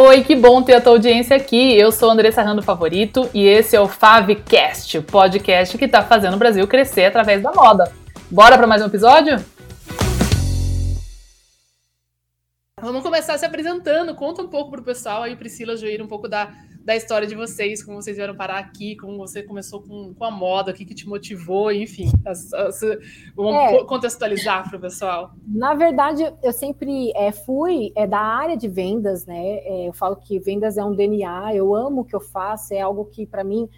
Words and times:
Oi, 0.00 0.22
que 0.22 0.36
bom 0.36 0.62
ter 0.62 0.74
a 0.74 0.80
tua 0.80 0.92
audiência 0.92 1.36
aqui. 1.36 1.76
Eu 1.76 1.90
sou 1.90 2.08
Andressa 2.08 2.40
Rando 2.40 2.62
Favorito 2.62 3.28
e 3.34 3.44
esse 3.44 3.74
é 3.74 3.80
o 3.80 3.88
Favcast, 3.88 4.96
o 4.96 5.02
podcast 5.02 5.76
que 5.76 5.86
está 5.86 6.04
fazendo 6.04 6.34
o 6.34 6.38
Brasil 6.38 6.64
crescer 6.68 7.06
através 7.06 7.42
da 7.42 7.50
moda. 7.50 7.92
Bora 8.30 8.56
para 8.56 8.68
mais 8.68 8.80
um 8.80 8.86
episódio? 8.86 9.44
Vamos 12.80 13.02
começar 13.02 13.36
se 13.38 13.44
apresentando. 13.44 14.14
Conta 14.14 14.40
um 14.40 14.46
pouco 14.46 14.70
pro 14.70 14.84
pessoal 14.84 15.24
aí, 15.24 15.34
Priscila, 15.34 15.76
Joir, 15.76 16.00
um 16.00 16.06
pouco 16.06 16.28
da, 16.28 16.48
da 16.88 16.96
história 16.96 17.28
de 17.28 17.34
vocês, 17.34 17.82
como 17.82 18.00
vocês 18.00 18.16
vieram 18.16 18.34
parar 18.34 18.56
aqui, 18.56 18.96
como 18.96 19.18
você 19.18 19.42
começou 19.42 19.82
com, 19.82 20.14
com 20.14 20.24
a 20.24 20.30
moda, 20.30 20.70
o 20.70 20.74
que, 20.74 20.86
que 20.86 20.94
te 20.94 21.06
motivou, 21.06 21.70
enfim. 21.70 22.10
As, 22.24 22.50
as, 22.54 22.80
vamos 23.36 23.52
é, 23.56 23.84
contextualizar 23.84 24.66
para 24.66 24.78
o 24.78 24.80
pessoal. 24.80 25.32
Na 25.46 25.74
verdade, 25.74 26.24
eu 26.42 26.50
sempre 26.50 27.12
é, 27.14 27.30
fui 27.30 27.92
é, 27.94 28.06
da 28.06 28.18
área 28.18 28.56
de 28.56 28.66
vendas, 28.68 29.26
né? 29.26 29.58
É, 29.58 29.88
eu 29.88 29.92
falo 29.92 30.16
que 30.16 30.38
vendas 30.38 30.78
é 30.78 30.84
um 30.84 30.94
DNA, 30.94 31.54
eu 31.54 31.74
amo 31.74 32.00
o 32.00 32.04
que 32.06 32.16
eu 32.16 32.22
faço, 32.22 32.72
é 32.72 32.80
algo 32.80 33.04
que, 33.04 33.26
para 33.26 33.44
mim, 33.44 33.68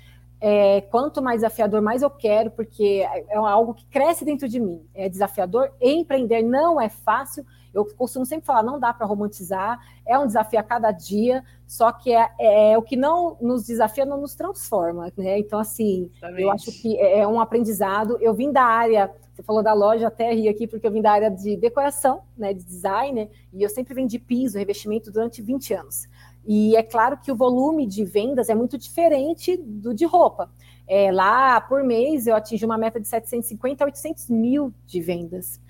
é, 0.40 0.80
quanto 0.82 1.20
mais 1.20 1.38
desafiador, 1.38 1.82
mais 1.82 2.02
eu 2.02 2.10
quero, 2.10 2.52
porque 2.52 3.04
é 3.28 3.36
algo 3.36 3.74
que 3.74 3.86
cresce 3.86 4.24
dentro 4.24 4.48
de 4.48 4.60
mim. 4.60 4.86
É 4.94 5.08
desafiador. 5.08 5.72
Empreender 5.80 6.42
não 6.42 6.80
é 6.80 6.88
fácil 6.88 7.44
eu 7.72 7.84
costumo 7.84 8.26
sempre 8.26 8.46
falar, 8.46 8.62
não 8.62 8.78
dá 8.78 8.92
para 8.92 9.06
romantizar, 9.06 9.78
é 10.06 10.18
um 10.18 10.26
desafio 10.26 10.58
a 10.58 10.62
cada 10.62 10.90
dia, 10.90 11.44
só 11.66 11.92
que 11.92 12.12
é, 12.12 12.28
é, 12.38 12.78
o 12.78 12.82
que 12.82 12.96
não 12.96 13.36
nos 13.40 13.64
desafia 13.64 14.04
não 14.04 14.20
nos 14.20 14.34
transforma, 14.34 15.12
né? 15.16 15.38
Então, 15.38 15.58
assim, 15.58 16.10
Exatamente. 16.16 16.42
eu 16.42 16.50
acho 16.50 16.72
que 16.72 16.98
é, 16.98 17.20
é 17.20 17.28
um 17.28 17.40
aprendizado. 17.40 18.18
Eu 18.20 18.34
vim 18.34 18.50
da 18.50 18.64
área, 18.64 19.10
você 19.32 19.42
falou 19.42 19.62
da 19.62 19.72
loja, 19.72 20.08
até 20.08 20.32
ri 20.32 20.48
aqui, 20.48 20.66
porque 20.66 20.86
eu 20.86 20.90
vim 20.90 21.00
da 21.00 21.12
área 21.12 21.30
de 21.30 21.56
decoração, 21.56 22.22
né, 22.36 22.52
de 22.52 22.64
design, 22.64 23.24
né? 23.24 23.28
e 23.52 23.62
eu 23.62 23.68
sempre 23.68 23.94
vendi 23.94 24.18
piso, 24.18 24.58
revestimento 24.58 25.10
durante 25.10 25.40
20 25.40 25.74
anos. 25.74 26.08
E 26.46 26.74
é 26.74 26.82
claro 26.82 27.18
que 27.18 27.30
o 27.30 27.36
volume 27.36 27.86
de 27.86 28.04
vendas 28.04 28.48
é 28.48 28.54
muito 28.54 28.78
diferente 28.78 29.56
do 29.56 29.94
de 29.94 30.04
roupa. 30.06 30.50
É, 30.92 31.12
lá, 31.12 31.60
por 31.60 31.84
mês, 31.84 32.26
eu 32.26 32.34
atingi 32.34 32.64
uma 32.64 32.76
meta 32.76 32.98
de 32.98 33.06
750 33.06 33.84
a 33.84 33.86
800 33.86 34.28
mil 34.28 34.74
de 34.84 35.00
vendas. 35.00 35.60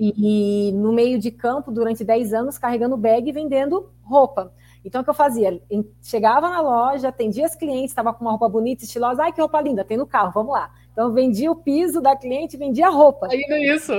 E, 0.00 0.70
e, 0.70 0.72
no 0.72 0.90
meio 0.90 1.18
de 1.18 1.30
campo, 1.30 1.70
durante 1.70 2.02
10 2.02 2.32
anos, 2.32 2.56
carregando 2.56 2.96
bag 2.96 3.28
e 3.28 3.32
vendendo 3.32 3.90
roupa. 4.02 4.54
Então, 4.82 5.02
o 5.02 5.04
que 5.04 5.10
eu 5.10 5.14
fazia? 5.14 5.60
Chegava 6.00 6.48
na 6.48 6.62
loja, 6.62 7.08
atendia 7.08 7.44
as 7.44 7.54
clientes, 7.54 7.90
estava 7.90 8.14
com 8.14 8.24
uma 8.24 8.30
roupa 8.30 8.48
bonita, 8.48 8.82
estilosa. 8.82 9.22
Ai, 9.22 9.34
que 9.34 9.40
roupa 9.42 9.60
linda, 9.60 9.84
tem 9.84 9.98
no 9.98 10.06
carro, 10.06 10.32
vamos 10.32 10.52
lá. 10.52 10.72
Então, 10.90 11.12
vendia 11.12 11.52
o 11.52 11.56
piso 11.56 12.00
da 12.00 12.16
cliente, 12.16 12.56
vendia 12.56 12.86
a 12.86 12.90
roupa. 12.90 13.28
Ainda 13.30 13.58
isso. 13.58 13.92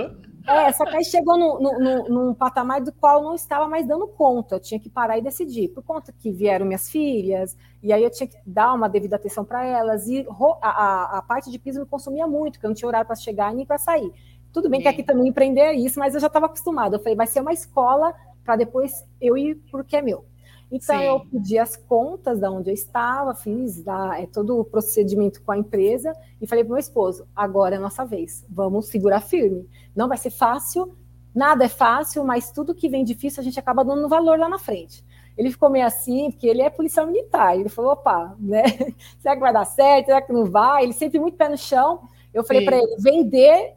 É, 0.47 0.71
só 0.71 0.85
que 0.85 0.95
aí 0.95 1.03
chegou 1.03 1.37
no, 1.37 1.59
no, 1.59 1.79
no, 1.79 2.09
num 2.09 2.33
patamar 2.33 2.81
do 2.81 2.91
qual 2.91 3.21
não 3.21 3.35
estava 3.35 3.67
mais 3.67 3.87
dando 3.87 4.07
conta. 4.07 4.55
Eu 4.55 4.59
tinha 4.59 4.79
que 4.79 4.89
parar 4.89 5.17
e 5.17 5.21
decidir. 5.21 5.69
Por 5.69 5.83
conta 5.83 6.11
que 6.11 6.31
vieram 6.31 6.65
minhas 6.65 6.89
filhas, 6.89 7.55
e 7.81 7.93
aí 7.93 8.03
eu 8.03 8.09
tinha 8.09 8.27
que 8.27 8.37
dar 8.45 8.73
uma 8.73 8.89
devida 8.89 9.15
atenção 9.15 9.45
para 9.45 9.65
elas. 9.65 10.07
E 10.07 10.25
a, 10.61 10.69
a, 10.69 11.17
a, 11.19 11.21
parte 11.21 11.51
de 11.51 11.59
piso 11.59 11.79
me 11.79 11.85
consumia 11.85 12.27
muito, 12.27 12.53
porque 12.53 12.65
eu 12.65 12.69
não 12.69 12.75
tinha 12.75 12.87
horário 12.87 13.07
para 13.07 13.15
chegar 13.15 13.53
nem 13.53 13.65
para 13.65 13.77
sair. 13.77 14.11
Tudo 14.51 14.69
bem 14.69 14.79
Sim. 14.79 14.83
que 14.83 14.89
aqui 14.89 15.03
também 15.03 15.27
empreender 15.27 15.61
é 15.61 15.73
isso, 15.73 15.99
mas 15.99 16.13
eu 16.13 16.19
já 16.19 16.27
estava 16.27 16.47
acostumada. 16.47 16.95
Eu 16.95 16.99
falei, 16.99 17.15
vai 17.15 17.27
ser 17.27 17.41
uma 17.41 17.53
escola 17.53 18.13
para 18.43 18.55
depois 18.55 18.91
eu 19.19 19.37
ir 19.37 19.55
para 19.71 19.81
o 19.81 19.83
que 19.83 19.95
é 19.95 20.01
meu. 20.01 20.25
Então, 20.71 20.97
Sim. 20.97 21.03
eu 21.03 21.19
pedi 21.19 21.59
as 21.59 21.75
contas 21.75 22.39
da 22.39 22.49
onde 22.49 22.69
eu 22.69 22.73
estava, 22.73 23.35
fiz 23.35 23.83
da, 23.83 24.17
é, 24.17 24.25
todo 24.25 24.57
o 24.57 24.63
procedimento 24.63 25.41
com 25.43 25.51
a 25.51 25.57
empresa 25.57 26.13
e 26.39 26.47
falei 26.47 26.63
para 26.63 26.73
meu 26.73 26.79
esposo: 26.79 27.27
agora 27.35 27.75
é 27.75 27.77
a 27.77 27.81
nossa 27.81 28.05
vez, 28.05 28.45
vamos 28.49 28.87
segurar 28.87 29.19
firme. 29.19 29.67
Não 29.93 30.07
vai 30.07 30.17
ser 30.17 30.29
fácil, 30.29 30.95
nada 31.35 31.65
é 31.65 31.67
fácil, 31.67 32.23
mas 32.23 32.51
tudo 32.51 32.73
que 32.73 32.87
vem 32.87 33.03
difícil 33.03 33.41
a 33.41 33.43
gente 33.43 33.59
acaba 33.59 33.83
dando 33.83 34.07
valor 34.07 34.39
lá 34.39 34.47
na 34.47 34.57
frente. 34.57 35.03
Ele 35.37 35.51
ficou 35.51 35.69
meio 35.69 35.85
assim, 35.85 36.31
porque 36.31 36.47
ele 36.47 36.61
é 36.61 36.69
policial 36.69 37.05
militar. 37.05 37.57
Ele 37.57 37.67
falou: 37.67 37.91
opa, 37.91 38.35
né? 38.39 38.63
será 39.19 39.35
que 39.35 39.41
vai 39.41 39.51
dar 39.51 39.65
certo? 39.65 40.05
Será 40.05 40.21
que 40.21 40.31
não 40.31 40.45
vai? 40.45 40.83
Ele 40.83 40.93
sempre 40.93 41.19
muito 41.19 41.35
pé 41.35 41.49
no 41.49 41.57
chão. 41.57 42.01
Eu 42.33 42.45
falei 42.45 42.63
para 42.63 42.77
ele: 42.77 42.95
vender 42.97 43.75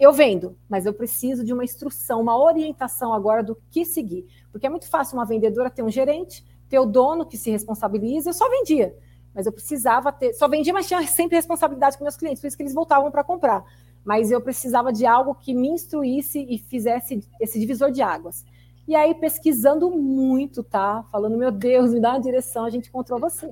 eu 0.00 0.14
vendo, 0.14 0.56
mas 0.66 0.86
eu 0.86 0.94
preciso 0.94 1.44
de 1.44 1.52
uma 1.52 1.62
instrução, 1.62 2.22
uma 2.22 2.34
orientação 2.42 3.12
agora 3.12 3.42
do 3.42 3.54
que 3.70 3.84
seguir. 3.84 4.26
Porque 4.52 4.66
é 4.66 4.70
muito 4.70 4.88
fácil 4.88 5.16
uma 5.16 5.24
vendedora 5.24 5.70
ter 5.70 5.82
um 5.82 5.90
gerente, 5.90 6.44
ter 6.68 6.78
o 6.78 6.86
dono 6.86 7.26
que 7.26 7.36
se 7.36 7.50
responsabiliza. 7.50 8.30
Eu 8.30 8.34
só 8.34 8.48
vendia, 8.48 8.96
mas 9.34 9.46
eu 9.46 9.52
precisava 9.52 10.12
ter. 10.12 10.32
Só 10.34 10.48
vendia, 10.48 10.72
mas 10.72 10.86
tinha 10.86 11.02
sempre 11.06 11.36
responsabilidade 11.36 11.96
com 11.96 12.04
meus 12.04 12.16
clientes, 12.16 12.40
por 12.40 12.48
isso 12.48 12.56
que 12.56 12.62
eles 12.62 12.74
voltavam 12.74 13.10
para 13.10 13.24
comprar. 13.24 13.64
Mas 14.04 14.30
eu 14.30 14.40
precisava 14.40 14.92
de 14.92 15.06
algo 15.06 15.34
que 15.34 15.54
me 15.54 15.68
instruísse 15.68 16.46
e 16.48 16.58
fizesse 16.58 17.20
esse 17.40 17.58
divisor 17.58 17.90
de 17.90 18.02
águas. 18.02 18.44
E 18.88 18.96
aí, 18.96 19.14
pesquisando 19.14 19.90
muito, 19.90 20.62
tá? 20.62 21.04
Falando, 21.12 21.36
meu 21.36 21.52
Deus, 21.52 21.92
me 21.92 22.00
dá 22.00 22.10
uma 22.10 22.20
direção, 22.20 22.64
a 22.64 22.70
gente 22.70 22.88
encontrou 22.88 23.20
você. 23.20 23.48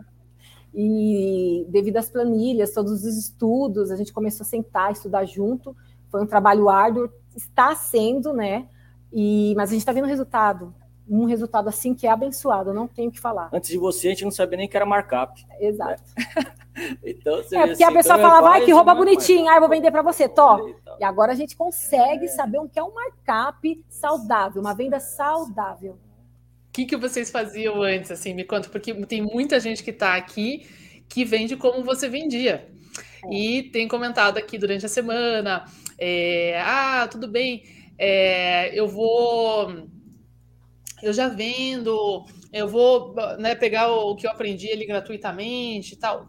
E 0.75 1.66
devido 1.69 1.97
às 1.97 2.09
planilhas, 2.09 2.72
todos 2.72 2.92
os 2.92 3.16
estudos, 3.16 3.91
a 3.91 3.97
gente 3.97 4.12
começou 4.12 4.44
a 4.44 4.48
sentar, 4.48 4.92
estudar 4.92 5.25
junto 5.25 5.76
foi 6.10 6.22
um 6.22 6.26
trabalho 6.26 6.69
árduo, 6.69 7.10
está 7.36 7.75
sendo, 7.75 8.32
né? 8.32 8.69
E, 9.12 9.54
mas 9.56 9.70
a 9.70 9.72
gente 9.72 9.82
está 9.82 9.92
vendo 9.92 10.06
resultado. 10.06 10.75
Um 11.08 11.24
resultado 11.24 11.69
assim 11.69 11.94
que 11.94 12.06
é 12.06 12.10
abençoado, 12.10 12.74
não 12.74 12.86
tenho 12.86 13.08
o 13.08 13.12
que 13.12 13.19
falar. 13.20 13.48
Antes 13.52 13.70
de 13.70 13.78
você, 13.78 14.08
a 14.08 14.10
gente 14.10 14.24
não 14.24 14.30
sabia 14.30 14.58
nem 14.58 14.69
que 14.69 14.76
era 14.76 14.84
markup. 14.84 15.44
Exato. 15.58 16.02
Né? 16.16 16.44
então, 17.02 17.38
é, 17.38 17.42
porque 17.42 17.56
assim, 17.56 17.84
a 17.84 17.92
pessoa 17.92 18.19
então 18.19 18.28
falava, 18.30 18.50
ai, 18.50 18.64
que 18.64 18.72
roupa 18.72 18.94
bonitinha, 18.94 19.50
ai, 19.50 19.56
eu 19.56 19.60
vou 19.60 19.70
vender 19.70 19.91
para 19.91 20.02
você, 20.02 20.28
to. 20.28 20.74
E 21.00 21.04
agora 21.04 21.32
a 21.32 21.34
gente 21.34 21.56
consegue 21.56 22.26
é. 22.26 22.28
saber 22.28 22.58
o 22.58 22.68
que 22.68 22.78
é 22.78 22.82
um 22.82 22.92
markup 22.92 23.84
saudável, 23.88 24.60
uma 24.60 24.74
venda 24.74 25.00
saudável. 25.00 25.92
O 25.92 26.72
que, 26.72 26.84
que 26.84 26.97
vocês 26.97 27.30
faziam 27.30 27.82
antes, 27.82 28.10
assim, 28.10 28.34
me 28.34 28.44
conta, 28.44 28.68
porque 28.68 28.94
tem 29.06 29.22
muita 29.22 29.58
gente 29.58 29.82
que 29.82 29.91
está 29.91 30.14
aqui 30.14 30.66
que 31.08 31.24
vende 31.24 31.56
como 31.56 31.82
você 31.82 32.08
vendia. 32.08 32.68
É. 33.24 33.34
E 33.34 33.62
tem 33.64 33.88
comentado 33.88 34.38
aqui 34.38 34.58
durante 34.58 34.84
a 34.86 34.88
semana, 34.88 35.64
é, 35.98 36.60
ah, 36.64 37.08
tudo 37.10 37.26
bem, 37.26 37.64
é, 37.98 38.78
eu 38.78 38.86
vou, 38.86 39.88
eu 41.03 41.12
já 41.12 41.28
vendo, 41.28 42.25
eu 42.53 42.69
vou 42.69 43.14
né, 43.38 43.54
pegar 43.54 43.91
o 43.92 44.16
que 44.16 44.26
eu 44.26 44.31
aprendi 44.31 44.70
ali 44.72 44.86
gratuitamente 44.86 45.94
e 45.94 45.97
tal. 45.97 46.28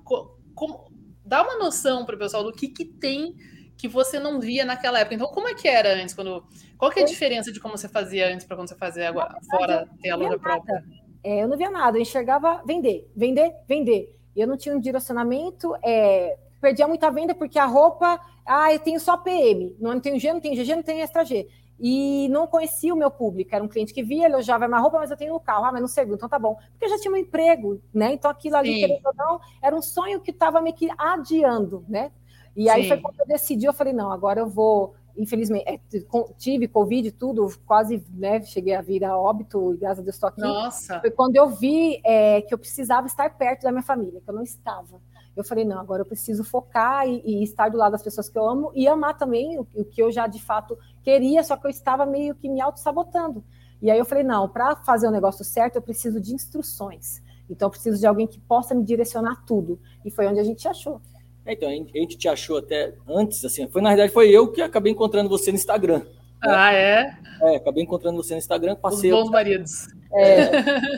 Como, 0.55 0.91
dá 1.25 1.43
uma 1.43 1.57
noção 1.57 2.05
para 2.05 2.15
o 2.15 2.19
pessoal 2.19 2.43
do 2.43 2.51
que, 2.51 2.67
que 2.67 2.85
tem 2.85 3.35
que 3.77 3.87
você 3.87 4.19
não 4.19 4.41
via 4.41 4.65
naquela 4.65 4.99
época. 4.99 5.15
Então, 5.15 5.27
como 5.27 5.47
é 5.47 5.53
que 5.53 5.67
era 5.67 5.93
antes? 5.93 6.13
Quando, 6.13 6.43
qual 6.77 6.91
que 6.91 6.99
é 6.99 7.03
a 7.03 7.05
diferença 7.05 7.49
de 7.49 7.61
como 7.61 7.77
você 7.77 7.87
fazia 7.87 8.27
antes 8.27 8.45
para 8.45 8.57
quando 8.57 8.67
você 8.67 8.75
fazia 8.75 9.07
agora, 9.07 9.39
fora 9.49 9.87
ter 10.01 10.09
a 10.09 10.17
loja 10.17 10.37
própria? 10.37 10.83
É, 11.23 11.43
eu 11.43 11.47
não 11.47 11.57
via 11.57 11.71
nada, 11.71 11.97
eu 11.97 12.01
enxergava 12.01 12.61
vender, 12.65 13.09
vender, 13.15 13.53
vender. 13.65 14.13
Eu 14.35 14.47
não 14.47 14.57
tinha 14.57 14.75
um 14.75 14.81
direcionamento, 14.81 15.73
é, 15.81 16.37
perdia 16.59 16.89
muita 16.89 17.09
venda 17.09 17.33
porque 17.33 17.57
a 17.57 17.65
roupa, 17.65 18.19
ah, 18.45 18.73
eu 18.73 18.79
tenho 18.79 18.99
só 18.99 19.15
PM, 19.15 19.73
não 19.79 19.97
tenho 19.99 20.19
G, 20.19 20.33
não 20.33 20.41
tenho 20.41 20.61
GG, 20.61 20.75
não 20.75 20.83
tenho 20.83 21.01
extra 21.01 21.23
G. 21.23 21.47
E 21.79 22.27
não 22.29 22.45
conhecia 22.45 22.93
o 22.93 22.97
meu 22.97 23.09
público, 23.09 23.55
era 23.55 23.63
um 23.63 23.67
cliente 23.67 23.93
que 23.93 24.03
via, 24.03 24.25
elogiava 24.25 24.67
minha 24.67 24.79
roupa, 24.79 24.99
mas 24.99 25.11
eu 25.11 25.17
tenho 25.17 25.33
no 25.33 25.39
carro, 25.39 25.65
ah, 25.65 25.71
mas 25.71 25.81
não 25.81 25.87
serviu, 25.87 26.15
então 26.15 26.27
tá 26.27 26.37
bom. 26.37 26.55
Porque 26.71 26.85
eu 26.85 26.89
já 26.89 26.99
tinha 26.99 27.13
um 27.13 27.17
emprego, 27.17 27.81
né? 27.93 28.13
Então 28.13 28.29
aquilo 28.29 28.57
ali, 28.57 28.79
querendo 28.79 29.05
ou 29.05 29.13
não, 29.15 29.39
era 29.61 29.75
um 29.75 29.81
sonho 29.81 30.19
que 30.19 30.31
estava 30.31 30.61
meio 30.61 30.75
que 30.75 30.89
adiando, 30.97 31.85
né? 31.87 32.11
E 32.55 32.69
aí 32.69 32.83
Sim. 32.83 32.89
foi 32.89 32.97
quando 32.97 33.19
eu 33.21 33.27
decidi, 33.27 33.65
eu 33.65 33.73
falei, 33.73 33.93
não, 33.93 34.11
agora 34.11 34.41
eu 34.41 34.49
vou, 34.49 34.93
infelizmente, 35.15 35.63
é, 35.65 35.79
tive 36.37 36.67
Covid 36.67 37.11
tudo, 37.11 37.49
quase, 37.65 38.03
né, 38.09 38.41
cheguei 38.41 38.75
a 38.75 38.81
vir 38.81 39.05
a 39.05 39.17
óbito, 39.17 39.73
e 39.73 39.77
graças 39.77 39.99
a 39.99 40.01
Deus 40.01 40.15
estou 40.15 40.27
aqui. 40.27 40.41
Nossa! 40.41 40.99
Foi 40.99 41.11
quando 41.11 41.37
eu 41.37 41.49
vi 41.49 42.01
é, 42.03 42.41
que 42.41 42.53
eu 42.53 42.57
precisava 42.57 43.07
estar 43.07 43.37
perto 43.37 43.61
da 43.61 43.71
minha 43.71 43.83
família, 43.83 44.19
que 44.19 44.29
eu 44.29 44.35
não 44.35 44.43
estava 44.43 44.99
eu 45.39 45.45
falei, 45.45 45.65
não, 45.65 45.79
agora 45.79 46.01
eu 46.01 46.05
preciso 46.05 46.43
focar 46.43 47.07
e, 47.07 47.21
e, 47.25 47.43
estar 47.43 47.69
do 47.69 47.77
lado 47.77 47.93
das 47.93 48.03
pessoas 48.03 48.29
que 48.29 48.37
eu 48.37 48.47
amo 48.47 48.71
e 48.75 48.87
amar 48.87 49.17
também 49.17 49.57
o, 49.59 49.67
o 49.73 49.85
que 49.85 50.01
eu 50.01 50.11
já 50.11 50.27
de 50.27 50.41
fato 50.41 50.77
queria, 51.03 51.43
só 51.43 51.55
que 51.55 51.65
eu 51.65 51.69
estava 51.69 52.05
meio 52.05 52.35
que 52.35 52.49
me 52.49 52.61
auto-sabotando. 52.61 53.43
E 53.81 53.89
aí 53.89 53.97
eu 53.97 54.05
falei, 54.05 54.23
não, 54.23 54.47
para 54.49 54.75
fazer 54.77 55.07
o 55.07 55.11
negócio 55.11 55.45
certo, 55.45 55.77
eu 55.77 55.81
preciso 55.81 56.19
de 56.19 56.33
instruções. 56.33 57.21
Então 57.49 57.67
eu 57.67 57.71
preciso 57.71 57.99
de 57.99 58.05
alguém 58.05 58.27
que 58.27 58.39
possa 58.39 58.75
me 58.75 58.83
direcionar 58.83 59.43
tudo. 59.45 59.79
E 60.05 60.11
foi 60.11 60.27
onde 60.27 60.39
a 60.39 60.43
gente 60.43 60.67
achou. 60.67 61.01
É, 61.45 61.53
então, 61.53 61.69
a 61.69 61.71
gente 61.71 62.17
te 62.17 62.27
achou 62.27 62.57
até 62.57 62.93
antes, 63.07 63.43
assim, 63.43 63.67
foi 63.67 63.81
na 63.81 63.89
verdade 63.89 64.11
foi 64.11 64.29
eu 64.29 64.51
que 64.51 64.61
acabei 64.61 64.91
encontrando 64.91 65.29
você 65.29 65.51
no 65.51 65.57
Instagram. 65.57 66.05
Né? 66.43 66.53
Ah, 66.55 66.73
é? 66.73 67.17
É, 67.41 67.55
acabei 67.55 67.83
encontrando 67.83 68.17
você 68.17 68.33
no 68.33 68.39
Instagram, 68.39 68.75
passei. 68.75 69.11
Os 69.11 69.19
bons 69.19 69.29
maridos. 69.29 69.87
É. 70.13 70.47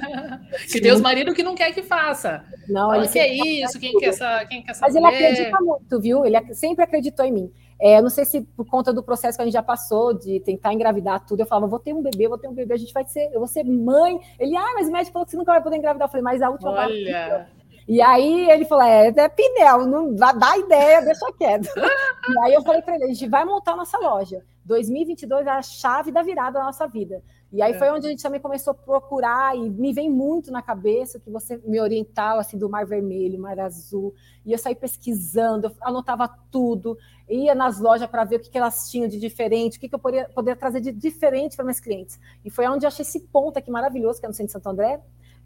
que 0.71 0.79
tem 0.79 0.91
os 0.91 1.01
maridos 1.01 1.33
que 1.33 1.43
não 1.43 1.55
quer 1.55 1.73
que 1.73 1.81
faça. 1.81 2.43
Não, 2.67 2.93
ele 2.95 3.07
que 3.07 3.19
é 3.19 3.33
isso, 3.33 3.79
quem 3.79 3.97
quer 3.97 4.07
essa, 4.07 4.45
quem 4.45 4.63
quer 4.63 4.71
essa 4.71 4.81
Mas 4.81 4.95
mulher? 4.95 5.13
ele 5.13 5.25
acredita 5.25 5.57
muito, 5.61 5.99
viu? 5.99 6.25
Ele 6.25 6.53
sempre 6.53 6.83
acreditou 6.83 7.25
em 7.25 7.31
mim. 7.31 7.51
É, 7.81 7.97
eu 7.97 8.03
não 8.03 8.11
sei 8.11 8.25
se 8.25 8.41
por 8.41 8.65
conta 8.65 8.93
do 8.93 9.01
processo 9.01 9.35
que 9.35 9.41
a 9.41 9.45
gente 9.45 9.55
já 9.55 9.63
passou 9.63 10.13
de 10.13 10.39
tentar 10.39 10.71
engravidar 10.71 11.25
tudo, 11.25 11.39
eu 11.39 11.47
falava, 11.47 11.65
vou 11.65 11.79
ter 11.79 11.93
um 11.93 12.01
bebê, 12.03 12.27
vou 12.27 12.37
ter 12.37 12.47
um 12.47 12.53
bebê, 12.53 12.75
a 12.75 12.77
gente 12.77 12.93
vai 12.93 13.03
ser, 13.05 13.31
eu 13.33 13.39
vou 13.39 13.47
ser 13.47 13.63
mãe. 13.63 14.19
Ele, 14.39 14.55
ah, 14.55 14.71
mas 14.75 14.87
o 14.87 14.91
médico 14.91 15.13
falou 15.13 15.25
que 15.25 15.31
você 15.31 15.37
nunca 15.37 15.51
vai 15.51 15.63
poder 15.63 15.77
engravidar. 15.77 16.07
Eu 16.07 16.11
falei, 16.11 16.23
mas 16.23 16.41
a 16.41 16.49
última 16.49 16.71
Olha. 16.71 17.49
E 17.87 18.01
aí 18.01 18.49
ele 18.49 18.65
falou: 18.65 18.83
é, 18.83 19.07
é 19.07 19.29
Pinel, 19.29 19.85
não 19.85 20.13
dá, 20.13 20.31
dá 20.31 20.57
ideia, 20.57 21.01
deixa 21.01 21.31
quieto. 21.33 21.67
e 22.29 22.39
aí 22.39 22.53
eu 22.53 22.61
falei 22.61 22.81
para 22.81 22.95
ele, 22.95 23.05
a 23.05 23.07
gente 23.07 23.27
vai 23.27 23.45
montar 23.45 23.73
a 23.73 23.77
nossa 23.77 23.97
loja. 23.97 24.43
2022 24.63 25.47
é 25.47 25.49
a 25.49 25.61
chave 25.61 26.11
da 26.11 26.21
virada 26.21 26.59
da 26.59 26.65
nossa 26.65 26.87
vida. 26.87 27.23
E 27.51 27.61
aí 27.61 27.73
é. 27.73 27.77
foi 27.77 27.89
onde 27.89 28.07
a 28.07 28.09
gente 28.09 28.23
também 28.23 28.39
começou 28.39 28.71
a 28.71 28.73
procurar 28.73 29.57
e 29.57 29.69
me 29.69 29.91
vem 29.91 30.09
muito 30.09 30.51
na 30.51 30.61
cabeça 30.61 31.19
que 31.19 31.29
você 31.29 31.57
me 31.65 31.79
orientava 31.81 32.39
assim 32.39 32.57
do 32.57 32.69
Mar 32.69 32.85
Vermelho, 32.85 33.41
Mar 33.41 33.59
Azul, 33.59 34.13
e 34.45 34.53
eu 34.53 34.57
saí 34.57 34.73
pesquisando, 34.73 35.67
eu 35.67 35.71
anotava 35.81 36.29
tudo, 36.49 36.97
ia 37.29 37.53
nas 37.53 37.79
lojas 37.79 38.09
para 38.09 38.23
ver 38.23 38.37
o 38.37 38.39
que, 38.39 38.49
que 38.49 38.57
elas 38.57 38.89
tinham 38.89 39.07
de 39.09 39.19
diferente, 39.19 39.77
o 39.77 39.81
que, 39.81 39.89
que 39.89 39.95
eu 39.95 39.99
poderia, 39.99 40.29
poderia 40.29 40.55
trazer 40.55 40.79
de 40.79 40.93
diferente 40.93 41.57
para 41.57 41.65
meus 41.65 41.81
clientes. 41.81 42.17
E 42.45 42.49
foi 42.49 42.65
onde 42.67 42.85
eu 42.85 42.87
achei 42.87 43.03
esse 43.03 43.19
ponto 43.19 43.59
aqui 43.59 43.69
maravilhoso, 43.69 44.19
que 44.19 44.25
é 44.25 44.29
no 44.29 44.33
centro 44.33 44.47
de 44.47 44.53
Santo 44.53 44.69
André, 44.69 45.01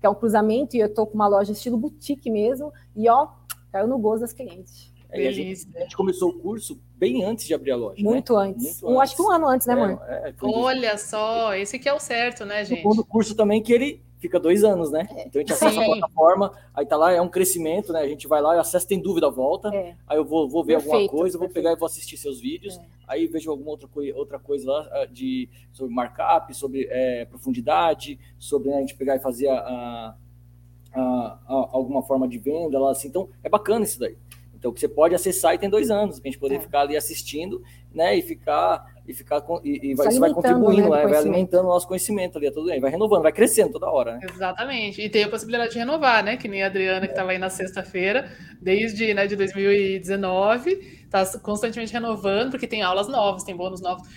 que 0.05 0.07
é 0.07 0.09
um 0.09 0.15
cruzamento, 0.15 0.77
e 0.77 0.79
eu 0.79 0.85
estou 0.85 1.07
com 1.07 1.15
uma 1.15 1.27
loja 1.27 1.51
estilo 1.51 1.77
boutique 1.77 2.29
mesmo, 2.29 2.71
e 2.95 3.09
ó, 3.09 3.27
caiu 3.71 3.87
no 3.87 3.97
gosto 3.97 4.21
das 4.21 4.33
clientes. 4.33 4.93
É, 5.09 5.27
a, 5.27 5.31
gente, 5.31 5.67
a, 5.75 5.79
gente, 5.79 5.97
começou 5.97 6.29
o 6.29 6.33
curso 6.33 6.79
bem 6.95 7.23
antes 7.23 7.47
de 7.47 7.53
abrir 7.55 7.71
a 7.71 7.75
loja. 7.75 7.95
Né? 7.97 8.03
Muito 8.03 8.35
né? 8.35 8.49
antes. 8.49 8.81
Muito 8.81 8.95
um, 8.95 9.01
acho 9.01 9.15
que 9.15 9.21
um 9.23 9.31
ano 9.31 9.47
antes, 9.47 9.65
né, 9.65 9.73
é, 9.73 9.77
amor? 9.77 10.01
É, 10.07 10.33
Olha 10.43 10.97
só, 10.97 11.55
esse 11.55 11.79
que 11.79 11.89
é 11.89 11.93
o 11.93 11.99
certo, 11.99 12.45
né, 12.45 12.63
gente? 12.63 12.85
O 12.85 13.03
curso 13.03 13.33
também 13.33 13.63
que 13.63 13.73
ele 13.73 14.04
fica 14.25 14.39
dois 14.39 14.63
anos, 14.63 14.91
né? 14.91 15.07
É. 15.11 15.27
Então 15.27 15.39
a 15.39 15.43
gente 15.43 15.53
acessa 15.53 15.71
Sim. 15.71 15.81
a 15.81 15.85
plataforma, 15.85 16.51
aí 16.73 16.85
tá 16.85 16.97
lá, 16.97 17.11
é 17.11 17.21
um 17.21 17.29
crescimento, 17.29 17.93
né? 17.93 17.99
A 17.99 18.07
gente 18.07 18.27
vai 18.27 18.41
lá, 18.41 18.59
acessa, 18.59 18.87
tem 18.87 18.99
dúvida, 18.99 19.29
volta. 19.29 19.69
É. 19.73 19.95
Aí 20.07 20.17
eu 20.17 20.25
vou, 20.25 20.49
vou 20.49 20.63
ver 20.63 20.73
perfeito, 20.73 20.95
alguma 20.95 21.09
coisa, 21.09 21.37
vou 21.37 21.49
pegar 21.49 21.71
e 21.71 21.75
vou 21.75 21.85
assistir 21.85 22.17
seus 22.17 22.39
vídeos. 22.39 22.77
É. 22.77 22.81
Aí 23.07 23.27
vejo 23.27 23.51
alguma 23.51 23.71
outra, 23.71 23.87
outra 24.15 24.39
coisa 24.39 24.71
lá 24.71 24.89
ah, 24.91 25.05
de, 25.05 25.47
sobre 25.71 25.93
markup, 25.93 26.53
sobre 26.55 26.87
é, 26.89 27.25
profundidade, 27.25 28.19
sobre 28.39 28.69
né, 28.69 28.77
a 28.77 28.79
gente 28.79 28.95
pegar 28.95 29.15
e 29.15 29.19
fazer 29.19 29.47
a, 29.49 29.59
a, 29.59 30.15
a, 30.95 31.39
alguma 31.47 32.01
forma 32.01 32.27
de 32.27 32.37
venda 32.37 32.79
lá, 32.79 32.91
assim. 32.91 33.07
Então 33.07 33.29
é 33.43 33.49
bacana 33.49 33.85
isso 33.85 33.99
daí. 33.99 34.17
Então, 34.65 34.73
que 34.73 34.79
você 34.79 34.87
pode 34.87 35.13
acessar 35.13 35.53
e 35.53 35.59
tem 35.59 35.69
dois 35.69 35.91
anos, 35.91 36.19
para 36.19 36.27
a 36.27 36.31
gente 36.31 36.39
poder 36.39 36.55
é. 36.55 36.59
ficar 36.59 36.81
ali 36.81 36.97
assistindo, 36.97 37.61
né? 37.93 38.17
E 38.17 38.23
ficar 38.23 38.94
e 39.07 39.13
ficar 39.13 39.43
e, 39.63 39.91
e 39.91 39.95
vai, 39.95 40.17
vai 40.17 40.33
contribuindo, 40.33 40.89
né, 40.89 41.07
vai 41.07 41.15
alimentando 41.15 41.65
o 41.65 41.69
nosso 41.69 41.87
conhecimento 41.87 42.37
ali, 42.37 42.49
tudo 42.51 42.67
bem, 42.67 42.79
vai 42.79 42.89
renovando, 42.89 43.21
vai 43.21 43.31
crescendo 43.31 43.73
toda 43.73 43.89
hora, 43.89 44.17
né? 44.17 44.27
Exatamente. 44.33 45.01
E 45.01 45.09
tem 45.09 45.23
a 45.23 45.29
possibilidade 45.29 45.73
de 45.73 45.79
renovar, 45.79 46.23
né? 46.23 46.37
Que 46.37 46.47
nem 46.47 46.63
a 46.63 46.65
Adriana 46.65 47.05
que 47.05 47.13
estava 47.13 47.31
aí 47.31 47.37
na 47.37 47.49
sexta-feira, 47.49 48.31
desde 48.59 49.13
né, 49.13 49.27
de 49.27 49.35
2019, 49.35 50.71
está 51.03 51.25
constantemente 51.39 51.93
renovando, 51.93 52.51
porque 52.51 52.67
tem 52.67 52.81
aulas 52.81 53.07
novas, 53.07 53.43
tem 53.43 53.55
bônus 53.55 53.79
novos. 53.79 54.07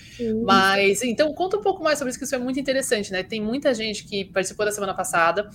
Mas 0.42 1.02
então 1.02 1.34
conta 1.34 1.58
um 1.58 1.62
pouco 1.62 1.82
mais 1.82 1.98
sobre 1.98 2.10
isso, 2.10 2.18
que 2.18 2.24
isso 2.24 2.34
é 2.34 2.38
muito 2.38 2.58
interessante, 2.58 3.12
né? 3.12 3.22
Tem 3.22 3.40
muita 3.40 3.74
gente 3.74 4.04
que 4.04 4.24
participou 4.24 4.64
da 4.64 4.72
semana 4.72 4.94
passada 4.94 5.50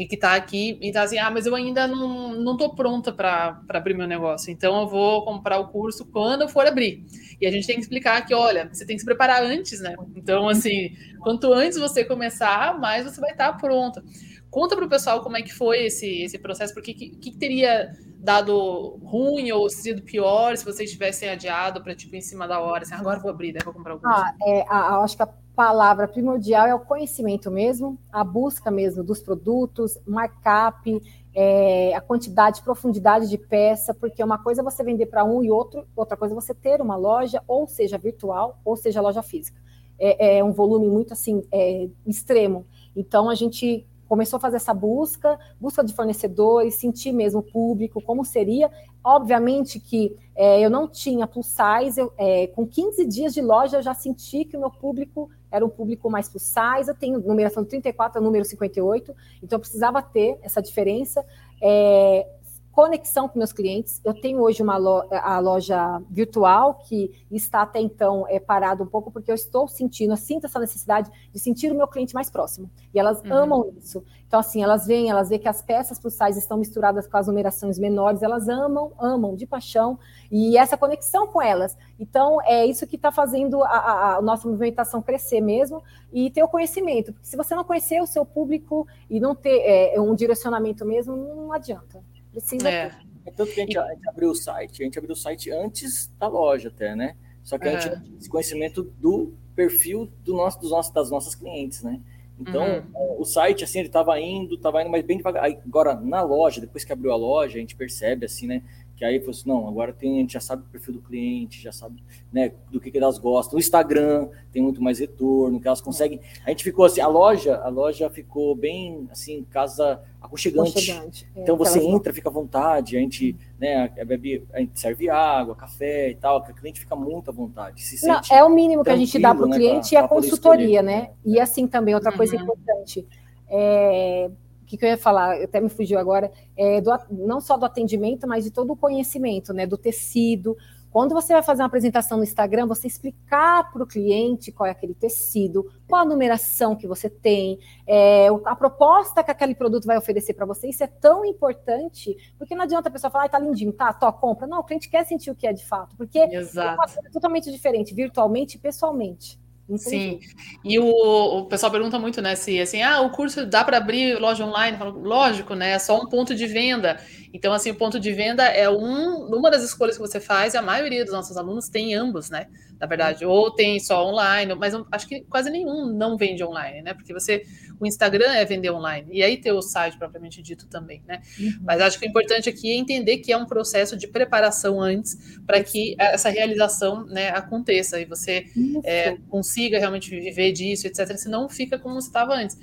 e 0.00 0.06
que 0.06 0.14
está 0.14 0.34
aqui 0.34 0.78
e 0.80 0.88
está 0.88 1.02
assim, 1.02 1.18
ah, 1.18 1.30
mas 1.30 1.44
eu 1.44 1.54
ainda 1.54 1.86
não, 1.86 2.32
não 2.32 2.56
tô 2.56 2.74
pronta 2.74 3.12
para 3.12 3.60
abrir 3.68 3.92
meu 3.92 4.06
negócio, 4.06 4.50
então 4.50 4.80
eu 4.80 4.88
vou 4.88 5.22
comprar 5.26 5.58
o 5.58 5.68
curso 5.68 6.06
quando 6.06 6.40
eu 6.40 6.48
for 6.48 6.66
abrir. 6.66 7.04
E 7.38 7.46
a 7.46 7.50
gente 7.50 7.66
tem 7.66 7.76
que 7.76 7.82
explicar 7.82 8.24
que, 8.24 8.32
olha, 8.32 8.70
você 8.72 8.86
tem 8.86 8.96
que 8.96 9.00
se 9.00 9.04
preparar 9.04 9.42
antes, 9.42 9.78
né? 9.80 9.94
Então, 10.16 10.48
assim, 10.48 10.96
quanto 11.20 11.52
antes 11.52 11.78
você 11.78 12.02
começar, 12.02 12.80
mais 12.80 13.04
você 13.04 13.20
vai 13.20 13.32
estar 13.32 13.52
pronta. 13.58 14.02
Conta 14.50 14.74
para 14.74 14.84
o 14.84 14.88
pessoal 14.88 15.22
como 15.22 15.36
é 15.36 15.42
que 15.42 15.54
foi 15.54 15.86
esse, 15.86 16.22
esse 16.22 16.38
processo, 16.38 16.74
porque 16.74 16.92
que, 16.92 17.10
que 17.10 17.30
teria 17.30 17.92
dado 18.18 18.98
ruim 19.02 19.50
ou 19.52 19.70
sido 19.70 20.02
pior 20.02 20.56
se 20.56 20.64
vocês 20.64 20.90
tivessem 20.90 21.28
adiado 21.28 21.82
para, 21.82 21.94
tipo, 21.94 22.14
em 22.16 22.20
cima 22.20 22.46
da 22.46 22.60
hora, 22.60 22.82
assim, 22.82 22.94
agora 22.94 23.20
vou 23.20 23.30
abrir, 23.30 23.52
né, 23.52 23.60
vou 23.64 23.72
comprar 23.72 23.96
curso. 23.96 24.08
Ah, 24.08 24.34
é, 24.46 24.64
a, 24.68 24.98
acho 24.98 25.16
que 25.16 25.22
a 25.22 25.28
palavra 25.54 26.08
primordial 26.08 26.66
é 26.66 26.74
o 26.74 26.80
conhecimento 26.80 27.50
mesmo, 27.50 27.98
a 28.12 28.24
busca 28.24 28.70
mesmo 28.70 29.04
dos 29.04 29.22
produtos, 29.22 29.98
markup, 30.06 31.00
é, 31.34 31.94
a 31.94 32.00
quantidade, 32.00 32.62
profundidade 32.62 33.28
de 33.28 33.38
peça, 33.38 33.94
porque 33.94 34.22
uma 34.22 34.42
coisa 34.42 34.62
é 34.62 34.64
você 34.64 34.82
vender 34.82 35.06
para 35.06 35.24
um 35.24 35.42
e 35.42 35.50
outro, 35.50 35.86
outra 35.94 36.16
coisa 36.16 36.34
é 36.34 36.36
você 36.36 36.54
ter 36.54 36.80
uma 36.80 36.96
loja, 36.96 37.42
ou 37.46 37.66
seja 37.66 37.96
virtual, 37.96 38.58
ou 38.64 38.76
seja 38.76 39.00
loja 39.00 39.22
física. 39.22 39.60
É, 39.98 40.38
é 40.38 40.44
um 40.44 40.52
volume 40.52 40.88
muito 40.88 41.12
assim 41.12 41.42
é, 41.52 41.88
extremo. 42.06 42.66
Então 42.96 43.28
a 43.28 43.34
gente 43.34 43.86
começou 44.10 44.38
a 44.38 44.40
fazer 44.40 44.56
essa 44.56 44.74
busca, 44.74 45.38
busca 45.60 45.84
de 45.84 45.94
fornecedores, 45.94 46.74
sentir 46.74 47.12
mesmo 47.12 47.38
o 47.38 47.42
público, 47.44 48.02
como 48.02 48.24
seria. 48.24 48.68
Obviamente 49.04 49.78
que 49.78 50.16
é, 50.34 50.60
eu 50.60 50.68
não 50.68 50.88
tinha 50.88 51.28
plus 51.28 51.46
size, 51.46 52.00
eu, 52.00 52.12
é, 52.18 52.48
com 52.48 52.66
15 52.66 53.06
dias 53.06 53.32
de 53.32 53.40
loja 53.40 53.76
eu 53.76 53.82
já 53.82 53.94
senti 53.94 54.44
que 54.44 54.56
o 54.56 54.60
meu 54.60 54.70
público 54.70 55.30
era 55.48 55.64
um 55.64 55.68
público 55.68 56.10
mais 56.10 56.28
plus 56.28 56.42
size, 56.42 56.88
eu 56.88 56.94
tenho 56.96 57.20
numeração 57.20 57.64
34 57.64 58.18
a 58.18 58.20
número 58.20 58.44
58, 58.44 59.14
então 59.40 59.56
eu 59.56 59.60
precisava 59.60 60.02
ter 60.02 60.36
essa 60.42 60.60
diferença. 60.60 61.24
É, 61.62 62.26
conexão 62.72 63.28
com 63.28 63.38
meus 63.38 63.52
clientes. 63.52 64.00
Eu 64.04 64.14
tenho 64.14 64.40
hoje 64.40 64.62
uma 64.62 64.76
loja, 64.76 65.08
a 65.10 65.38
loja 65.38 66.02
virtual 66.08 66.74
que 66.74 67.10
está 67.30 67.62
até 67.62 67.80
então 67.80 68.26
é 68.28 68.38
parado 68.38 68.84
um 68.84 68.86
pouco 68.86 69.10
porque 69.10 69.30
eu 69.30 69.34
estou 69.34 69.66
sentindo, 69.66 70.12
eu 70.12 70.16
sinto 70.16 70.46
essa 70.46 70.58
necessidade 70.58 71.10
de 71.32 71.38
sentir 71.38 71.70
o 71.72 71.74
meu 71.74 71.88
cliente 71.88 72.14
mais 72.14 72.30
próximo. 72.30 72.70
E 72.94 72.98
elas 72.98 73.20
uhum. 73.22 73.32
amam 73.32 73.72
isso. 73.76 74.02
Então 74.26 74.38
assim, 74.38 74.62
elas 74.62 74.86
vêm, 74.86 75.10
elas 75.10 75.28
veem 75.28 75.40
que 75.40 75.48
as 75.48 75.60
peças 75.60 75.98
plus 75.98 76.14
size 76.14 76.38
estão 76.38 76.56
misturadas 76.56 77.06
com 77.06 77.16
as 77.16 77.26
numerações 77.26 77.78
menores, 77.78 78.22
elas 78.22 78.48
amam, 78.48 78.92
amam 78.98 79.34
de 79.34 79.46
paixão 79.46 79.98
e 80.30 80.56
essa 80.56 80.76
conexão 80.76 81.26
com 81.26 81.42
elas. 81.42 81.76
Então 81.98 82.40
é 82.42 82.64
isso 82.64 82.86
que 82.86 82.96
está 82.96 83.10
fazendo 83.10 83.62
a, 83.64 83.68
a, 83.68 84.16
a, 84.16 84.22
nossa 84.22 84.46
movimentação 84.46 85.02
crescer 85.02 85.40
mesmo 85.40 85.82
e 86.12 86.30
ter 86.30 86.42
o 86.42 86.48
conhecimento. 86.48 87.12
Porque 87.12 87.26
se 87.26 87.36
você 87.36 87.54
não 87.54 87.64
conhecer 87.64 88.00
o 88.00 88.06
seu 88.06 88.24
público 88.24 88.86
e 89.08 89.18
não 89.18 89.34
ter 89.34 89.60
é, 89.64 90.00
um 90.00 90.14
direcionamento 90.14 90.84
mesmo, 90.84 91.16
não 91.16 91.52
adianta. 91.52 92.02
Precisa. 92.32 92.68
É. 92.68 92.92
é 93.26 93.30
tanto 93.30 93.52
que 93.52 93.60
a 93.60 93.64
gente, 93.64 93.78
a 93.78 93.88
gente, 93.88 94.08
abriu 94.08 94.30
o 94.30 94.34
site, 94.34 94.82
a 94.82 94.84
gente 94.84 94.98
abriu 94.98 95.12
o 95.12 95.16
site 95.16 95.50
antes 95.50 96.10
da 96.18 96.28
loja 96.28 96.68
até, 96.68 96.94
né? 96.94 97.16
Só 97.42 97.58
que 97.58 97.68
a 97.68 97.72
gente 97.72 97.82
tinha 97.82 98.18
esse 98.18 98.28
conhecimento 98.28 98.82
do 98.98 99.32
perfil 99.54 100.10
do 100.24 100.34
nosso, 100.34 100.60
dos 100.60 100.70
nossos, 100.70 100.92
das 100.92 101.10
nossas 101.10 101.34
clientes, 101.34 101.82
né? 101.82 102.00
Então, 102.38 102.64
uhum. 102.94 103.20
o 103.20 103.24
site, 103.24 103.64
assim, 103.64 103.80
ele 103.80 103.88
estava 103.88 104.18
indo, 104.18 104.54
estava 104.54 104.80
indo, 104.80 104.90
mas 104.90 105.04
bem 105.04 105.18
devagar. 105.18 105.44
Agora, 105.44 105.94
na 105.94 106.22
loja, 106.22 106.60
depois 106.60 106.84
que 106.84 106.92
abriu 106.92 107.12
a 107.12 107.16
loja, 107.16 107.58
a 107.58 107.60
gente 107.60 107.76
percebe, 107.76 108.24
assim, 108.24 108.46
né? 108.46 108.62
Que 109.00 109.04
aí 109.06 109.18
falou 109.18 109.30
assim, 109.30 109.48
não, 109.48 109.66
agora 109.66 109.94
tem, 109.94 110.18
a 110.18 110.20
gente 110.20 110.34
já 110.34 110.40
sabe 110.40 110.62
o 110.62 110.66
perfil 110.66 110.92
do 110.92 111.00
cliente, 111.00 111.62
já 111.62 111.72
sabe 111.72 112.04
né, 112.30 112.52
do 112.70 112.78
que, 112.78 112.90
que 112.90 112.98
elas 112.98 113.16
gostam. 113.16 113.54
No 113.54 113.58
Instagram 113.58 114.28
tem 114.52 114.60
muito 114.60 114.82
mais 114.82 114.98
retorno, 114.98 115.58
que 115.58 115.66
elas 115.66 115.80
conseguem. 115.80 116.20
A 116.44 116.50
gente 116.50 116.62
ficou 116.62 116.84
assim, 116.84 117.00
a 117.00 117.06
loja, 117.06 117.56
a 117.56 117.68
loja 117.70 118.10
ficou 118.10 118.54
bem 118.54 119.08
assim, 119.10 119.42
casa 119.50 120.02
aconchegante. 120.20 120.72
aconchegante. 120.72 121.26
É, 121.34 121.40
então 121.40 121.56
você 121.56 121.80
entra, 121.82 122.12
fica 122.12 122.28
à 122.28 122.32
vontade, 122.32 122.94
a 122.94 123.00
gente, 123.00 123.34
né, 123.58 123.90
a, 123.98 124.04
bebe, 124.04 124.44
a 124.52 124.60
gente 124.60 124.78
serve 124.78 125.08
água, 125.08 125.56
café 125.56 126.10
e 126.10 126.14
tal, 126.16 126.36
a 126.36 126.52
cliente 126.52 126.78
fica 126.78 126.94
muito 126.94 127.30
à 127.30 127.32
vontade. 127.32 127.80
Se 127.80 128.06
não, 128.06 128.20
é 128.30 128.44
o 128.44 128.50
mínimo 128.50 128.84
que 128.84 128.90
a 128.90 128.96
gente 128.96 129.18
dá 129.18 129.34
para 129.34 129.46
o 129.46 129.48
né, 129.48 129.56
cliente 129.56 129.92
pra, 129.92 130.02
e 130.02 130.04
a 130.04 130.06
consultoria, 130.06 130.66
escolher, 130.66 130.82
né? 130.82 131.10
E 131.24 131.40
assim 131.40 131.66
também, 131.66 131.94
outra 131.94 132.12
coisa 132.12 132.36
uhum. 132.36 132.42
importante. 132.42 133.08
É, 133.48 134.30
que, 134.70 134.76
que 134.76 134.84
eu 134.84 134.90
ia 134.90 134.96
falar, 134.96 135.42
até 135.42 135.60
me 135.60 135.68
fugiu 135.68 135.98
agora, 135.98 136.30
é 136.56 136.80
do, 136.80 136.92
não 137.10 137.40
só 137.40 137.56
do 137.56 137.66
atendimento, 137.66 138.26
mas 138.26 138.44
de 138.44 138.52
todo 138.52 138.72
o 138.72 138.76
conhecimento, 138.76 139.52
né, 139.52 139.66
do 139.66 139.76
tecido. 139.76 140.56
Quando 140.92 141.12
você 141.12 141.32
vai 141.32 141.42
fazer 141.42 141.62
uma 141.62 141.66
apresentação 141.66 142.18
no 142.18 142.24
Instagram, 142.24 142.66
você 142.66 142.86
explicar 142.86 143.70
para 143.72 143.82
o 143.82 143.86
cliente 143.86 144.50
qual 144.50 144.66
é 144.66 144.70
aquele 144.70 144.94
tecido, 144.94 145.72
qual 145.88 146.02
a 146.02 146.04
numeração 146.04 146.74
que 146.74 146.86
você 146.86 147.08
tem, 147.08 147.58
é, 147.86 148.28
a 148.44 148.56
proposta 148.56 149.22
que 149.22 149.30
aquele 149.30 149.54
produto 149.54 149.86
vai 149.86 149.96
oferecer 149.96 150.34
para 150.34 150.46
você, 150.46 150.68
isso 150.68 150.82
é 150.82 150.88
tão 150.88 151.24
importante, 151.24 152.16
porque 152.38 152.54
não 152.54 152.62
adianta 152.62 152.88
a 152.88 152.92
pessoa 152.92 153.10
falar, 153.10 153.24
ah, 153.24 153.28
tá 153.28 153.38
lindinho, 153.38 153.72
tá, 153.72 153.92
tó, 153.92 154.10
compra. 154.12 154.46
Não, 154.46 154.60
o 154.60 154.64
cliente 154.64 154.88
quer 154.88 155.04
sentir 155.04 155.30
o 155.30 155.34
que 155.34 155.46
é 155.46 155.52
de 155.52 155.64
fato, 155.64 155.96
porque 155.96 156.18
Exato. 156.18 156.68
é 156.68 156.72
uma 156.72 156.76
coisa 156.76 157.10
totalmente 157.12 157.50
diferente, 157.52 157.94
virtualmente 157.94 158.56
e 158.56 158.60
pessoalmente. 158.60 159.39
Sim. 159.78 160.18
E 160.64 160.78
o, 160.78 160.84
o 160.86 161.46
pessoal 161.46 161.70
pergunta 161.70 161.98
muito, 161.98 162.20
né, 162.20 162.34
se 162.34 162.60
assim, 162.60 162.82
ah, 162.82 163.00
o 163.00 163.10
curso 163.10 163.46
dá 163.46 163.64
para 163.64 163.76
abrir 163.76 164.18
loja 164.18 164.44
online? 164.44 164.76
Falo, 164.76 164.98
Lógico, 165.00 165.54
né? 165.54 165.72
É 165.72 165.78
só 165.78 166.00
um 166.00 166.08
ponto 166.08 166.34
de 166.34 166.46
venda. 166.46 167.00
Então, 167.32 167.52
assim, 167.52 167.70
o 167.70 167.74
ponto 167.76 168.00
de 168.00 168.12
venda 168.12 168.44
é 168.44 168.68
um, 168.68 169.26
uma 169.26 169.50
das 169.50 169.62
escolhas 169.62 169.96
que 169.96 170.02
você 170.02 170.20
faz, 170.20 170.54
e 170.54 170.56
a 170.56 170.62
maioria 170.62 171.04
dos 171.04 171.12
nossos 171.12 171.36
alunos 171.36 171.68
tem 171.68 171.94
ambos, 171.94 172.30
né? 172.30 172.46
Na 172.80 172.86
verdade, 172.86 173.26
ou 173.26 173.50
tem 173.50 173.78
só 173.78 174.06
online, 174.06 174.54
mas 174.54 174.74
acho 174.90 175.06
que 175.06 175.20
quase 175.22 175.50
nenhum 175.50 175.86
não 175.86 176.16
vende 176.16 176.42
online, 176.42 176.80
né? 176.80 176.94
Porque 176.94 177.12
você, 177.12 177.44
o 177.78 177.86
Instagram 177.86 178.32
é 178.32 178.44
vender 178.44 178.70
online, 178.70 179.06
e 179.12 179.22
aí 179.22 179.36
ter 179.36 179.52
o 179.52 179.60
site 179.60 179.98
propriamente 179.98 180.40
dito 180.40 180.66
também, 180.66 181.02
né? 181.06 181.20
Uhum. 181.38 181.58
Mas 181.62 181.80
acho 181.80 181.98
que 181.98 182.06
o 182.06 182.08
importante 182.08 182.48
aqui 182.48 182.72
é 182.72 182.76
entender 182.76 183.18
que 183.18 183.32
é 183.32 183.36
um 183.36 183.44
processo 183.44 183.96
de 183.96 184.08
preparação 184.08 184.80
antes 184.80 185.38
para 185.46 185.62
que 185.62 185.94
essa 185.98 186.30
realização 186.30 187.04
né, 187.04 187.28
aconteça 187.28 188.00
e 188.00 188.06
você 188.06 188.46
é, 188.82 189.16
consiga 189.28 189.78
realmente 189.78 190.08
viver 190.08 190.52
disso, 190.52 190.86
etc. 190.86 191.16
Senão 191.18 191.48
fica 191.48 191.78
como 191.78 191.98
estava 191.98 192.34
antes. 192.34 192.58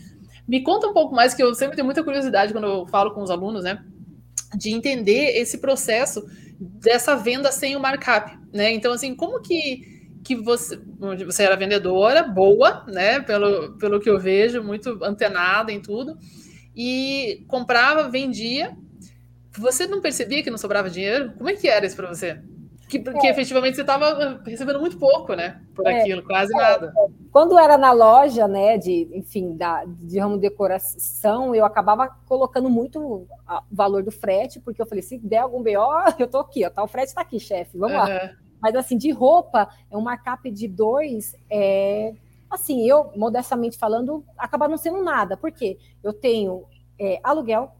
Me 0.48 0.64
conta 0.64 0.88
um 0.88 0.94
pouco 0.94 1.14
mais, 1.14 1.34
que 1.34 1.44
eu 1.44 1.54
sempre 1.54 1.76
tenho 1.76 1.86
muita 1.86 2.04
curiosidade 2.04 2.54
quando 2.54 2.66
eu 2.66 2.88
falo 2.88 3.14
com 3.14 3.22
os 3.22 3.30
alunos, 3.30 3.64
né? 3.64 3.84
de 4.56 4.72
entender 4.72 5.38
esse 5.38 5.58
processo 5.58 6.26
dessa 6.60 7.16
venda 7.16 7.52
sem 7.52 7.76
o 7.76 7.80
markup, 7.80 8.38
né? 8.54 8.72
Então, 8.72 8.94
assim, 8.94 9.16
como 9.16 9.42
que 9.42 9.97
que 10.28 10.36
você, 10.36 10.78
você 11.26 11.44
era 11.44 11.56
vendedora 11.56 12.22
boa, 12.22 12.84
né? 12.86 13.22
Pelo, 13.22 13.78
pelo 13.78 13.98
que 14.02 14.10
eu 14.10 14.20
vejo, 14.20 14.62
muito 14.62 15.02
antenada 15.02 15.72
em 15.72 15.82
tudo, 15.82 16.18
e 16.76 17.46
comprava, 17.48 18.10
vendia. 18.10 18.76
Você 19.58 19.88
não 19.88 20.02
percebia 20.02 20.44
que 20.44 20.52
não 20.52 20.58
sobrava 20.58 20.90
dinheiro? 20.90 21.32
Como 21.38 21.50
é 21.50 21.54
que 21.54 21.70
era 21.70 21.86
isso 21.86 21.96
para 21.96 22.10
você? 22.10 22.42
que, 22.90 23.00
que 23.00 23.28
é. 23.28 23.30
efetivamente 23.30 23.76
você 23.76 23.82
estava 23.82 24.42
recebendo 24.46 24.80
muito 24.80 24.98
pouco, 24.98 25.34
né? 25.34 25.62
Por 25.74 25.88
é. 25.88 26.02
aquilo, 26.02 26.24
quase 26.24 26.54
é. 26.54 26.58
nada. 26.58 26.94
Quando 27.32 27.58
era 27.58 27.78
na 27.78 27.94
loja, 27.94 28.50
né, 28.50 28.78
de, 28.78 29.10
enfim, 29.14 29.56
da, 29.56 29.84
de 29.86 30.20
ramo 30.20 30.36
de 30.36 30.42
decoração, 30.42 31.56
eu 31.56 31.64
acabava 31.64 32.10
colocando 32.26 32.70
muito 32.70 33.00
o 33.00 33.28
valor 33.72 34.04
do 34.04 34.12
frete, 34.12 34.60
porque 34.60 34.82
eu 34.82 34.86
falei, 34.86 35.02
se 35.02 35.18
der 35.20 35.40
algum 35.40 35.64
BO, 35.64 35.70
eu 36.20 36.28
tô 36.28 36.40
aqui, 36.40 36.66
ó, 36.66 36.70
tá, 36.70 36.84
o 36.84 36.88
frete 36.88 37.14
tá 37.14 37.22
aqui, 37.22 37.40
chefe, 37.40 37.78
vamos 37.78 37.96
lá. 37.96 38.32
Mas 38.62 38.76
assim, 38.76 38.98
de 38.98 39.12
roupa, 39.12 39.70
é 39.90 39.98
um 39.98 40.02
markup 40.02 40.50
de 40.50 40.68
dois, 40.68 41.36
é, 41.50 42.14
assim, 42.50 42.88
eu, 42.88 43.12
modestamente 43.16 43.78
falando, 43.78 44.24
acaba 44.38 44.68
não 44.68 44.78
sendo 44.78 45.04
nada. 45.04 45.38
Por 45.38 45.52
quê? 45.52 45.78
Eu 46.04 46.14
tenho 46.14 46.66
é, 47.00 47.20
aluguel, 47.24 47.72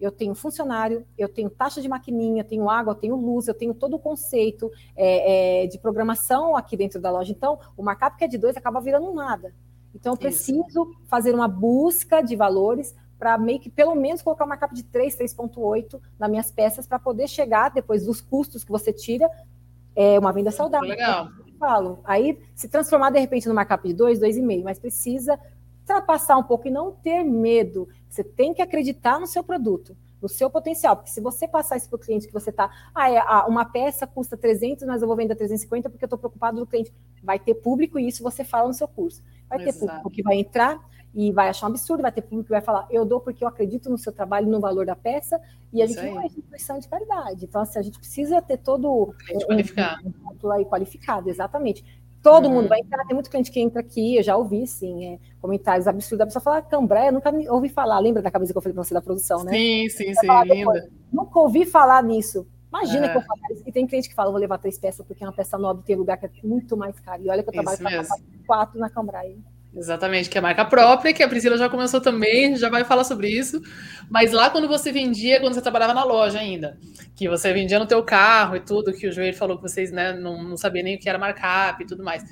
eu 0.00 0.12
tenho 0.12 0.34
funcionário, 0.34 1.06
eu 1.16 1.28
tenho 1.28 1.48
taxa 1.48 1.80
de 1.80 1.88
maquininha, 1.88 2.42
eu 2.42 2.46
tenho 2.46 2.68
água, 2.68 2.92
eu 2.92 2.96
tenho 2.96 3.16
luz, 3.16 3.48
eu 3.48 3.54
tenho 3.54 3.72
todo 3.72 3.96
o 3.96 3.98
conceito 3.98 4.70
é, 4.94 5.62
é, 5.62 5.66
de 5.66 5.78
programação 5.78 6.56
aqui 6.56 6.76
dentro 6.76 7.00
da 7.00 7.10
loja. 7.10 7.32
Então, 7.32 7.58
o 7.76 7.82
markup 7.82 8.16
que 8.16 8.24
é 8.24 8.28
de 8.28 8.36
dois 8.36 8.56
acaba 8.56 8.80
virando 8.80 9.12
nada. 9.12 9.54
Então, 9.94 10.12
eu 10.12 10.18
preciso 10.18 10.66
Isso. 10.68 10.96
fazer 11.06 11.34
uma 11.34 11.48
busca 11.48 12.20
de 12.20 12.36
valores 12.36 12.94
para 13.18 13.38
meio 13.38 13.58
que 13.58 13.70
pelo 13.70 13.94
menos 13.94 14.20
colocar 14.20 14.44
uma 14.44 14.50
markup 14.50 14.74
de 14.74 14.82
3, 14.82 15.16
3,8 15.16 15.98
nas 16.18 16.30
minhas 16.30 16.50
peças 16.50 16.86
para 16.86 16.98
poder 16.98 17.26
chegar, 17.28 17.70
depois 17.70 18.04
dos 18.04 18.20
custos 18.20 18.62
que 18.62 18.70
você 18.70 18.92
tira, 18.92 19.26
é 19.96 20.18
uma 20.18 20.32
venda 20.32 20.50
saudável. 20.50 20.88
Legal. 20.88 21.28
Falo. 21.58 22.00
Aí, 22.04 22.38
se 22.54 22.68
transformar 22.68 23.10
de 23.10 23.18
repente 23.18 23.48
no 23.48 23.54
markup 23.54 23.88
de 23.88 23.94
2, 23.94 24.20
2,5, 24.20 24.62
mas 24.62 24.78
precisa 24.78 25.40
ultrapassar 25.80 26.36
um 26.36 26.42
pouco 26.42 26.68
e 26.68 26.70
não 26.70 26.92
ter 26.92 27.24
medo. 27.24 27.88
Você 28.08 28.22
tem 28.22 28.52
que 28.52 28.60
acreditar 28.60 29.18
no 29.18 29.26
seu 29.26 29.42
produto, 29.42 29.96
no 30.20 30.28
seu 30.28 30.50
potencial. 30.50 30.96
Porque 30.96 31.10
se 31.10 31.20
você 31.20 31.48
passar 31.48 31.76
isso 31.76 31.88
para 31.88 31.96
o 31.96 31.98
cliente 31.98 32.26
que 32.26 32.32
você 32.32 32.50
está, 32.50 32.70
ah, 32.94 33.10
é, 33.10 33.18
ah, 33.18 33.46
uma 33.48 33.64
peça 33.64 34.06
custa 34.06 34.36
300, 34.36 34.86
mas 34.86 35.00
eu 35.00 35.08
vou 35.08 35.16
vender 35.16 35.34
350 35.34 35.88
porque 35.88 36.04
eu 36.04 36.06
estou 36.06 36.18
preocupado 36.18 36.58
do 36.58 36.66
cliente. 36.66 36.92
Vai 37.22 37.38
ter 37.38 37.54
público 37.54 37.98
e 37.98 38.06
isso 38.06 38.22
você 38.22 38.44
fala 38.44 38.68
no 38.68 38.74
seu 38.74 38.88
curso. 38.88 39.22
Vai 39.48 39.58
ter 39.58 39.68
Exato. 39.68 39.86
público 39.86 40.10
que 40.10 40.22
vai 40.22 40.36
entrar 40.36 40.78
e 41.16 41.32
vai 41.32 41.48
achar 41.48 41.66
um 41.66 41.70
absurdo, 41.70 42.02
vai 42.02 42.12
ter 42.12 42.20
público 42.20 42.44
que 42.44 42.50
vai 42.50 42.60
falar, 42.60 42.86
eu 42.90 43.02
dou 43.02 43.18
porque 43.18 43.42
eu 43.42 43.48
acredito 43.48 43.88
no 43.88 43.96
seu 43.96 44.12
trabalho, 44.12 44.46
no 44.46 44.60
valor 44.60 44.84
da 44.84 44.94
peça, 44.94 45.40
e 45.72 45.80
a 45.80 45.86
gente 45.86 46.02
não 46.02 46.20
é 46.20 46.26
instituição 46.26 46.78
de 46.78 46.86
caridade. 46.86 47.46
Então, 47.46 47.62
assim, 47.62 47.78
a 47.78 47.82
gente 47.82 47.98
precisa 47.98 48.42
ter 48.42 48.58
todo 48.58 49.14
qualificado. 49.46 50.02
Um, 50.04 50.10
um, 50.10 50.64
qualificado, 50.66 51.30
exatamente. 51.30 51.82
Todo 52.22 52.48
uhum. 52.48 52.54
mundo 52.54 52.68
vai 52.68 52.80
entrar, 52.80 53.02
tem 53.06 53.14
muito 53.14 53.30
cliente 53.30 53.50
que 53.50 53.58
entra 53.58 53.80
aqui, 53.80 54.16
eu 54.16 54.22
já 54.22 54.36
ouvi, 54.36 54.66
sim, 54.66 55.06
é, 55.06 55.18
comentários 55.40 55.88
absurdos, 55.88 56.20
a 56.20 56.26
pessoa 56.26 56.42
fala, 56.42 56.60
Cambré, 56.60 57.08
eu 57.08 57.12
nunca 57.12 57.32
ouvi 57.50 57.70
falar, 57.70 57.98
lembra 57.98 58.20
da 58.20 58.30
camisa 58.30 58.52
que 58.52 58.58
eu 58.58 58.62
falei 58.62 58.74
para 58.74 58.84
você 58.84 58.92
da 58.92 59.00
produção, 59.00 59.42
né? 59.42 59.52
Sim, 59.52 59.88
sim, 59.88 60.14
sim, 60.14 60.26
linda. 60.44 60.90
Nunca 61.10 61.38
ouvi 61.38 61.64
falar 61.64 62.02
nisso. 62.02 62.46
Imagina 62.68 63.06
é. 63.06 63.08
que 63.08 63.16
eu 63.16 63.22
falo 63.22 63.40
isso. 63.52 63.62
E 63.64 63.72
tem 63.72 63.86
cliente 63.86 64.08
que 64.10 64.14
fala, 64.14 64.30
vou 64.30 64.38
levar 64.38 64.58
três 64.58 64.78
peças, 64.78 65.06
porque 65.06 65.24
é 65.24 65.26
uma 65.26 65.32
peça 65.32 65.56
nobre, 65.56 65.82
tem 65.82 65.96
lugar 65.96 66.18
que 66.18 66.26
é 66.26 66.30
muito 66.44 66.76
mais 66.76 67.00
caro. 67.00 67.22
E 67.22 67.30
olha 67.30 67.42
que 67.42 67.48
eu 67.48 67.54
trabalho 67.54 67.78
com 67.78 68.44
quatro 68.46 68.78
na 68.78 68.90
Cambrai. 68.90 69.38
Exatamente, 69.76 70.30
que 70.30 70.38
é 70.38 70.40
marca 70.40 70.64
própria, 70.64 71.12
que 71.12 71.22
a 71.22 71.28
Priscila 71.28 71.58
já 71.58 71.68
começou 71.68 72.00
também, 72.00 72.56
já 72.56 72.70
vai 72.70 72.82
falar 72.82 73.04
sobre 73.04 73.28
isso. 73.28 73.60
Mas 74.08 74.32
lá 74.32 74.48
quando 74.48 74.66
você 74.66 74.90
vendia, 74.90 75.38
quando 75.38 75.52
você 75.52 75.60
trabalhava 75.60 75.92
na 75.92 76.02
loja 76.02 76.38
ainda, 76.38 76.78
que 77.14 77.28
você 77.28 77.52
vendia 77.52 77.78
no 77.78 77.86
teu 77.86 78.02
carro 78.02 78.56
e 78.56 78.60
tudo, 78.60 78.92
que 78.92 79.06
o 79.06 79.12
Joelho 79.12 79.36
falou 79.36 79.56
que 79.56 79.62
vocês 79.62 79.92
né, 79.92 80.14
não, 80.14 80.42
não 80.42 80.56
sabiam 80.56 80.84
nem 80.84 80.96
o 80.96 80.98
que 80.98 81.08
era 81.08 81.18
markup 81.18 81.82
e 81.82 81.86
tudo 81.86 82.02
mais 82.02 82.24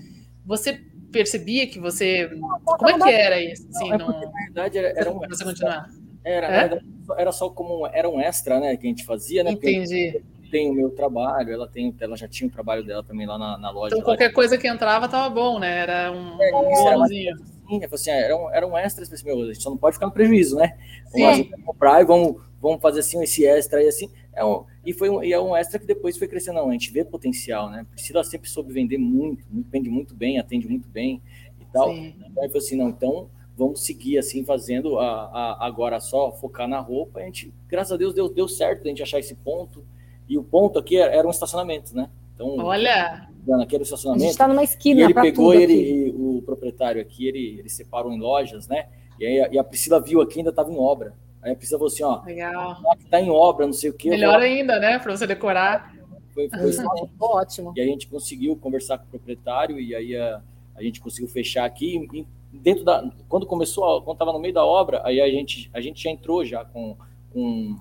você 0.45 0.81
percebia 1.11 1.67
que 1.67 1.79
você. 1.79 2.31
Como 2.65 2.91
é 2.91 2.99
que 2.99 3.11
era 3.11 3.41
isso? 3.41 3.67
Assim, 3.69 3.89
não, 3.91 4.11
é 4.11 4.27
na 4.27 4.31
verdade, 4.45 4.79
era, 4.79 4.89
era 4.97 5.11
um. 5.11 5.19
Você 5.21 5.45
continuar. 5.45 5.89
Era, 6.25 6.47
é? 6.47 6.65
era, 6.65 6.81
era, 7.17 7.33
só 7.33 7.49
como. 7.49 7.87
Era 7.87 8.09
um 8.09 8.21
extra, 8.21 8.61
né? 8.61 8.77
Que 8.77 8.87
a 8.87 8.91
gente 8.91 9.05
fazia, 9.05 9.43
né? 9.43 9.53
Entendi. 9.53 10.23
Tem 10.51 10.71
o 10.71 10.75
meu 10.75 10.91
trabalho, 10.91 11.53
ela, 11.53 11.69
tem, 11.69 11.95
ela 12.01 12.17
já 12.17 12.29
tinha 12.29 12.49
o 12.49 12.51
trabalho 12.51 12.85
dela 12.85 13.03
também 13.03 13.27
lá 13.27 13.39
na, 13.39 13.59
na 13.59 13.71
loja. 13.71 13.95
Então 13.95 14.05
qualquer 14.05 14.33
coisa 14.33 14.57
que 14.57 14.69
entrava 14.69 15.09
tava 15.09 15.29
bom, 15.29 15.59
né? 15.59 15.79
Era 15.81 16.13
um. 16.13 16.41
É, 16.41 16.55
um 16.55 17.55
Sim, 17.67 17.81
assim, 17.91 18.11
era, 18.11 18.37
um, 18.37 18.51
era 18.51 18.67
um 18.67 18.77
extra, 18.77 19.05
assim, 19.05 19.25
meu, 19.25 19.43
a 19.43 19.47
gente 19.47 19.63
só 19.63 19.71
não 19.71 19.77
pode 19.77 19.95
ficar 19.95 20.07
no 20.07 20.13
prejuízo, 20.13 20.57
né? 20.57 20.77
Vamos 21.13 21.49
comprar 21.65 22.03
e 22.03 22.05
vamos, 22.05 22.37
vamos 22.61 22.81
fazer 22.81 23.01
assim 23.01 23.23
esse 23.23 23.47
extra 23.47 23.83
e 23.83 23.89
assim. 23.89 24.11
É 24.35 24.45
um, 24.45 24.65
e 24.85 24.93
foi 24.93 25.09
um, 25.09 25.23
e 25.23 25.33
é 25.33 25.41
um 25.41 25.57
extra 25.57 25.79
que 25.79 25.87
depois 25.87 26.19
foi 26.19 26.29
crescendo. 26.29 26.57
Não, 26.57 26.69
a 26.69 26.73
gente 26.73 26.93
vê 26.93 27.05
potencial, 27.05 27.71
né? 27.71 27.87
Priscila 27.91 28.23
sempre 28.23 28.51
soube 28.51 28.73
vender 28.73 28.99
muito, 28.99 29.45
vende 29.71 29.89
muito 29.89 30.15
bem, 30.15 30.39
atende 30.39 30.69
muito 30.69 30.89
bem 30.89 31.23
e 31.61 31.65
tal. 31.73 31.89
Sim. 31.89 32.15
Então, 32.19 32.43
aí 32.43 32.51
foi 32.51 32.59
assim, 32.59 32.77
não, 32.77 32.91
então 32.91 33.31
vamos 33.57 33.85
seguir 33.85 34.19
assim, 34.19 34.45
fazendo 34.45 34.99
a, 34.99 35.07
a, 35.07 35.67
agora 35.67 36.01
só 36.01 36.33
focar 36.33 36.69
na 36.69 36.81
roupa. 36.81 37.21
A 37.21 37.23
gente, 37.23 37.53
graças 37.67 37.93
a 37.93 37.97
Deus, 37.97 38.13
deu, 38.13 38.29
deu 38.29 38.49
certo 38.49 38.85
a 38.85 38.89
gente 38.89 39.03
achar 39.03 39.21
esse 39.21 39.35
ponto. 39.35 39.85
E 40.28 40.38
o 40.38 40.43
ponto 40.43 40.78
aqui 40.78 40.97
era, 40.97 41.14
era 41.14 41.26
um 41.26 41.31
estacionamento, 41.31 41.95
né? 41.95 42.09
Então, 42.35 42.59
Olha! 42.59 43.28
Naquele 43.47 43.83
estacionamento. 43.83 44.23
A 44.23 44.26
gente 44.26 44.33
está 44.33 44.49
numa 44.49 44.64
esquina. 44.64 45.00
E 45.00 45.04
ele 45.04 45.14
pegou 45.14 45.52
ele, 45.52 46.14
o 46.16 46.43
proprietário 46.43 47.00
aqui, 47.00 47.28
ele, 47.28 47.59
ele 47.59 47.69
separou 47.69 48.11
em 48.12 48.19
lojas, 48.19 48.66
né? 48.66 48.87
E 49.19 49.26
aí 49.26 49.49
e 49.52 49.59
a 49.59 49.64
Priscila 49.64 50.00
viu 50.00 50.21
aqui, 50.21 50.38
ainda 50.38 50.50
estava 50.50 50.73
em 50.73 50.78
obra. 50.78 51.14
Aí 51.43 51.52
a 51.52 51.57
Priscila 51.57 51.78
falou 51.78 51.93
assim, 51.93 52.02
ó, 52.02 52.23
Legal. 52.25 52.81
tá 53.11 53.21
em 53.21 53.31
obra, 53.31 53.66
não 53.66 53.73
sei 53.75 53.90
o 53.90 53.93
quê. 53.93 54.09
Melhor 54.09 54.40
ainda, 54.40 54.81
né, 54.81 54.99
para 54.99 55.14
você 55.14 55.26
decorar. 55.26 55.95
Foi, 56.33 56.49
foi 56.49 56.85
uhum. 56.85 57.09
ótimo. 57.21 57.73
E 57.76 57.81
a 57.81 57.85
gente 57.85 58.09
conseguiu 58.09 58.57
conversar 58.57 58.99
com 58.99 59.04
o 59.04 59.09
proprietário 59.09 59.78
e 59.78 59.95
aí 59.95 60.16
a, 60.16 60.43
a 60.75 60.83
gente 60.83 61.00
conseguiu 61.00 61.28
fechar 61.28 61.64
aqui. 61.64 62.09
E 62.12 62.26
dentro 62.50 62.83
da, 62.83 63.09
quando 63.28 63.47
começou, 63.47 64.02
quando 64.02 64.16
estava 64.16 64.33
no 64.33 64.38
meio 64.38 64.54
da 64.54 64.64
obra, 64.64 65.02
aí 65.04 65.21
a 65.21 65.28
gente, 65.28 65.71
a 65.73 65.81
gente 65.81 66.02
já 66.02 66.11
entrou 66.11 66.45
já 66.45 66.64
com, 66.64 66.97
com, 67.33 67.78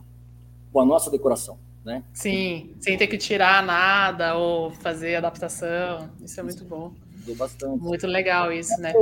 com 0.71 0.79
a 0.79 0.85
nossa 0.85 1.09
decoração. 1.09 1.57
Né? 1.85 2.03
Sim, 2.13 2.73
sem 2.79 2.97
ter 2.97 3.07
que 3.07 3.17
tirar 3.17 3.61
nada 3.61 4.35
ou 4.37 4.71
fazer 4.71 5.15
adaptação. 5.15 6.09
Isso 6.23 6.39
é 6.39 6.43
muito 6.43 6.63
bom. 6.63 6.93
Bastante. 7.37 7.81
Muito 7.81 8.05
legal 8.07 8.51
isso, 8.51 8.79
né? 8.81 8.93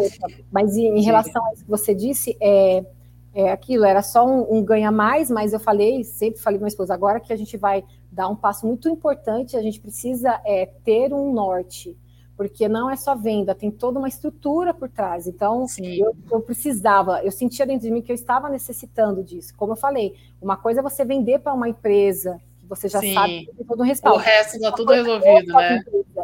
Mas 0.51 0.75
em 0.77 1.01
relação 1.01 1.43
a 1.45 1.53
isso 1.53 1.63
que 1.63 1.69
você 1.69 1.93
disse, 1.93 2.37
é, 2.39 2.85
é 3.33 3.51
aquilo, 3.51 3.83
era 3.85 4.01
só 4.01 4.25
um, 4.25 4.57
um 4.57 4.63
ganha 4.63 4.91
mais, 4.91 5.31
mas 5.31 5.53
eu 5.53 5.59
falei, 5.59 6.03
sempre 6.03 6.39
falei 6.39 6.59
com 6.59 6.63
minha 6.63 6.69
esposa, 6.69 6.93
agora 6.93 7.19
que 7.19 7.33
a 7.33 7.35
gente 7.35 7.57
vai 7.57 7.83
dar 8.11 8.27
um 8.27 8.35
passo 8.35 8.67
muito 8.67 8.89
importante, 8.89 9.57
a 9.57 9.61
gente 9.61 9.79
precisa 9.79 10.39
é, 10.45 10.65
ter 10.65 11.13
um 11.13 11.33
norte, 11.33 11.97
porque 12.37 12.67
não 12.67 12.89
é 12.89 12.95
só 12.95 13.15
venda, 13.15 13.55
tem 13.55 13.71
toda 13.71 13.97
uma 13.97 14.07
estrutura 14.07 14.73
por 14.73 14.89
trás. 14.89 15.27
Então, 15.27 15.65
eu, 15.79 16.15
eu, 16.31 16.41
precisava, 16.41 17.23
eu 17.23 17.31
sentia 17.31 17.65
dentro 17.65 17.87
de 17.87 17.91
mim 17.91 18.01
que 18.01 18.11
eu 18.11 18.15
estava 18.15 18.49
necessitando 18.49 19.23
disso. 19.23 19.53
Como 19.55 19.73
eu 19.73 19.77
falei, 19.77 20.15
uma 20.41 20.57
coisa 20.57 20.79
é 20.79 20.83
você 20.83 21.05
vender 21.05 21.39
para 21.39 21.53
uma 21.53 21.69
empresa 21.69 22.39
você 22.71 22.87
já 22.87 23.01
Sim. 23.01 23.13
sabe 23.13 23.45
que 23.45 23.53
tem 23.53 23.65
todo 23.65 23.81
um 23.81 23.85
respaldo. 23.85 24.17
O 24.17 24.21
resto 24.21 24.55
está 24.55 24.71
tudo 24.71 24.93
resolvido, 24.93 25.53
né? 25.53 25.83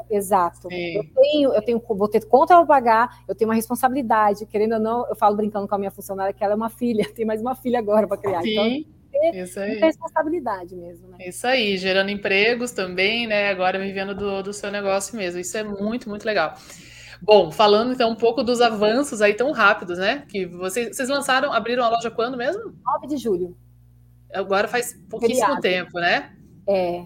Exato. 0.10 0.70
Eu 0.72 1.04
tenho, 1.14 1.54
eu 1.54 1.62
tenho, 1.62 1.82
vou 1.86 2.08
ter 2.08 2.24
conta 2.26 2.56
para 2.56 2.66
pagar, 2.66 3.24
eu 3.28 3.36
tenho 3.36 3.50
uma 3.50 3.56
responsabilidade, 3.56 4.46
querendo 4.46 4.76
ou 4.76 4.80
não, 4.80 5.06
eu 5.10 5.16
falo 5.16 5.36
brincando 5.36 5.68
com 5.68 5.76
a 5.76 5.78
minha 5.78 5.92
funcionária 5.92 6.34
que 6.34 6.42
ela 6.42 6.54
é 6.54 6.56
uma 6.56 6.70
filha, 6.70 7.04
tem 7.14 7.26
mais 7.26 7.42
uma 7.42 7.54
filha 7.54 7.80
agora 7.80 8.08
para 8.08 8.16
criar. 8.18 8.42
Sim. 8.42 8.88
Então, 9.14 9.44
isso 9.44 9.60
aí. 9.60 9.78
responsabilidade 9.78 10.76
mesmo, 10.76 11.10
né? 11.10 11.18
Isso 11.20 11.46
aí, 11.46 11.76
gerando 11.76 12.12
empregos 12.12 12.72
também, 12.72 13.28
né? 13.28 13.50
Agora 13.50 13.78
vivendo 13.78 14.16
do, 14.16 14.44
do 14.44 14.54
seu 14.54 14.72
negócio 14.72 15.18
mesmo. 15.18 15.40
Isso 15.40 15.58
é 15.58 15.64
muito, 15.64 16.08
muito 16.08 16.24
legal. 16.24 16.54
Bom, 17.22 17.52
falando 17.52 17.92
então 17.92 18.12
um 18.12 18.16
pouco 18.16 18.42
dos 18.44 18.62
avanços 18.62 19.22
aí 19.22 19.34
tão 19.34 19.52
rápidos, 19.52 19.98
né? 19.98 20.24
Que 20.30 20.46
vocês, 20.46 20.96
vocês 20.96 21.10
lançaram, 21.10 21.52
abriram 21.52 21.84
a 21.84 21.90
loja 21.90 22.10
quando 22.10 22.38
mesmo? 22.38 22.74
9 22.86 23.08
de 23.08 23.18
julho. 23.18 23.58
Agora 24.34 24.68
faz 24.68 24.94
pouquíssimo 25.10 25.40
Feriado. 25.40 25.62
tempo, 25.62 26.00
né? 26.00 26.37
É. 26.68 27.06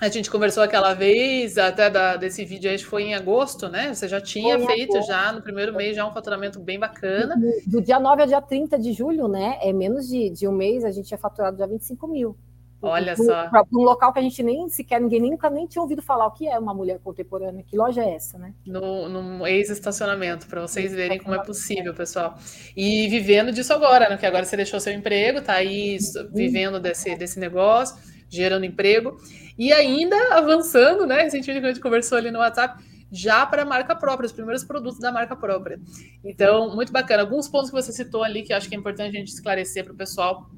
A 0.00 0.08
gente 0.08 0.30
conversou 0.30 0.62
aquela 0.62 0.94
vez, 0.94 1.58
até 1.58 1.90
da, 1.90 2.16
desse 2.16 2.42
vídeo 2.42 2.70
aí 2.70 2.78
foi 2.78 3.02
em 3.02 3.14
agosto, 3.14 3.68
né? 3.68 3.92
Você 3.92 4.08
já 4.08 4.18
tinha 4.18 4.58
foi 4.58 4.74
feito 4.74 4.96
agosto. 4.96 5.08
já 5.08 5.30
no 5.30 5.42
primeiro 5.42 5.74
mês 5.74 5.94
já 5.94 6.06
um 6.06 6.12
faturamento 6.12 6.58
bem 6.58 6.78
bacana. 6.78 7.36
Do, 7.36 7.78
do, 7.78 7.82
dia 7.82 8.00
9 8.00 8.22
ao 8.22 8.26
dia 8.26 8.40
30 8.40 8.78
de 8.78 8.94
julho, 8.94 9.28
né? 9.28 9.58
É 9.60 9.74
menos 9.74 10.08
de, 10.08 10.30
de 10.30 10.48
um 10.48 10.52
mês, 10.52 10.84
a 10.84 10.90
gente 10.90 11.08
tinha 11.08 11.18
faturado 11.18 11.58
já 11.58 11.66
25 11.66 12.08
mil. 12.08 12.34
Olha 12.80 13.14
só. 13.14 13.48
Para 13.48 13.62
um 13.74 13.82
local 13.82 14.10
que 14.10 14.18
a 14.18 14.22
gente 14.22 14.42
nem 14.42 14.66
sequer, 14.70 15.02
ninguém 15.02 15.20
nunca 15.20 15.50
nem 15.50 15.66
tinha 15.66 15.82
ouvido 15.82 16.00
falar 16.00 16.28
o 16.28 16.30
que 16.30 16.48
é 16.48 16.58
uma 16.58 16.72
mulher 16.72 16.98
contemporânea. 17.04 17.62
Que 17.62 17.76
loja 17.76 18.02
é 18.02 18.14
essa, 18.14 18.38
né? 18.38 18.54
No, 18.66 19.06
no 19.06 19.46
ex-estacionamento, 19.46 20.46
para 20.46 20.62
vocês 20.62 20.94
verem 20.94 21.18
como 21.18 21.34
é 21.34 21.44
possível, 21.44 21.92
pessoal. 21.92 22.38
E 22.74 23.06
vivendo 23.08 23.52
disso 23.52 23.74
agora, 23.74 24.08
né? 24.08 24.16
Que 24.16 24.24
agora 24.24 24.46
você 24.46 24.56
deixou 24.56 24.80
seu 24.80 24.94
emprego, 24.94 25.42
tá 25.42 25.52
aí 25.52 25.98
vivendo 26.32 26.80
desse, 26.80 27.14
desse 27.16 27.38
negócio 27.38 27.98
gerando 28.30 28.64
emprego, 28.64 29.20
e 29.58 29.72
ainda 29.72 30.16
avançando, 30.34 31.04
né? 31.04 31.22
Recentemente 31.22 31.66
a 31.66 31.68
gente 31.68 31.80
conversou 31.80 32.16
ali 32.16 32.30
no 32.30 32.38
WhatsApp, 32.38 32.82
já 33.12 33.44
para 33.44 33.62
a 33.62 33.64
marca 33.64 33.94
própria, 33.94 34.26
os 34.26 34.32
primeiros 34.32 34.62
produtos 34.62 35.00
da 35.00 35.10
marca 35.10 35.34
própria. 35.34 35.80
Então, 36.24 36.74
muito 36.74 36.92
bacana. 36.92 37.22
Alguns 37.22 37.48
pontos 37.48 37.68
que 37.68 37.76
você 37.76 37.92
citou 37.92 38.22
ali 38.22 38.42
que 38.42 38.52
eu 38.52 38.56
acho 38.56 38.68
que 38.68 38.74
é 38.74 38.78
importante 38.78 39.16
a 39.16 39.18
gente 39.18 39.32
esclarecer 39.32 39.84
para 39.84 39.92
o 39.92 39.96
pessoal, 39.96 40.48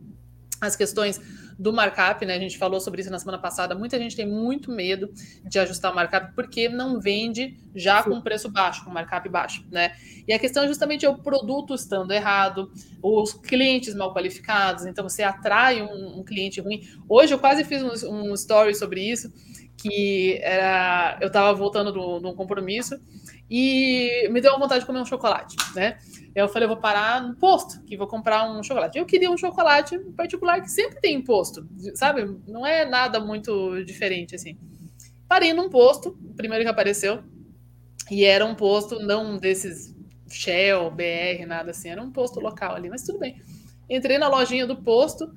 as 0.60 0.76
questões 0.76 1.20
do 1.58 1.72
markup, 1.72 2.24
né? 2.24 2.34
A 2.34 2.38
gente 2.38 2.58
falou 2.58 2.80
sobre 2.80 3.00
isso 3.00 3.10
na 3.10 3.18
semana 3.18 3.38
passada. 3.38 3.74
Muita 3.74 3.98
gente 3.98 4.16
tem 4.16 4.26
muito 4.26 4.70
medo 4.70 5.10
de 5.44 5.58
ajustar 5.58 5.92
o 5.92 5.94
markup 5.94 6.34
porque 6.34 6.68
não 6.68 7.00
vende 7.00 7.56
já 7.74 8.02
com 8.02 8.20
preço 8.20 8.50
baixo, 8.50 8.84
com 8.84 8.90
markup 8.90 9.28
baixo, 9.28 9.64
né? 9.70 9.92
E 10.26 10.32
a 10.32 10.38
questão 10.38 10.64
é 10.64 10.68
justamente 10.68 11.04
é 11.04 11.08
o 11.08 11.18
produto 11.18 11.74
estando 11.74 12.12
errado, 12.12 12.70
os 13.02 13.32
clientes 13.32 13.94
mal 13.94 14.14
qualificados, 14.14 14.86
então 14.86 15.08
você 15.08 15.22
atrai 15.22 15.82
um, 15.82 16.20
um 16.20 16.22
cliente 16.22 16.60
ruim. 16.60 16.82
Hoje 17.08 17.34
eu 17.34 17.38
quase 17.38 17.64
fiz 17.64 17.82
um, 17.82 18.30
um 18.30 18.34
story 18.34 18.74
sobre 18.74 19.00
isso 19.00 19.32
que 19.82 20.38
era 20.40 21.18
eu 21.20 21.26
estava 21.26 21.52
voltando 21.52 21.92
de 21.92 22.26
um 22.26 22.34
compromisso 22.34 23.00
e 23.50 24.28
me 24.30 24.40
deu 24.40 24.58
vontade 24.58 24.80
de 24.80 24.86
comer 24.86 25.00
um 25.00 25.04
chocolate, 25.04 25.56
né? 25.74 25.98
Eu 26.34 26.48
falei, 26.48 26.64
eu 26.64 26.68
vou 26.68 26.78
parar 26.78 27.20
no 27.20 27.34
posto, 27.34 27.82
que 27.84 27.96
vou 27.96 28.06
comprar 28.06 28.48
um 28.48 28.62
chocolate. 28.62 28.96
Eu 28.96 29.04
queria 29.04 29.30
um 29.30 29.36
chocolate 29.36 29.98
particular 30.16 30.62
que 30.62 30.70
sempre 30.70 31.00
tem 31.00 31.16
imposto, 31.16 31.68
sabe? 31.94 32.24
Não 32.46 32.64
é 32.64 32.84
nada 32.84 33.18
muito 33.18 33.84
diferente 33.84 34.34
assim. 34.34 34.56
Parei 35.28 35.52
num 35.52 35.68
posto, 35.68 36.16
o 36.24 36.34
primeiro 36.34 36.64
que 36.64 36.70
apareceu, 36.70 37.22
e 38.10 38.24
era 38.24 38.46
um 38.46 38.54
posto 38.54 39.00
não 39.00 39.36
desses 39.36 39.94
Shell, 40.30 40.90
BR, 40.90 41.44
nada 41.46 41.72
assim, 41.72 41.90
era 41.90 42.02
um 42.02 42.10
posto 42.10 42.40
local 42.40 42.76
ali, 42.76 42.88
mas 42.88 43.02
tudo 43.02 43.18
bem. 43.18 43.42
Entrei 43.90 44.16
na 44.16 44.28
lojinha 44.28 44.66
do 44.66 44.76
posto, 44.76 45.30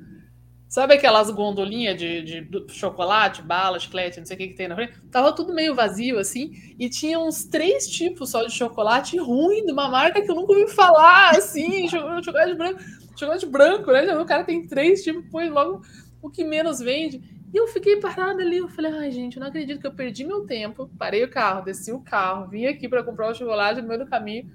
Sabe 0.75 0.93
aquelas 0.93 1.31
gondolinhas 1.31 1.97
de, 1.97 2.21
de, 2.21 2.73
chocolate, 2.73 3.41
bala, 3.41 3.79
chiclete, 3.79 4.19
não 4.19 4.25
sei 4.25 4.35
o 4.35 4.37
que, 4.39 4.47
que 4.49 4.55
tem 4.55 4.67
na 4.67 4.75
frente? 4.75 4.99
Tava 5.09 5.33
tudo 5.33 5.53
meio 5.53 5.73
vazio, 5.73 6.19
assim, 6.19 6.51
e 6.77 6.89
tinha 6.89 7.17
uns 7.17 7.45
três 7.45 7.87
tipos 7.87 8.31
só 8.31 8.43
de 8.43 8.51
chocolate 8.51 9.17
ruim, 9.17 9.65
de 9.65 9.71
uma 9.71 9.87
marca 9.87 10.21
que 10.21 10.29
eu 10.29 10.35
nunca 10.35 10.51
ouvi 10.51 10.69
falar, 10.69 11.29
assim, 11.29 11.87
chocolate 11.87 12.55
branco, 12.55 12.81
chocolate 13.17 13.45
branco, 13.45 13.89
né? 13.89 14.17
O 14.17 14.25
cara 14.25 14.43
tem 14.43 14.67
três 14.67 15.01
tipos, 15.01 15.23
põe 15.31 15.47
logo 15.47 15.81
o 16.21 16.29
que 16.29 16.43
menos 16.43 16.79
vende. 16.79 17.21
E 17.53 17.57
eu 17.57 17.67
fiquei 17.67 18.01
parada 18.01 18.41
ali, 18.41 18.57
eu 18.57 18.67
falei, 18.67 18.91
ai, 18.91 19.11
gente, 19.11 19.37
eu 19.37 19.39
não 19.39 19.47
acredito 19.47 19.79
que 19.79 19.87
eu 19.87 19.95
perdi 19.95 20.25
meu 20.25 20.45
tempo, 20.45 20.91
parei 20.99 21.23
o 21.23 21.29
carro, 21.31 21.63
desci 21.63 21.93
o 21.93 22.01
carro, 22.01 22.49
vim 22.49 22.65
aqui 22.65 22.89
para 22.89 23.01
comprar 23.01 23.31
o 23.31 23.33
chocolate 23.33 23.81
no 23.81 23.87
meio 23.87 24.03
do 24.03 24.09
caminho 24.09 24.51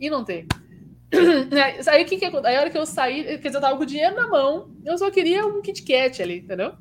e 0.00 0.10
não 0.10 0.24
tem. 0.24 0.48
aí, 1.88 2.04
que 2.04 2.16
que, 2.16 2.24
aí 2.24 2.56
a 2.56 2.60
hora 2.60 2.70
que 2.70 2.78
eu 2.78 2.86
saí, 2.86 3.24
quer 3.24 3.48
dizer, 3.48 3.56
eu 3.56 3.60
tava 3.60 3.76
com 3.76 3.82
o 3.82 3.86
dinheiro 3.86 4.14
na 4.14 4.28
mão, 4.28 4.70
eu 4.84 4.96
só 4.96 5.10
queria 5.10 5.46
um 5.46 5.60
Kit 5.60 5.82
Kat 5.82 6.22
ali, 6.22 6.38
entendeu? 6.38 6.72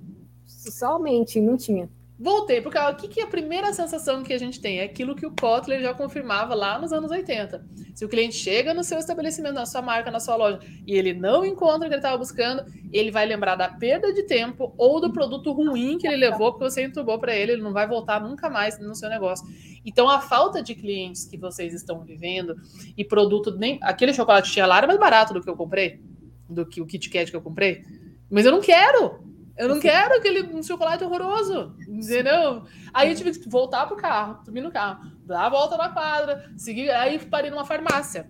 Somente, 0.45 1.39
não 1.41 1.57
tinha. 1.57 1.89
Voltei, 2.21 2.59
porque 2.59 2.77
o 2.77 2.95
que, 2.95 3.07
que 3.07 3.21
é 3.21 3.23
a 3.23 3.27
primeira 3.27 3.71
sensação 3.71 4.23
que 4.23 4.33
a 4.33 4.37
gente 4.37 4.59
tem? 4.59 4.79
É 4.79 4.83
aquilo 4.83 5.15
que 5.15 5.25
o 5.25 5.31
Kotler 5.31 5.81
já 5.81 5.93
confirmava 5.93 6.53
lá 6.53 6.77
nos 6.77 6.91
anos 6.91 7.09
80. 7.09 7.65
Se 7.95 8.03
o 8.03 8.09
cliente 8.09 8.35
chega 8.35 8.73
no 8.73 8.83
seu 8.83 8.99
estabelecimento, 8.99 9.53
na 9.53 9.65
sua 9.65 9.81
marca, 9.81 10.11
na 10.11 10.19
sua 10.19 10.35
loja, 10.35 10.59
e 10.85 10.97
ele 10.97 11.13
não 11.13 11.45
encontra 11.45 11.87
o 11.87 11.89
que 11.89 11.93
ele 11.93 11.95
estava 11.95 12.17
buscando, 12.17 12.65
ele 12.91 13.09
vai 13.09 13.25
lembrar 13.25 13.55
da 13.55 13.69
perda 13.69 14.13
de 14.13 14.23
tempo 14.23 14.73
ou 14.77 14.99
do 14.99 15.13
produto 15.13 15.53
ruim 15.53 15.97
que 15.97 16.05
ele 16.05 16.17
levou, 16.17 16.51
porque 16.51 16.69
você 16.69 16.83
entubou 16.83 17.17
para 17.19 17.33
ele, 17.33 17.53
ele 17.53 17.61
não 17.61 17.71
vai 17.71 17.87
voltar 17.87 18.21
nunca 18.21 18.49
mais 18.49 18.77
no 18.79 18.93
seu 18.93 19.07
negócio. 19.07 19.47
Então, 19.85 20.09
a 20.09 20.19
falta 20.19 20.61
de 20.61 20.75
clientes 20.75 21.23
que 21.23 21.37
vocês 21.37 21.73
estão 21.73 22.03
vivendo 22.03 22.53
e 22.97 23.05
produto, 23.05 23.55
nem 23.57 23.79
aquele 23.81 24.13
chocolate 24.13 24.51
tinha 24.51 24.65
lá 24.65 24.79
era 24.79 24.87
mais 24.87 24.99
barato 24.99 25.33
do 25.33 25.41
que 25.41 25.49
eu 25.49 25.55
comprei, 25.55 26.01
do 26.49 26.65
que 26.65 26.81
o 26.81 26.85
Kit 26.85 27.09
Kat 27.09 27.31
que 27.31 27.37
eu 27.37 27.41
comprei, 27.41 27.81
mas 28.29 28.45
eu 28.45 28.51
não 28.51 28.59
quero. 28.59 29.28
Eu 29.59 29.67
não 29.67 29.79
quero 29.79 30.15
aquele 30.15 30.63
chocolate 30.63 31.03
horroroso, 31.03 31.75
entendeu? 31.85 32.63
Aí 32.93 33.09
eu 33.09 33.15
tive 33.15 33.37
que 33.37 33.49
voltar 33.49 33.85
pro 33.87 33.97
carro, 33.97 34.39
subir 34.45 34.61
no 34.61 34.71
carro, 34.71 35.11
dar 35.25 35.45
a 35.45 35.49
volta 35.49 35.75
na 35.75 35.89
quadra, 35.89 36.49
seguir, 36.55 36.89
aí 36.89 37.19
parei 37.19 37.51
numa 37.51 37.65
farmácia 37.65 38.29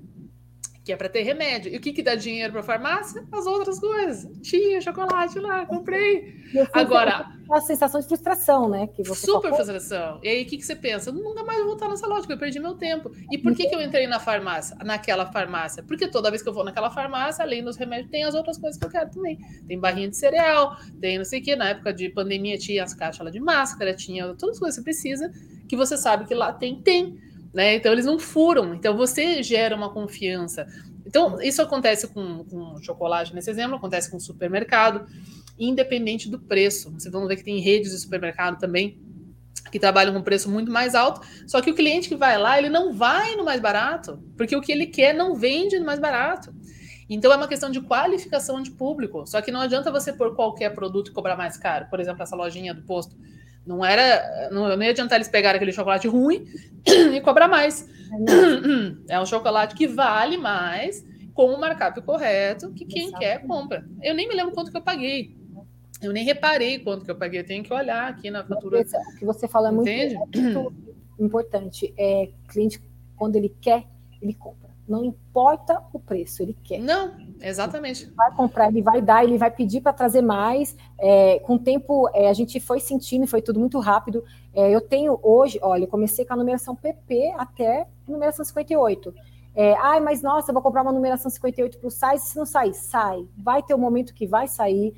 que 0.89 0.93
é 0.93 0.95
para 0.95 1.07
ter 1.07 1.21
remédio. 1.21 1.71
E 1.71 1.77
o 1.77 1.79
que, 1.79 1.93
que 1.93 2.01
dá 2.01 2.15
dinheiro 2.15 2.51
para 2.51 2.63
farmácia? 2.63 3.23
As 3.31 3.45
outras 3.45 3.79
coisas. 3.79 4.27
Tinha 4.41 4.81
chocolate 4.81 5.37
lá, 5.37 5.63
comprei. 5.67 6.33
Agora. 6.73 7.27
A 7.51 7.61
sensação 7.61 8.01
de 8.01 8.07
frustração, 8.07 8.67
né? 8.67 8.87
Que 8.87 9.03
você 9.03 9.27
super 9.27 9.53
frustração. 9.53 10.19
E 10.23 10.27
aí, 10.27 10.43
o 10.43 10.45
que, 10.47 10.57
que 10.57 10.65
você 10.65 10.75
pensa? 10.75 11.11
Nunca 11.11 11.43
mais 11.43 11.59
vou 11.59 11.69
voltar 11.69 11.89
nessa 11.89 12.07
loja, 12.07 12.25
eu 12.27 12.37
perdi 12.39 12.59
meu 12.59 12.73
tempo. 12.73 13.11
E 13.31 13.37
por 13.37 13.55
que, 13.55 13.67
que 13.67 13.75
eu 13.75 13.81
entrei 13.81 14.07
na 14.07 14.19
farmácia, 14.19 14.75
naquela 14.83 15.31
farmácia? 15.31 15.83
Porque 15.83 16.07
toda 16.07 16.31
vez 16.31 16.41
que 16.41 16.49
eu 16.49 16.53
vou 16.53 16.63
naquela 16.63 16.89
farmácia, 16.89 17.43
além 17.43 17.63
dos 17.63 17.77
remédios, 17.77 18.09
tem 18.09 18.23
as 18.23 18.33
outras 18.33 18.57
coisas 18.57 18.79
que 18.79 18.85
eu 18.85 18.89
quero 18.89 19.11
também. 19.11 19.37
Tem 19.67 19.79
barrinha 19.79 20.09
de 20.09 20.17
cereal, 20.17 20.75
tem 20.99 21.19
não 21.19 21.25
sei 21.25 21.39
o 21.39 21.43
quê. 21.43 21.55
Na 21.55 21.69
época 21.69 21.93
de 21.93 22.09
pandemia 22.09 22.57
tinha 22.57 22.83
as 22.83 22.95
caixas 22.95 23.23
lá 23.23 23.31
de 23.31 23.39
máscara, 23.39 23.93
tinha 23.93 24.33
todas 24.33 24.55
as 24.55 24.59
coisas 24.59 24.75
que 24.75 24.81
você 24.81 24.83
precisa, 24.83 25.31
que 25.67 25.75
você 25.75 25.97
sabe 25.97 26.25
que 26.25 26.33
lá 26.33 26.51
tem, 26.51 26.81
tem. 26.81 27.28
Né? 27.53 27.75
Então 27.75 27.91
eles 27.91 28.05
não 28.05 28.19
furam, 28.19 28.75
então 28.75 28.95
você 28.95 29.41
gera 29.41 29.75
uma 29.75 29.91
confiança. 29.91 30.67
Então, 31.05 31.41
isso 31.41 31.59
acontece 31.59 32.07
com, 32.07 32.43
com 32.45 32.79
chocolate 32.83 33.33
nesse 33.33 33.49
exemplo, 33.49 33.77
acontece 33.77 34.11
com 34.11 34.19
supermercado, 34.19 35.07
independente 35.57 36.29
do 36.29 36.39
preço. 36.39 36.91
Vocês 36.91 37.11
vão 37.11 37.27
ver 37.27 37.37
que 37.37 37.43
tem 37.43 37.59
redes 37.59 37.91
de 37.91 37.99
supermercado 37.99 38.59
também 38.59 39.01
que 39.71 39.79
trabalham 39.79 40.13
com 40.13 40.21
preço 40.21 40.49
muito 40.49 40.71
mais 40.71 40.95
alto, 40.95 41.21
só 41.47 41.61
que 41.61 41.69
o 41.69 41.75
cliente 41.75 42.09
que 42.09 42.15
vai 42.15 42.37
lá, 42.37 42.57
ele 42.57 42.69
não 42.69 42.93
vai 42.93 43.35
no 43.35 43.43
mais 43.43 43.61
barato, 43.61 44.19
porque 44.35 44.55
o 44.55 44.61
que 44.61 44.71
ele 44.71 44.87
quer 44.87 45.13
não 45.13 45.35
vende 45.35 45.77
no 45.79 45.85
mais 45.85 45.99
barato. 45.99 46.53
Então 47.09 47.31
é 47.31 47.35
uma 47.35 47.47
questão 47.47 47.71
de 47.71 47.81
qualificação 47.81 48.61
de 48.61 48.69
público. 48.69 49.25
Só 49.25 49.41
que 49.41 49.51
não 49.51 49.61
adianta 49.61 49.91
você 49.91 50.13
pôr 50.13 50.35
qualquer 50.35 50.75
produto 50.75 51.09
e 51.09 51.13
cobrar 51.13 51.35
mais 51.35 51.57
caro. 51.57 51.87
Por 51.89 51.99
exemplo, 51.99 52.21
essa 52.21 52.35
lojinha 52.35 52.73
do 52.73 52.83
posto 52.83 53.15
não 53.65 53.83
era. 53.83 54.49
Não, 54.51 54.75
não 54.75 54.83
ia 54.83 54.91
adiantar 54.91 55.17
eles 55.17 55.27
pegarem 55.27 55.57
aquele 55.57 55.71
chocolate 55.71 56.07
ruim 56.07 56.45
e 56.85 57.21
cobrar 57.21 57.47
mais. 57.47 57.87
É 59.07 59.19
um 59.19 59.25
chocolate 59.25 59.75
que 59.75 59.87
vale 59.87 60.37
mais, 60.37 61.05
com 61.33 61.53
o 61.53 61.59
markup 61.59 62.01
correto, 62.01 62.71
que 62.73 62.85
quem 62.85 63.11
quer 63.11 63.45
compra. 63.45 63.87
Eu 64.01 64.15
nem 64.15 64.27
me 64.27 64.35
lembro 64.35 64.53
quanto 64.53 64.71
que 64.71 64.77
eu 64.77 64.81
paguei. 64.81 65.35
Eu 66.01 66.13
nem 66.13 66.23
reparei 66.23 66.79
quanto 66.79 67.05
que 67.05 67.11
eu 67.11 67.15
paguei. 67.15 67.41
Eu 67.41 67.45
tenho 67.45 67.63
que 67.63 67.73
olhar 67.73 68.09
aqui 68.09 68.31
na 68.31 68.43
fatura. 68.43 68.81
O 68.81 69.17
que 69.17 69.25
você 69.25 69.47
fala 69.47 69.69
é 69.69 69.71
muito, 69.71 69.89
é 69.89 70.15
muito 70.15 70.73
importante. 71.19 71.93
É 71.97 72.29
cliente, 72.47 72.81
quando 73.15 73.35
ele 73.35 73.55
quer, 73.61 73.85
ele 74.21 74.33
compra. 74.33 74.69
Não 74.87 75.03
importa 75.05 75.83
o 75.93 75.99
preço, 75.99 76.41
ele 76.41 76.57
quer. 76.63 76.79
Não, 76.79 77.15
exatamente. 77.41 78.03
Ele 78.03 78.13
vai 78.15 78.31
comprar, 78.33 78.67
ele 78.67 78.81
vai 78.81 79.01
dar, 79.01 79.23
ele 79.23 79.37
vai 79.37 79.51
pedir 79.51 79.81
para 79.81 79.93
trazer 79.93 80.21
mais. 80.21 80.75
É, 80.99 81.39
com 81.39 81.55
o 81.55 81.59
tempo, 81.59 82.09
é, 82.13 82.29
a 82.29 82.33
gente 82.33 82.59
foi 82.59 82.79
sentindo, 82.79 83.27
foi 83.27 83.41
tudo 83.41 83.59
muito 83.59 83.79
rápido. 83.79 84.23
É, 84.53 84.69
eu 84.69 84.81
tenho 84.81 85.19
hoje, 85.21 85.59
olha, 85.61 85.83
eu 85.83 85.87
comecei 85.87 86.25
com 86.25 86.33
a 86.33 86.37
numeração 86.37 86.75
PP 86.75 87.33
até 87.37 87.87
numeração 88.07 88.43
58. 88.43 89.13
É, 89.55 89.73
Ai, 89.75 89.99
mas 89.99 90.21
nossa, 90.21 90.51
eu 90.51 90.53
vou 90.53 90.63
comprar 90.63 90.83
uma 90.83 90.91
numeração 90.91 91.29
58 91.29 91.79
para 91.79 91.87
o 91.87 91.91
site, 91.91 92.21
se 92.21 92.37
não 92.37 92.45
sair, 92.45 92.73
sai. 92.73 93.27
Vai 93.37 93.61
ter 93.61 93.73
um 93.73 93.79
momento 93.79 94.13
que 94.13 94.25
vai 94.25 94.47
sair, 94.47 94.93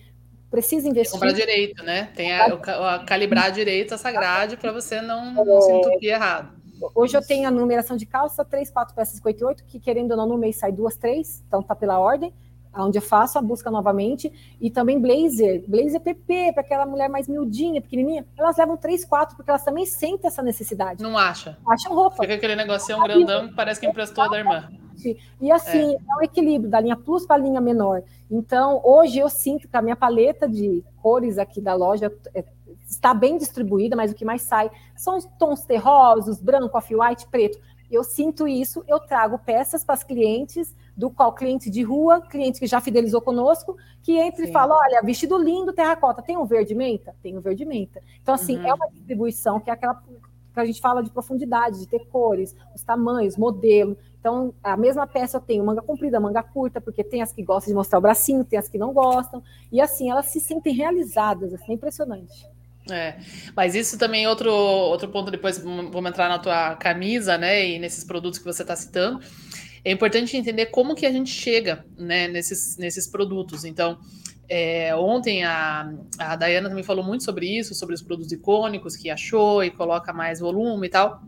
precisa 0.49 0.87
investir. 0.87 1.13
Comprar 1.13 1.31
direito, 1.31 1.83
né? 1.83 2.09
Tem 2.15 2.33
a, 2.33 2.45
a, 2.45 2.95
a 2.95 2.99
calibrar 3.05 3.51
direito 3.51 3.93
essa 3.93 4.11
grade 4.11 4.57
para 4.57 4.71
você 4.71 5.01
não, 5.01 5.33
não 5.33 5.61
se 5.61 5.71
entupir 5.71 6.11
errado. 6.11 6.60
Hoje 6.95 7.15
eu 7.15 7.25
tenho 7.25 7.47
a 7.47 7.51
numeração 7.51 7.95
de 7.95 8.05
calça, 8.05 8.43
3, 8.43 8.69
4 8.69 8.95
peças 8.95 9.15
58, 9.15 9.63
que 9.65 9.79
querendo 9.79 10.11
ou 10.11 10.17
não, 10.17 10.27
no 10.27 10.37
mês 10.37 10.57
sai 10.57 10.71
duas, 10.71 10.95
três, 10.95 11.43
então 11.47 11.61
tá 11.61 11.75
pela 11.75 11.99
ordem, 11.99 12.33
onde 12.73 12.97
eu 12.97 13.01
faço 13.01 13.37
a 13.37 13.41
busca 13.41 13.69
novamente. 13.69 14.31
E 14.59 14.69
também 14.69 14.99
blazer, 14.99 15.63
blazer 15.67 15.99
PP, 15.99 16.53
para 16.53 16.61
aquela 16.61 16.85
mulher 16.85 17.09
mais 17.09 17.27
miudinha, 17.27 17.81
pequenininha, 17.81 18.25
elas 18.37 18.57
levam 18.57 18.77
3, 18.77 19.05
4, 19.05 19.35
porque 19.35 19.51
elas 19.51 19.63
também 19.63 19.85
sentem 19.85 20.27
essa 20.27 20.41
necessidade. 20.41 21.03
Não 21.03 21.17
acha? 21.17 21.57
Acham 21.67 21.93
roupa. 21.93 22.17
Fica 22.21 22.35
aquele 22.35 22.55
negocinho 22.55 23.01
grandão 23.03 23.49
que 23.49 23.55
parece 23.55 23.79
que 23.79 23.87
emprestou 23.87 24.29
da 24.29 24.37
irmã. 24.37 24.69
E 25.39 25.51
assim, 25.51 25.93
é. 25.93 25.95
é 25.95 26.15
um 26.19 26.21
equilíbrio 26.21 26.69
da 26.69 26.79
linha 26.79 26.95
plus 26.95 27.25
para 27.25 27.35
a 27.35 27.39
linha 27.39 27.59
menor. 27.59 28.03
Então, 28.29 28.81
hoje 28.83 29.19
eu 29.19 29.29
sinto 29.29 29.67
que 29.67 29.75
a 29.75 29.81
minha 29.81 29.95
paleta 29.95 30.47
de 30.47 30.83
cores 31.01 31.37
aqui 31.37 31.59
da 31.59 31.73
loja 31.73 32.13
é 32.33 32.43
está 32.87 33.13
bem 33.13 33.37
distribuída, 33.37 33.95
mas 33.95 34.11
o 34.11 34.15
que 34.15 34.25
mais 34.25 34.41
sai 34.43 34.69
são 34.95 35.17
os 35.17 35.25
tons 35.37 35.61
terrosos, 35.63 36.41
branco, 36.41 36.77
off-white, 36.77 37.27
preto. 37.27 37.59
Eu 37.89 38.03
sinto 38.03 38.47
isso, 38.47 38.83
eu 38.87 38.99
trago 38.99 39.37
peças 39.39 39.83
para 39.83 39.95
os 39.95 40.03
clientes, 40.03 40.73
do 40.95 41.09
qual 41.09 41.33
cliente 41.33 41.69
de 41.69 41.83
rua, 41.83 42.21
cliente 42.21 42.59
que 42.59 42.67
já 42.67 42.79
fidelizou 42.79 43.21
conosco, 43.21 43.75
que 44.01 44.17
entra 44.17 44.43
Sim. 44.43 44.49
e 44.49 44.53
fala: 44.53 44.77
olha, 44.77 45.01
vestido 45.03 45.37
lindo, 45.37 45.73
terracota, 45.73 46.21
tem 46.21 46.37
um 46.37 46.45
verde 46.45 46.73
menta? 46.73 47.13
Tem 47.21 47.37
um 47.37 47.41
verde 47.41 47.65
menta. 47.65 48.01
Então, 48.21 48.33
assim, 48.33 48.57
uhum. 48.57 48.67
é 48.67 48.73
uma 48.73 48.89
distribuição 48.89 49.59
que 49.59 49.69
é 49.69 49.73
aquela 49.73 50.01
que 50.53 50.59
a 50.59 50.65
gente 50.65 50.81
fala 50.81 51.01
de 51.01 51.09
profundidade, 51.09 51.79
de 51.79 51.87
ter 51.87 52.05
cores, 52.07 52.55
os 52.75 52.83
tamanhos, 52.83 53.37
modelo. 53.37 53.97
Então, 54.19 54.53
a 54.61 54.75
mesma 54.77 55.07
peça 55.07 55.37
eu 55.37 55.41
tenho 55.41 55.65
manga 55.65 55.81
comprida, 55.81 56.19
manga 56.19 56.43
curta, 56.43 56.79
porque 56.79 57.03
tem 57.03 57.21
as 57.21 57.31
que 57.31 57.41
gostam 57.41 57.71
de 57.71 57.75
mostrar 57.75 57.99
o 57.99 58.01
bracinho, 58.01 58.43
tem 58.43 58.59
as 58.59 58.67
que 58.67 58.77
não 58.77 58.93
gostam. 58.93 59.41
E 59.71 59.79
assim, 59.81 60.11
elas 60.11 60.27
se 60.27 60.39
sentem 60.39 60.73
realizadas, 60.73 61.53
assim, 61.53 61.71
é 61.71 61.75
impressionante. 61.75 62.47
É, 62.89 63.17
mas 63.55 63.75
isso 63.75 63.97
também 63.97 64.23
é 64.23 64.29
outro, 64.29 64.51
outro 64.51 65.07
ponto, 65.09 65.29
depois 65.29 65.59
vamos 65.59 66.09
entrar 66.09 66.27
na 66.27 66.39
tua 66.39 66.75
camisa, 66.75 67.37
né, 67.37 67.69
e 67.69 67.79
nesses 67.79 68.03
produtos 68.03 68.39
que 68.39 68.45
você 68.45 68.63
está 68.63 68.75
citando, 68.75 69.19
é 69.85 69.91
importante 69.91 70.35
entender 70.35 70.67
como 70.67 70.95
que 70.95 71.05
a 71.05 71.11
gente 71.11 71.29
chega, 71.29 71.85
né, 71.95 72.27
nesses, 72.27 72.77
nesses 72.77 73.05
produtos, 73.05 73.65
então, 73.65 73.99
é, 74.49 74.95
ontem 74.95 75.43
a, 75.43 75.93
a 76.17 76.35
Dayana 76.35 76.69
também 76.69 76.83
falou 76.83 77.05
muito 77.05 77.23
sobre 77.23 77.45
isso, 77.45 77.75
sobre 77.75 77.93
os 77.93 78.01
produtos 78.01 78.31
icônicos 78.31 78.95
que 78.95 79.11
achou 79.11 79.63
e 79.63 79.69
coloca 79.69 80.11
mais 80.11 80.39
volume 80.39 80.87
e 80.87 80.89
tal, 80.89 81.21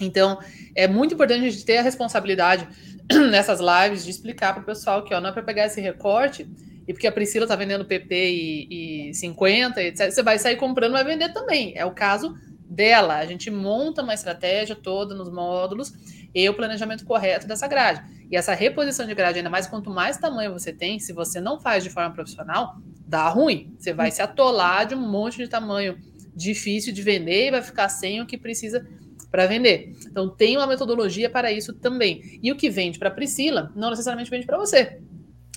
então, 0.00 0.38
é 0.74 0.88
muito 0.88 1.14
importante 1.14 1.46
a 1.46 1.50
gente 1.50 1.64
ter 1.64 1.78
a 1.78 1.82
responsabilidade 1.82 2.66
nessas 3.30 3.60
lives 3.60 4.04
de 4.04 4.10
explicar 4.10 4.54
para 4.54 4.62
o 4.62 4.66
pessoal 4.66 5.04
que 5.04 5.14
ó, 5.14 5.20
não 5.20 5.28
é 5.28 5.32
para 5.32 5.42
pegar 5.42 5.66
esse 5.66 5.80
recorte 5.80 6.48
e 6.86 6.92
porque 6.92 7.06
a 7.06 7.12
Priscila 7.12 7.44
está 7.44 7.56
vendendo 7.56 7.84
PP 7.84 8.14
e, 8.14 9.10
e 9.10 9.14
50, 9.14 9.82
etc., 9.82 10.10
você 10.10 10.22
vai 10.22 10.38
sair 10.38 10.56
comprando 10.56 10.92
vai 10.92 11.04
vender 11.04 11.32
também. 11.32 11.72
É 11.76 11.84
o 11.84 11.92
caso 11.92 12.34
dela. 12.70 13.16
A 13.16 13.26
gente 13.26 13.50
monta 13.50 14.02
uma 14.02 14.14
estratégia 14.14 14.76
toda 14.76 15.14
nos 15.14 15.30
módulos 15.30 15.92
e 16.34 16.48
o 16.48 16.54
planejamento 16.54 17.04
correto 17.04 17.46
dessa 17.46 17.66
grade. 17.66 18.02
E 18.30 18.36
essa 18.36 18.54
reposição 18.54 19.06
de 19.06 19.14
grade, 19.14 19.38
ainda 19.38 19.50
mais 19.50 19.66
quanto 19.66 19.90
mais 19.90 20.16
tamanho 20.16 20.52
você 20.52 20.72
tem, 20.72 21.00
se 21.00 21.12
você 21.12 21.40
não 21.40 21.58
faz 21.60 21.82
de 21.82 21.90
forma 21.90 22.14
profissional, 22.14 22.76
dá 23.06 23.28
ruim. 23.28 23.74
Você 23.76 23.92
vai 23.92 24.10
se 24.12 24.22
atolar 24.22 24.86
de 24.86 24.94
um 24.94 25.00
monte 25.00 25.38
de 25.38 25.48
tamanho 25.48 25.98
difícil 26.34 26.92
de 26.92 27.02
vender 27.02 27.48
e 27.48 27.50
vai 27.50 27.62
ficar 27.62 27.88
sem 27.88 28.20
o 28.20 28.26
que 28.26 28.38
precisa 28.38 28.86
para 29.32 29.46
vender. 29.46 29.96
Então 30.06 30.28
tem 30.28 30.56
uma 30.56 30.66
metodologia 30.66 31.28
para 31.28 31.52
isso 31.52 31.72
também. 31.72 32.38
E 32.40 32.52
o 32.52 32.56
que 32.56 32.70
vende 32.70 32.98
para 32.98 33.10
Priscila 33.10 33.72
não 33.74 33.90
necessariamente 33.90 34.30
vende 34.30 34.46
para 34.46 34.56
você. 34.56 35.00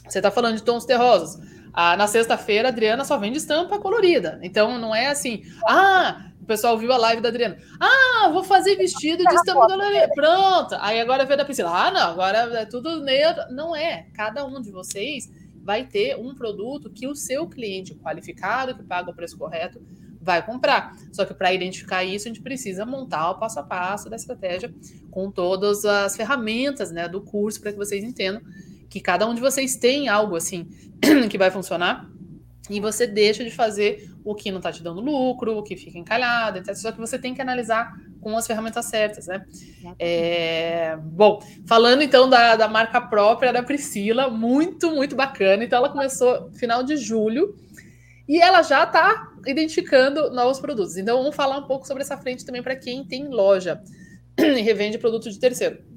Você 0.08 0.20
está 0.20 0.32
falando 0.32 0.56
de 0.56 0.63
tons 0.63 0.86
terrosos. 0.86 1.39
Ah, 1.74 1.98
na 1.98 2.08
sexta-feira, 2.08 2.68
a 2.68 2.72
Adriana 2.72 3.04
só 3.04 3.18
vende 3.18 3.38
estampa 3.38 3.80
colorida. 3.80 4.39
Então 4.44 4.78
não 4.78 4.94
é 4.94 5.08
assim, 5.08 5.44
ah, 5.68 6.30
o 6.39 6.46
pessoal 6.46 6.78
viu 6.78 6.92
a 6.92 6.98
live 6.98 7.22
da 7.22 7.30
Adriana. 7.30 7.58
Ah, 7.80 8.30
vou 8.32 8.44
fazer 8.44 8.76
vestido 8.76 9.24
de 9.24 9.34
estampa 9.34 9.66
colorida. 9.68 10.10
Pronto. 10.13 10.76
Aí 10.80 11.00
agora 11.00 11.26
veio 11.26 11.38
da 11.38 11.46
Priscila. 11.46 11.88
Ah, 11.88 11.92
não, 11.92 12.12
agora 12.12 12.38
é 12.60 12.66
tudo 12.66 13.02
neutro. 13.02 13.44
Não 13.50 13.76
é. 13.76 14.08
Cada 14.13 14.46
um 14.46 14.62
de 14.62 14.70
vocês 14.70 15.32
vai 15.63 15.86
ter 15.86 16.18
um 16.18 16.36
produto 16.36 16.89
que 16.89 17.08
o 17.08 17.16
seu 17.16 17.48
cliente 17.48 17.96
qualificado, 17.96 18.76
que 18.76 18.84
paga 18.84 19.10
o 19.10 19.16
preço 19.16 19.38
correto, 19.38 19.82
vai 20.22 20.46
comprar. 20.46 20.96
Só 21.12 21.26
que 21.26 21.34
para 21.34 21.54
identificar 21.54 22.04
isso, 22.04 22.28
a 22.28 22.30
gente 22.30 22.42
precisa 22.42 22.86
montar 22.86 23.32
o 23.32 23.39
passo 23.39 23.60
a 23.60 23.63
passo 23.63 24.10
da 24.10 24.16
estratégia 24.16 24.74
com 25.10 25.32
todas 25.32 25.86
as 25.86 26.16
ferramentas 26.16 26.92
né, 26.92 27.08
do 27.08 27.22
curso 27.22 27.62
para 27.62 27.72
que 27.72 27.78
vocês 27.78 28.04
entendam 28.04 28.42
que 28.94 29.02
cada 29.02 29.28
um 29.28 29.34
de 29.34 29.42
vocês 29.42 29.76
tem 29.76 30.08
algo 30.08 30.36
assim 30.36 30.68
que 31.28 31.36
vai 31.36 31.50
funcionar 31.50 32.08
e 32.70 32.80
você 32.80 33.08
deixa 33.08 33.44
de 33.44 33.50
fazer 33.50 34.08
o 34.24 34.36
que 34.36 34.52
não 34.52 34.60
está 34.60 34.72
te 34.72 34.84
dando 34.84 35.02
lucro, 35.02 35.58
o 35.58 35.64
que 35.64 35.76
fica 35.76 35.98
encalhado, 35.98 36.60
etc. 36.60 36.76
Só 36.76 36.92
que 36.92 37.00
você 37.00 37.18
tem 37.18 37.34
que 37.34 37.42
analisar 37.42 37.92
com 38.22 38.38
as 38.38 38.46
ferramentas 38.46 38.86
certas, 38.86 39.26
né? 39.26 39.44
É... 39.98 40.96
Bom, 41.02 41.42
falando 41.66 42.04
então 42.04 42.30
da, 42.30 42.56
da 42.56 42.68
marca 42.68 43.02
própria 43.02 43.52
da 43.52 43.64
Priscila, 43.64 44.30
muito, 44.30 44.92
muito 44.92 45.16
bacana. 45.16 45.64
Então 45.64 45.80
ela 45.80 45.90
começou 45.90 46.52
final 46.52 46.84
de 46.84 46.96
julho 46.96 47.56
e 48.30 48.40
ela 48.40 48.62
já 48.62 48.84
está 48.84 49.34
identificando 49.48 50.30
novos 50.30 50.60
produtos. 50.60 50.98
Então 50.98 51.18
vamos 51.18 51.36
falar 51.36 51.58
um 51.58 51.68
pouco 51.68 51.88
sobre 51.88 52.04
essa 52.04 52.16
frente 52.16 52.46
também 52.46 52.62
para 52.62 52.76
quem 52.76 53.04
tem 53.04 53.28
loja 53.28 53.82
e 54.38 54.62
revende 54.62 55.00
produto 55.00 55.32
de 55.32 55.40
terceiro. 55.40 55.93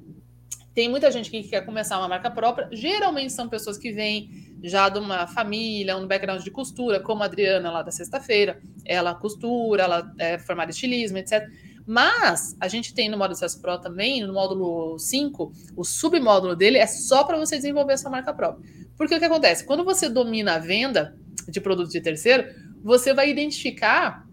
Tem 0.77 0.87
muita 0.87 1.09
gente 1.09 1.31
que 1.31 1.41
quer 1.41 1.65
começar 1.65 1.97
uma 1.97 2.07
marca 2.07 2.29
própria. 2.29 2.69
Geralmente 2.71 3.33
são 3.33 3.49
pessoas 3.49 3.79
que 3.79 3.91
vêm 3.91 4.29
já 4.61 4.89
de 4.89 4.99
uma 4.99 5.25
família, 5.25 5.97
um 5.97 6.05
background 6.05 6.43
de 6.43 6.51
costura, 6.51 6.99
como 6.99 7.23
a 7.23 7.25
Adriana 7.25 7.71
lá 7.71 7.81
da 7.81 7.89
sexta-feira. 7.89 8.61
Ela 8.85 9.15
costura, 9.15 9.81
ela 9.81 10.13
é 10.19 10.37
formada 10.37 10.69
em 10.69 10.73
estilismo, 10.73 11.17
etc. 11.17 11.49
Mas 11.83 12.55
a 12.59 12.67
gente 12.67 12.93
tem 12.93 13.09
no 13.09 13.17
módulo 13.17 13.33
Sucesso 13.33 13.59
Pro 13.59 13.79
também, 13.79 14.21
no 14.21 14.33
módulo 14.33 14.99
5, 14.99 15.51
o 15.75 15.83
submódulo 15.83 16.55
dele 16.55 16.77
é 16.77 16.85
só 16.85 17.23
para 17.23 17.39
você 17.39 17.55
desenvolver 17.55 17.93
essa 17.93 18.07
marca 18.07 18.31
própria. 18.31 18.63
Porque 18.95 19.15
o 19.15 19.17
que 19.17 19.25
acontece? 19.25 19.65
Quando 19.65 19.83
você 19.83 20.07
domina 20.07 20.57
a 20.57 20.59
venda 20.59 21.17
de 21.49 21.59
produtos 21.59 21.91
de 21.91 22.01
terceiro, 22.01 22.53
você 22.83 23.15
vai 23.15 23.31
identificar 23.31 24.27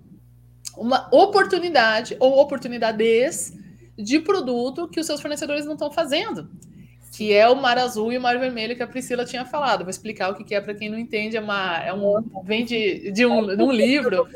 uma 0.77 1.09
oportunidade 1.11 2.15
ou 2.21 2.39
oportunidades 2.39 3.64
de 3.97 4.19
produto 4.19 4.89
que 4.89 5.01
os 5.01 5.07
seus 5.07 5.21
fornecedores 5.21 5.65
não 5.65 5.75
estão 5.75 5.91
fazendo, 5.91 6.51
que 7.17 7.33
é 7.33 7.49
o 7.49 7.55
mar 7.55 7.79
azul 7.79 8.13
e 8.13 8.19
o 8.19 8.21
mar 8.21 8.39
vermelho 8.39 8.75
que 8.75 8.83
a 8.83 8.87
Priscila 8.87 9.25
tinha 9.25 9.45
falado. 9.45 9.85
Vou 9.85 9.91
explicar 9.91 10.31
o 10.31 10.35
que 10.35 10.55
é 10.55 10.61
para 10.61 10.75
quem 10.75 10.89
não 10.89 10.99
entende. 10.99 11.37
É, 11.37 11.41
uma, 11.41 11.79
é 11.79 11.93
um 11.93 12.43
vem 12.45 12.65
de, 12.65 13.13
de, 13.13 13.25
um, 13.25 13.57
de 13.57 13.63
um 13.63 13.71
livro. 13.71 14.27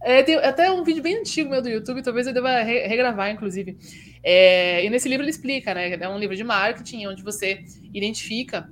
É, 0.00 0.22
tem 0.22 0.36
até 0.36 0.70
um 0.70 0.84
vídeo 0.84 1.02
bem 1.02 1.16
antigo 1.16 1.50
meu 1.50 1.62
do 1.62 1.68
YouTube, 1.68 2.02
talvez 2.02 2.26
eu 2.26 2.34
deva 2.34 2.60
regravar, 2.60 3.30
inclusive. 3.30 3.76
É, 4.22 4.84
e 4.84 4.90
nesse 4.90 5.08
livro 5.08 5.24
ele 5.24 5.30
explica, 5.30 5.72
né? 5.74 5.94
É 5.94 6.08
um 6.08 6.18
livro 6.18 6.36
de 6.36 6.44
marketing 6.44 7.06
onde 7.06 7.22
você 7.22 7.64
identifica 7.92 8.70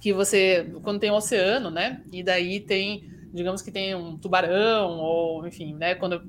que 0.00 0.12
você, 0.12 0.66
quando 0.82 1.00
tem 1.00 1.10
um 1.10 1.14
oceano, 1.14 1.70
né? 1.70 2.02
E 2.12 2.22
daí 2.22 2.60
tem 2.60 3.04
digamos 3.32 3.62
que 3.62 3.70
tem 3.70 3.94
um 3.94 4.16
tubarão, 4.16 4.98
ou 4.98 5.46
enfim, 5.46 5.74
né, 5.74 5.94
quando 5.94 6.22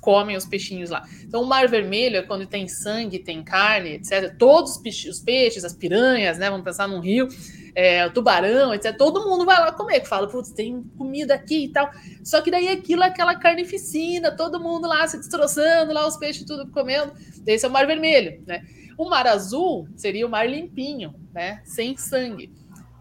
comem 0.00 0.36
os 0.36 0.46
peixinhos 0.46 0.90
lá. 0.90 1.02
Então, 1.22 1.42
o 1.42 1.46
mar 1.46 1.68
vermelho 1.68 2.16
é 2.16 2.22
quando 2.22 2.46
tem 2.46 2.68
sangue, 2.68 3.18
tem 3.18 3.42
carne, 3.42 3.90
etc. 3.94 4.34
Todos 4.38 4.80
os 5.08 5.20
peixes, 5.20 5.64
as 5.64 5.74
piranhas, 5.74 6.38
né, 6.38 6.48
vamos 6.48 6.64
pensar 6.64 6.88
num 6.88 7.00
rio, 7.00 7.28
é, 7.74 8.06
o 8.06 8.12
tubarão, 8.12 8.72
etc. 8.72 8.96
Todo 8.96 9.28
mundo 9.28 9.44
vai 9.44 9.58
lá 9.58 9.72
comer, 9.72 10.00
que 10.00 10.08
fala, 10.08 10.28
putz, 10.28 10.50
tem 10.50 10.82
comida 10.96 11.34
aqui 11.34 11.64
e 11.64 11.68
tal. 11.68 11.90
Só 12.24 12.40
que 12.40 12.50
daí 12.50 12.68
aquilo 12.68 13.02
é 13.02 13.06
aquela 13.06 13.34
carnificina, 13.34 14.30
todo 14.30 14.60
mundo 14.60 14.88
lá 14.88 15.06
se 15.06 15.18
destroçando, 15.18 15.92
lá 15.92 16.06
os 16.06 16.16
peixes 16.16 16.44
tudo 16.44 16.70
comendo. 16.70 17.12
Esse 17.46 17.66
é 17.66 17.68
o 17.68 17.72
mar 17.72 17.86
vermelho, 17.86 18.42
né? 18.46 18.64
O 18.96 19.10
mar 19.10 19.26
azul 19.26 19.86
seria 19.94 20.26
o 20.26 20.30
mar 20.30 20.48
limpinho, 20.48 21.14
né, 21.34 21.60
sem 21.64 21.96
sangue. 21.98 22.50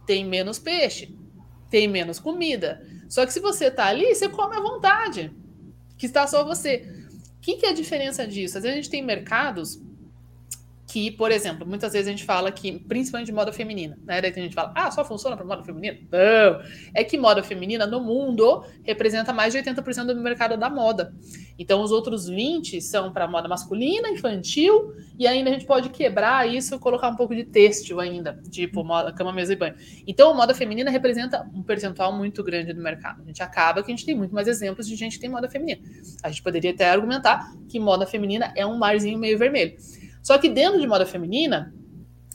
Tem 0.05 0.25
menos 0.25 0.59
peixe, 0.59 1.15
tem 1.69 1.87
menos 1.87 2.19
comida 2.19 2.81
só 3.15 3.25
que 3.25 3.31
se 3.31 3.39
você 3.39 3.71
tá 3.71 3.85
ali, 3.85 4.13
você 4.13 4.27
come 4.27 4.57
à 4.57 4.59
vontade, 4.59 5.33
que 5.97 6.05
está 6.05 6.27
só 6.27 6.43
você. 6.43 6.85
O 7.37 7.39
que, 7.39 7.55
que 7.55 7.65
é 7.65 7.69
a 7.69 7.73
diferença 7.73 8.27
disso? 8.27 8.57
Às 8.57 8.63
vezes 8.63 8.77
a 8.77 8.81
gente 8.81 8.89
tem 8.89 9.01
mercados 9.01 9.81
que, 10.87 11.09
por 11.11 11.31
exemplo, 11.31 11.65
muitas 11.67 11.93
vezes 11.93 12.07
a 12.07 12.11
gente 12.11 12.23
fala 12.23 12.51
que, 12.51 12.79
principalmente 12.79 13.27
de 13.27 13.33
moda 13.33 13.51
feminina, 13.51 13.97
né? 14.05 14.21
Daí 14.21 14.31
a 14.31 14.39
gente 14.39 14.53
fala, 14.53 14.71
ah, 14.75 14.91
só 14.91 15.03
funciona 15.03 15.35
para 15.35 15.45
moda 15.45 15.63
feminina? 15.63 15.97
Não! 16.11 16.61
É 16.93 17.03
que 17.03 17.17
moda 17.17 17.41
feminina 17.41 17.87
no 17.87 17.99
mundo 17.99 18.63
representa 18.83 19.33
mais 19.33 19.53
de 19.53 19.59
80% 19.59 20.05
do 20.05 20.21
mercado 20.21 20.57
da 20.57 20.69
moda. 20.69 21.13
Então, 21.57 21.81
os 21.81 21.91
outros 21.91 22.29
20% 22.29 22.81
são 22.81 23.11
para 23.11 23.27
moda 23.27 23.47
masculina, 23.47 24.09
infantil, 24.09 24.93
e 25.17 25.25
ainda 25.25 25.49
a 25.49 25.53
gente 25.53 25.65
pode 25.65 25.89
quebrar 25.89 26.47
isso 26.47 26.75
e 26.75 26.79
colocar 26.79 27.09
um 27.09 27.15
pouco 27.15 27.33
de 27.33 27.45
têxtil 27.45 27.99
ainda, 27.99 28.39
tipo 28.51 28.83
moda, 28.83 29.11
cama, 29.11 29.33
mesa 29.33 29.53
e 29.53 29.55
banho. 29.55 29.75
Então, 30.05 30.31
a 30.31 30.33
moda 30.33 30.53
feminina 30.53 30.91
representa 30.91 31.49
um 31.53 31.63
percentual 31.63 32.13
muito 32.13 32.43
grande 32.43 32.73
do 32.73 32.81
mercado. 32.81 33.23
A 33.23 33.25
gente 33.25 33.41
acaba 33.41 33.81
que 33.81 33.91
a 33.91 33.95
gente 33.95 34.05
tem 34.05 34.15
muito 34.15 34.35
mais 34.35 34.47
exemplos 34.47 34.87
de 34.87 34.95
gente 34.95 35.13
que 35.13 35.21
tem 35.21 35.29
moda 35.29 35.49
feminina. 35.49 35.81
A 36.21 36.29
gente 36.29 36.43
poderia 36.43 36.71
até 36.71 36.89
argumentar 36.89 37.53
que 37.67 37.79
moda 37.79 38.05
feminina 38.05 38.53
é 38.55 38.65
um 38.65 38.77
marzinho 38.77 39.17
meio 39.17 39.37
vermelho. 39.37 39.75
Só 40.25 40.39
que 40.39 40.49
dentro 40.49 40.81
de 40.81 40.87
moda 40.87 41.05
feminina, 41.05 41.71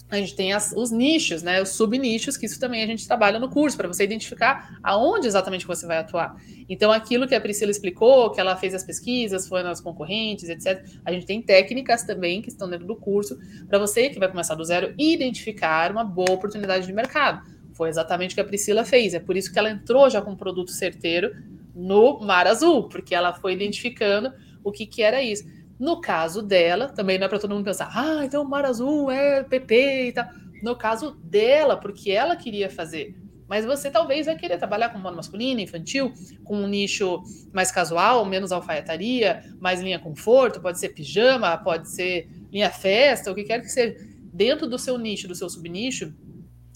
a 0.08 0.16
gente 0.16 0.36
tem 0.36 0.52
as, 0.52 0.72
os 0.76 0.92
nichos, 0.92 1.42
né? 1.42 1.60
Os 1.60 1.70
subnichos, 1.70 2.36
que 2.36 2.46
isso 2.46 2.60
também 2.60 2.84
a 2.84 2.86
gente 2.86 3.04
trabalha 3.04 3.40
no 3.40 3.50
curso, 3.50 3.76
para 3.76 3.88
você 3.88 4.04
identificar 4.04 4.78
aonde 4.80 5.26
exatamente 5.26 5.66
você 5.66 5.88
vai 5.88 5.98
atuar. 5.98 6.36
Então, 6.68 6.92
aquilo 6.92 7.26
que 7.26 7.34
a 7.34 7.40
Priscila 7.40 7.72
explicou, 7.72 8.30
que 8.30 8.40
ela 8.40 8.54
fez 8.54 8.76
as 8.76 8.84
pesquisas, 8.84 9.48
foi 9.48 9.64
nas 9.64 9.80
concorrentes, 9.80 10.48
etc. 10.48 10.84
A 11.04 11.10
gente 11.10 11.26
tem 11.26 11.42
técnicas 11.42 12.04
também 12.04 12.40
que 12.40 12.48
estão 12.48 12.70
dentro 12.70 12.86
do 12.86 12.94
curso, 12.94 13.36
para 13.66 13.76
você 13.76 14.08
que 14.08 14.20
vai 14.20 14.28
começar 14.28 14.54
do 14.54 14.64
zero, 14.64 14.94
identificar 14.96 15.90
uma 15.90 16.04
boa 16.04 16.30
oportunidade 16.30 16.86
de 16.86 16.92
mercado. 16.92 17.44
Foi 17.72 17.88
exatamente 17.88 18.32
o 18.32 18.34
que 18.36 18.40
a 18.40 18.44
Priscila 18.44 18.84
fez. 18.84 19.14
É 19.14 19.18
por 19.18 19.36
isso 19.36 19.52
que 19.52 19.58
ela 19.58 19.68
entrou 19.68 20.08
já 20.08 20.22
com 20.22 20.30
um 20.30 20.36
produto 20.36 20.70
certeiro 20.70 21.34
no 21.74 22.20
Mar 22.20 22.46
Azul, 22.46 22.88
porque 22.88 23.16
ela 23.16 23.32
foi 23.32 23.54
identificando 23.54 24.32
o 24.62 24.70
que, 24.70 24.86
que 24.86 25.02
era 25.02 25.20
isso. 25.20 25.44
No 25.80 25.98
caso 25.98 26.42
dela, 26.42 26.88
também 26.88 27.18
não 27.18 27.24
é 27.24 27.28
para 27.28 27.38
todo 27.38 27.54
mundo 27.54 27.64
pensar, 27.64 27.90
ah, 27.94 28.22
então 28.22 28.42
o 28.42 28.48
Mar 28.48 28.66
Azul 28.66 29.10
é 29.10 29.42
PP 29.42 30.08
e 30.08 30.12
tal. 30.12 30.26
No 30.62 30.76
caso 30.76 31.12
dela, 31.24 31.74
porque 31.74 32.10
ela 32.10 32.36
queria 32.36 32.68
fazer. 32.68 33.16
Mas 33.48 33.64
você 33.64 33.90
talvez 33.90 34.26
vai 34.26 34.36
querer 34.36 34.58
trabalhar 34.58 34.90
com 34.90 34.98
moda 34.98 35.16
masculina, 35.16 35.62
infantil, 35.62 36.12
com 36.44 36.54
um 36.54 36.68
nicho 36.68 37.22
mais 37.50 37.72
casual, 37.72 38.26
menos 38.26 38.52
alfaiataria, 38.52 39.42
mais 39.58 39.80
linha 39.80 39.98
conforto, 39.98 40.60
pode 40.60 40.78
ser 40.78 40.90
pijama, 40.90 41.56
pode 41.56 41.88
ser 41.88 42.28
linha 42.52 42.70
festa, 42.70 43.32
o 43.32 43.34
que 43.34 43.44
quer 43.44 43.60
que 43.60 43.68
seja. 43.70 43.96
Dentro 44.32 44.68
do 44.68 44.78
seu 44.78 44.98
nicho, 44.98 45.26
do 45.26 45.34
seu 45.34 45.48
subnicho, 45.48 46.12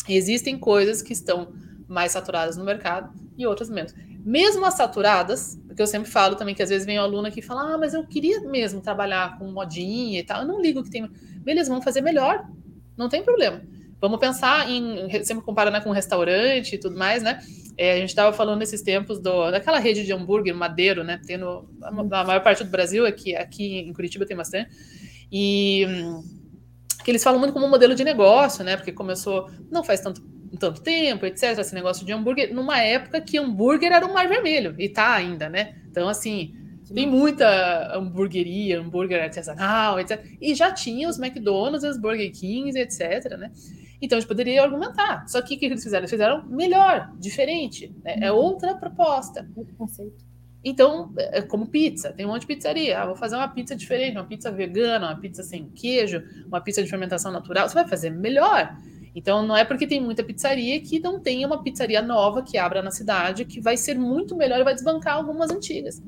existem 0.09 0.59
coisas 0.59 1.03
que 1.03 1.13
estão 1.13 1.53
mais 1.87 2.13
saturadas 2.13 2.57
no 2.57 2.65
mercado 2.65 3.13
e 3.37 3.47
outras 3.47 3.69
menos. 3.69 3.95
Mesmo 4.25 4.65
as 4.65 4.75
saturadas, 4.75 5.61
porque 5.67 5.83
eu 5.83 5.87
sempre 5.87 6.11
falo 6.11 6.35
também 6.35 6.55
que 6.55 6.63
às 6.63 6.71
vezes 6.71 6.87
vem 6.87 6.99
um 6.99 7.03
aluno 7.03 7.31
que 7.31 7.43
fala, 7.43 7.75
ah, 7.75 7.79
mas 7.79 7.93
eu 7.93 8.07
queria 8.07 8.41
mesmo 8.41 8.81
trabalhar 8.81 9.39
com 9.39 9.51
modinha 9.51 10.19
e 10.19 10.23
tal, 10.23 10.41
eu 10.41 10.49
não 10.49 10.63
ligo 10.63 10.83
que 10.83 10.91
tem. 10.91 11.07
Beleza, 11.39 11.69
vamos 11.69 11.85
fazer 11.85 12.01
melhor, 12.01 12.49
não 12.97 13.09
tem 13.09 13.23
problema. 13.23 13.63
Vamos 14.01 14.19
pensar 14.19 14.71
em, 14.71 15.25
sempre 15.25 15.45
comparando 15.45 15.83
com 15.83 15.91
restaurante 15.91 16.75
e 16.75 16.79
tudo 16.79 16.97
mais, 16.97 17.23
né? 17.23 17.41
É, 17.77 17.93
a 17.93 17.97
gente 17.97 18.11
estava 18.11 18.33
falando 18.33 18.61
nesses 18.61 18.83
tempos 18.83 19.19
do, 19.19 19.51
daquela 19.51 19.79
rede 19.79 20.05
de 20.05 20.13
hambúrguer, 20.13 20.55
Madeiro, 20.55 21.05
né? 21.05 21.21
Tem 21.27 21.37
no, 21.37 21.69
na 21.79 22.25
maior 22.25 22.43
parte 22.43 22.65
do 22.65 22.71
Brasil, 22.71 23.07
aqui, 23.07 23.35
aqui 23.35 23.79
em 23.79 23.93
Curitiba 23.93 24.25
tem 24.25 24.37
bastante. 24.37 24.71
E 25.31 25.87
que 27.05 27.11
eles 27.11 27.23
falam 27.23 27.39
muito 27.39 27.53
como 27.53 27.67
um 27.67 27.71
modelo 27.71 27.95
de 27.95 28.05
negócio, 28.05 28.65
né? 28.65 28.77
Porque 28.77 28.93
começou 28.93 29.51
não 29.71 29.85
faz 29.85 30.01
tanto 30.01 30.23
tanto 30.57 30.83
tempo, 30.83 31.27
etc. 31.27 31.59
Esse 31.59 31.75
negócio 31.75 32.05
de 32.05 32.13
hambúrguer, 32.13 32.55
numa 32.55 32.81
época 32.81 33.21
que 33.21 33.39
hambúrguer 33.39 33.93
era 33.93 34.07
um 34.07 34.13
mar 34.13 34.29
vermelho, 34.29 34.75
e 34.79 34.89
tá 34.89 35.15
ainda, 35.15 35.49
né? 35.49 35.75
Então, 35.91 36.09
assim, 36.09 36.55
tem 36.93 37.07
muita 37.07 37.97
hamburgueria, 37.97 38.81
hambúrguer 38.81 39.23
artesanal, 39.23 39.99
etc. 39.99 40.23
E 40.41 40.55
já 40.55 40.73
tinha 40.73 41.09
os 41.09 41.19
McDonald's, 41.19 41.85
os 41.85 41.99
Burger 41.99 42.31
Kings, 42.33 42.79
etc, 42.79 43.37
né? 43.39 43.51
Então, 44.03 44.19
a 44.19 44.21
gente 44.21 44.29
poderia 44.29 44.63
argumentar. 44.63 45.27
Só 45.29 45.41
que 45.41 45.55
o 45.55 45.59
que 45.59 45.65
eles 45.65 45.83
fizeram? 45.83 46.03
Eles 46.03 46.11
fizeram 46.11 46.47
melhor, 46.47 47.11
diferente. 47.19 47.95
Né? 48.05 48.19
É 48.21 48.31
uhum. 48.31 48.39
outra 48.39 48.75
proposta. 48.75 49.49
Outro 49.57 49.75
conceito. 49.77 50.25
Então, 50.63 51.13
é 51.17 51.43
como 51.43 51.67
pizza, 51.67 52.13
tem 52.13 52.25
um 52.25 52.31
monte 52.31 52.43
de 52.43 52.47
pizzaria. 52.47 52.99
Ah, 52.99 53.07
vou 53.07 53.17
fazer 53.17 53.37
uma 53.37 53.49
pizza 53.49 53.77
diferente, 53.77 54.17
uma 54.17 54.25
pizza 54.25 54.51
vegana, 54.51 55.09
uma 55.09 55.17
pizza 55.17 55.43
sem 55.43 55.69
queijo, 55.71 56.23
uma 56.47 56.61
pizza 56.61 56.83
de 56.83 56.89
fermentação 56.89 57.31
natural. 57.31 57.69
Você 57.69 57.75
vai 57.75 57.87
fazer 57.87 58.11
melhor. 58.11 58.75
Então, 59.15 59.47
não 59.47 59.57
é 59.57 59.65
porque 59.65 59.87
tem 59.87 60.01
muita 60.01 60.25
pizzaria 60.25 60.81
que 60.81 60.99
não 60.99 61.21
tenha 61.21 61.47
uma 61.47 61.63
pizzaria 61.63 62.03
nova 62.03 62.43
que 62.43 62.59
abra 62.59 62.83
na 62.83 62.91
cidade, 62.91 63.45
que 63.45 63.61
vai 63.61 63.77
ser 63.77 63.97
muito 63.97 64.37
melhor 64.37 64.61
e 64.61 64.65
vai 64.65 64.75
desbancar 64.75 65.17
algumas 65.17 65.51
antigas. 65.51 66.03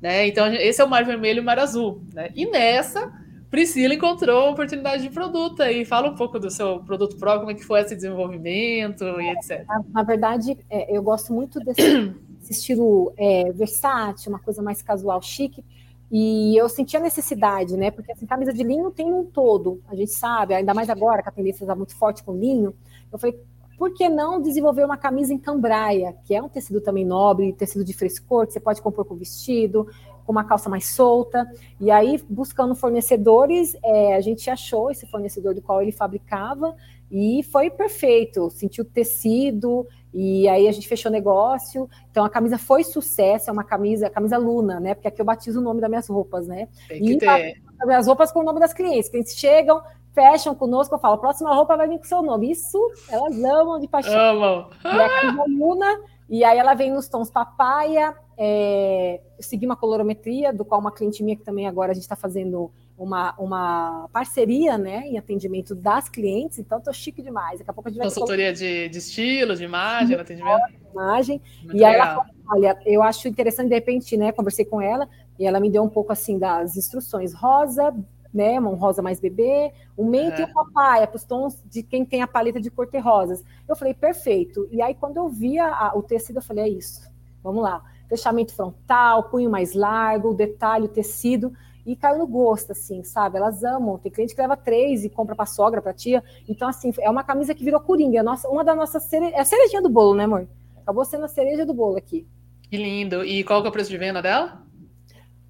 Né? 0.00 0.28
Então, 0.28 0.46
esse 0.52 0.80
é 0.80 0.84
o 0.84 0.88
mar 0.88 1.04
vermelho 1.04 1.38
e 1.38 1.40
o 1.40 1.44
mar 1.44 1.58
azul. 1.58 2.02
Né? 2.14 2.30
E 2.36 2.46
nessa, 2.46 3.12
Priscila 3.50 3.94
encontrou 3.94 4.50
oportunidade 4.50 5.02
de 5.02 5.10
produto 5.10 5.62
aí. 5.62 5.84
Fala 5.84 6.08
um 6.08 6.14
pouco 6.14 6.38
do 6.38 6.50
seu 6.50 6.80
produto 6.80 7.16
próprio, 7.16 7.40
como 7.40 7.52
é 7.52 7.54
que 7.54 7.64
foi 7.64 7.80
esse 7.80 7.94
desenvolvimento 7.94 9.04
e 9.20 9.30
etc. 9.30 9.64
Na, 9.66 9.84
na 9.88 10.02
verdade, 10.02 10.56
é, 10.70 10.96
eu 10.96 11.02
gosto 11.02 11.32
muito 11.32 11.58
desse, 11.60 12.08
desse 12.38 12.52
estilo 12.52 13.12
é, 13.16 13.50
versátil, 13.52 14.30
uma 14.30 14.38
coisa 14.38 14.62
mais 14.62 14.82
casual, 14.82 15.20
chique. 15.22 15.64
E 16.10 16.56
eu 16.56 16.68
senti 16.68 16.96
a 16.96 17.00
necessidade, 17.00 17.76
né? 17.76 17.90
Porque 17.90 18.12
assim, 18.12 18.26
camisa 18.26 18.52
de 18.52 18.62
linho 18.62 18.90
tem 18.90 19.12
um 19.12 19.24
todo, 19.24 19.80
a 19.88 19.94
gente 19.94 20.12
sabe, 20.12 20.54
ainda 20.54 20.72
mais 20.72 20.88
agora 20.88 21.22
que 21.22 21.28
a 21.28 21.32
tendência 21.32 21.64
está 21.64 21.74
muito 21.74 21.96
forte 21.96 22.22
com 22.22 22.36
linho. 22.36 22.74
Eu 23.12 23.18
falei, 23.18 23.38
por 23.76 23.92
que 23.92 24.08
não 24.08 24.40
desenvolver 24.40 24.84
uma 24.84 24.96
camisa 24.96 25.34
em 25.34 25.38
cambraia, 25.38 26.16
que 26.24 26.34
é 26.34 26.42
um 26.42 26.48
tecido 26.48 26.80
também 26.80 27.04
nobre, 27.04 27.52
tecido 27.52 27.84
de 27.84 27.92
frescor, 27.92 28.46
que 28.46 28.52
você 28.52 28.60
pode 28.60 28.80
compor 28.80 29.04
com 29.04 29.14
vestido, 29.14 29.86
com 30.24 30.32
uma 30.32 30.44
calça 30.44 30.68
mais 30.68 30.86
solta. 30.86 31.46
E 31.80 31.90
aí, 31.90 32.20
buscando 32.28 32.74
fornecedores, 32.74 33.76
é, 33.84 34.16
a 34.16 34.20
gente 34.20 34.48
achou 34.48 34.90
esse 34.90 35.06
fornecedor 35.06 35.54
do 35.54 35.62
qual 35.62 35.82
ele 35.82 35.92
fabricava 35.92 36.74
e 37.10 37.42
foi 37.44 37.70
perfeito. 37.70 38.50
Sentiu 38.50 38.84
tecido 38.84 39.86
e 40.18 40.48
aí 40.48 40.66
a 40.66 40.72
gente 40.72 40.88
fechou 40.88 41.12
negócio. 41.12 41.90
Então 42.10 42.24
a 42.24 42.30
camisa 42.30 42.56
foi 42.56 42.82
sucesso, 42.82 43.50
é 43.50 43.52
uma 43.52 43.62
camisa, 43.62 44.08
camisa 44.08 44.38
Luna, 44.38 44.80
né? 44.80 44.94
Porque 44.94 45.08
aqui 45.08 45.20
eu 45.20 45.26
batizo 45.26 45.60
o 45.60 45.62
nome 45.62 45.78
das 45.78 45.90
minhas 45.90 46.08
roupas, 46.08 46.48
né? 46.48 46.68
Tem 46.88 47.02
que 47.02 47.12
e 47.12 47.18
ter. 47.18 47.62
as 47.90 48.06
roupas 48.06 48.32
com 48.32 48.40
o 48.40 48.42
nome 48.42 48.58
das 48.58 48.72
clientes. 48.72 49.10
Clientes 49.10 49.36
chegam, 49.36 49.82
fecham 50.14 50.54
conosco, 50.54 50.94
eu 50.94 50.98
falo, 50.98 51.18
próxima 51.18 51.54
roupa 51.54 51.76
vai 51.76 51.86
vir 51.86 51.98
com 51.98 52.04
seu 52.04 52.22
nome. 52.22 52.50
Isso 52.50 52.78
elas 53.10 53.36
amam 53.44 53.78
de 53.78 53.86
paixão. 53.88 54.18
Amam. 54.18 54.70
E 54.82 54.88
a 54.88 55.20
camisa 55.20 55.44
Luna, 55.52 56.00
e 56.30 56.42
aí 56.44 56.56
ela 56.56 56.72
vem 56.72 56.90
nos 56.90 57.08
tons 57.08 57.30
papaya, 57.30 58.16
é, 58.38 59.20
eu 59.36 59.42
segui 59.42 59.66
uma 59.66 59.76
colorometria, 59.76 60.50
do 60.50 60.64
qual 60.64 60.80
uma 60.80 60.92
cliente 60.92 61.22
minha 61.22 61.36
que 61.36 61.44
também 61.44 61.68
agora 61.68 61.90
a 61.90 61.94
gente 61.94 62.04
está 62.04 62.16
fazendo 62.16 62.72
uma, 62.98 63.34
uma 63.38 64.08
parceria 64.12 64.78
né, 64.78 65.06
em 65.06 65.18
atendimento 65.18 65.74
das 65.74 66.08
clientes, 66.08 66.58
então 66.58 66.78
estou 66.78 66.92
chique 66.92 67.20
demais. 67.20 67.58
Daqui 67.58 67.70
a 67.70 67.74
pouco 67.74 67.88
a 67.88 67.90
gente 67.90 67.98
vai 67.98 68.06
Consultoria 68.06 68.52
de, 68.52 68.88
de 68.88 68.98
estilo, 68.98 69.54
de 69.54 69.64
imagem, 69.64 70.08
de 70.08 70.14
atendimento. 70.14 70.62
Imagem. 70.92 71.40
Muito 71.62 71.76
e 71.76 71.84
aí 71.84 71.94
ela 71.94 72.06
falou, 72.06 72.24
olha, 72.48 72.78
eu 72.86 73.02
acho 73.02 73.28
interessante, 73.28 73.68
de 73.68 73.74
repente, 73.74 74.16
né? 74.16 74.32
Conversei 74.32 74.64
com 74.64 74.80
ela 74.80 75.06
e 75.38 75.46
ela 75.46 75.60
me 75.60 75.70
deu 75.70 75.82
um 75.82 75.88
pouco 75.88 76.10
assim 76.10 76.38
das 76.38 76.76
instruções. 76.76 77.34
Rosa, 77.34 77.94
né? 78.32 78.58
Um 78.58 78.74
rosa 78.74 79.02
mais 79.02 79.20
bebê, 79.20 79.72
um 79.96 80.08
mento 80.08 80.40
é. 80.40 80.44
e 80.44 80.44
um 80.44 80.52
papaya, 80.52 81.06
para 81.06 81.16
os 81.16 81.24
tons 81.24 81.62
de 81.66 81.82
quem 81.82 82.02
tem 82.02 82.22
a 82.22 82.26
paleta 82.26 82.58
de 82.58 82.70
cor 82.70 82.88
rosas. 83.02 83.44
Eu 83.68 83.76
falei, 83.76 83.92
perfeito. 83.92 84.66
E 84.70 84.80
aí, 84.80 84.94
quando 84.94 85.18
eu 85.18 85.28
via 85.28 85.66
a, 85.66 85.92
o 85.94 86.02
tecido, 86.02 86.38
eu 86.38 86.42
falei, 86.42 86.64
é 86.64 86.68
isso. 86.68 87.10
Vamos 87.42 87.62
lá. 87.62 87.82
Fechamento 88.08 88.54
frontal, 88.54 89.24
punho 89.24 89.50
mais 89.50 89.74
largo, 89.74 90.30
o 90.30 90.34
detalhe, 90.34 90.86
o 90.86 90.88
tecido 90.88 91.52
e 91.86 91.94
caiu 91.94 92.18
no 92.18 92.26
gosto, 92.26 92.72
assim, 92.72 93.04
sabe? 93.04 93.38
Elas 93.38 93.62
amam. 93.62 93.96
Tem 93.96 94.10
cliente 94.10 94.34
que 94.34 94.42
leva 94.42 94.56
três 94.56 95.04
e 95.04 95.08
compra 95.08 95.36
para 95.36 95.46
sogra, 95.46 95.80
para 95.80 95.94
tia. 95.94 96.20
Então, 96.48 96.68
assim, 96.68 96.92
é 96.98 97.08
uma 97.08 97.22
camisa 97.22 97.54
que 97.54 97.64
virou 97.64 97.80
coringa. 97.80 98.24
Nossa, 98.24 98.48
uma 98.48 98.64
das 98.64 98.76
nossas 98.76 99.04
cere... 99.04 99.26
é 99.26 99.40
a 99.40 99.44
cerejinha 99.44 99.80
do 99.80 99.88
bolo, 99.88 100.16
né, 100.16 100.24
amor? 100.24 100.48
Acabou 100.82 101.04
sendo 101.04 101.26
a 101.26 101.28
cereja 101.28 101.64
do 101.64 101.72
bolo 101.72 101.96
aqui. 101.96 102.26
Que 102.68 102.76
lindo. 102.76 103.24
E 103.24 103.44
qual 103.44 103.62
que 103.62 103.68
é 103.68 103.70
o 103.70 103.72
preço 103.72 103.90
de 103.90 103.98
venda 103.98 104.20
dela? 104.20 104.66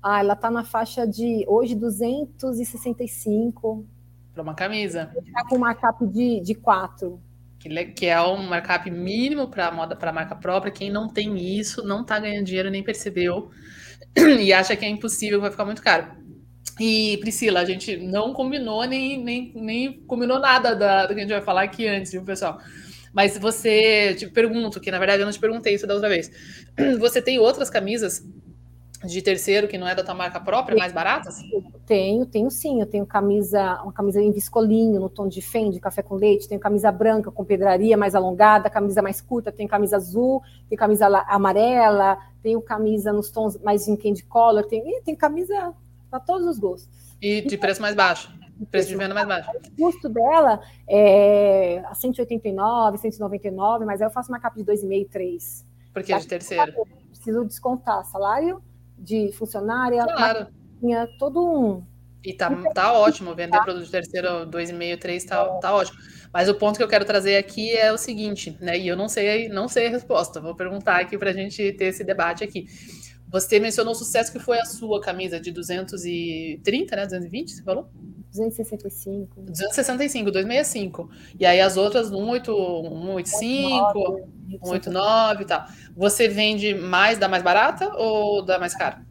Ah, 0.03 0.21
ela 0.21 0.37
tá 0.37 0.51
na 0.51 0.63
faixa 0.63 1.07
de 1.07 1.43
hoje 1.49 1.75
265. 1.75 3.87
Para 4.35 4.43
uma 4.43 4.55
camisa. 4.55 5.11
Tá 5.33 5.43
com 5.49 5.57
markup 5.57 6.07
de, 6.07 6.41
de 6.41 6.55
4. 6.55 7.19
Que, 7.59 7.85
que 7.87 8.05
é 8.07 8.21
um 8.21 8.47
markup 8.47 8.91
mínimo 8.91 9.49
para 9.49 9.73
moda 9.73 9.97
para 9.97 10.13
marca 10.13 10.37
própria. 10.37 10.71
Quem 10.71 10.91
não 10.91 11.09
tem 11.09 11.59
isso 11.59 11.83
não 11.83 12.05
tá 12.05 12.19
ganhando 12.19 12.45
dinheiro 12.45 12.71
nem 12.71 12.85
percebeu 12.85 13.51
e 14.41 14.53
acha 14.53 14.77
que 14.77 14.85
é 14.85 14.89
impossível, 14.89 15.41
vai 15.41 15.51
ficar 15.51 15.65
muito 15.65 15.83
caro. 15.83 16.26
E, 16.79 17.17
Priscila, 17.19 17.61
a 17.61 17.65
gente 17.65 17.97
não 17.97 18.35
combinou 18.35 18.85
nem, 18.85 19.23
nem, 19.23 19.53
nem 19.55 19.93
combinou 20.07 20.39
nada 20.39 20.75
da, 20.75 21.07
do 21.07 21.15
que 21.15 21.21
a 21.21 21.23
gente 21.23 21.33
vai 21.33 21.43
falar 21.43 21.63
aqui 21.63 21.89
antes, 21.89 22.13
viu, 22.13 22.23
pessoal? 22.23 22.59
Mas 23.15 23.39
você, 23.39 24.15
te 24.15 24.29
pergunto, 24.29 24.79
que 24.79 24.91
na 24.91 24.99
verdade 24.99 25.23
eu 25.23 25.25
não 25.25 25.33
te 25.33 25.41
perguntei 25.41 25.75
isso 25.75 25.87
da 25.87 25.95
outra 25.95 26.09
vez. 26.09 26.31
Você 27.01 27.23
tem 27.23 27.39
outras 27.39 27.71
camisas 27.71 28.23
de 29.05 29.23
terceiro 29.23 29.69
que 29.69 29.79
não 29.79 29.89
é 29.89 29.95
da 29.95 30.05
tua 30.05 30.15
marca 30.15 30.39
própria, 30.39 30.77
mais 30.77 30.93
baratas? 30.93 31.37
Tenho, 31.87 32.27
tenho 32.27 32.51
sim. 32.51 32.79
Eu 32.79 32.87
tenho 32.87 33.07
camisa, 33.07 33.81
uma 33.83 33.93
camisa 33.93 34.21
em 34.21 34.31
viscolinho, 34.31 35.01
no 35.01 35.09
tom 35.09 35.29
de 35.29 35.41
fende, 35.41 35.81
café 35.81 36.03
com 36.03 36.15
leite, 36.15 36.47
tenho 36.47 36.61
camisa 36.61 36.93
branca 36.93 37.31
com 37.31 37.43
pedraria 37.43 37.97
mais 37.97 38.15
alongada, 38.15 38.69
camisa 38.69 39.01
mais 39.01 39.21
curta, 39.21 39.51
tenho 39.51 39.69
camisa 39.69 39.97
azul, 39.97 40.43
tenho 40.69 40.79
camisa 40.79 41.07
amarela, 41.07 42.19
tenho 42.43 42.61
camisa 42.61 43.15
nos 43.15 43.31
tons 43.31 43.59
mais 43.63 43.89
em 43.89 43.97
candy 43.97 44.25
color, 44.25 44.67
tem, 44.67 45.01
tem 45.03 45.15
camisa 45.15 45.73
para 46.11 46.21
todos 46.21 46.47
os 46.47 46.59
gostos. 46.59 47.17
E 47.21 47.43
de 47.43 47.57
preço 47.57 47.81
mais 47.81 47.95
baixo? 47.95 48.33
Preço 48.71 48.89
de 48.89 48.97
venda 48.97 49.15
mais 49.15 49.27
baixo. 49.27 49.51
O 49.51 49.83
custo 49.83 50.09
dela 50.09 50.61
é 50.89 51.83
a 51.87 51.95
189, 51.95 52.99
199, 52.99 53.85
mas 53.85 54.01
aí 54.01 54.07
eu 54.07 54.11
faço 54.11 54.31
uma 54.31 54.41
capa 54.41 54.57
de 54.57 54.65
2,5, 54.65 55.09
3. 55.11 55.67
Porque 55.93 56.13
é 56.13 56.19
de 56.19 56.27
terceiro? 56.27 56.73
Preciso 57.11 57.45
descontar 57.45 58.05
salário 58.05 58.63
de 58.99 59.31
funcionária, 59.33 60.05
claro. 60.05 60.47
tinha 60.81 61.07
todo 61.19 61.45
um. 61.45 61.85
E 62.25 62.33
tá, 62.33 62.51
tá 62.75 62.93
ótimo, 62.93 63.35
vender 63.35 63.61
produto 63.63 63.85
de 63.85 63.91
terceiro 63.91 64.47
2,5, 64.47 64.99
3 64.99 65.25
tá, 65.25 65.45
tá 65.59 65.75
ótimo. 65.75 65.99
Mas 66.33 66.49
o 66.49 66.55
ponto 66.55 66.77
que 66.77 66.83
eu 66.83 66.89
quero 66.89 67.05
trazer 67.05 67.37
aqui 67.37 67.73
é 67.73 67.93
o 67.93 67.99
seguinte, 67.99 68.57
né? 68.61 68.77
E 68.77 68.89
eu 68.89 68.97
não 68.97 69.09
sei, 69.09 69.49
não 69.49 69.69
sei 69.69 69.87
a 69.87 69.91
resposta, 69.91 70.41
vou 70.41 70.55
perguntar 70.55 71.01
aqui 71.01 71.17
para 71.17 71.31
a 71.31 71.33
gente 71.33 71.73
ter 71.75 71.87
esse 71.87 72.03
debate 72.03 72.43
aqui. 72.43 72.67
Você 73.31 73.59
mencionou 73.59 73.93
o 73.93 73.97
sucesso 73.97 74.31
que 74.31 74.39
foi 74.39 74.59
a 74.59 74.65
sua 74.65 75.01
camisa 75.01 75.41
de 75.41 75.51
230, 75.51 76.97
né? 76.97 77.05
220, 77.05 77.51
você 77.51 77.63
falou? 77.63 77.89
265. 78.31 79.43
265, 79.43 80.31
265. 80.31 81.11
E 81.39 81.47
aí 81.47 81.61
as 81.61 81.77
outras 81.77 82.11
18, 82.11 82.53
185, 82.53 84.29
189 84.63 85.43
e 85.43 85.47
tal. 85.47 85.65
Você 85.97 86.29
vende 86.29 86.75
mais 86.75 87.19
da 87.19 87.29
mais 87.29 87.43
barata 87.43 87.91
ou 87.97 88.45
da 88.45 88.59
mais 88.59 88.75
cara? 88.77 89.05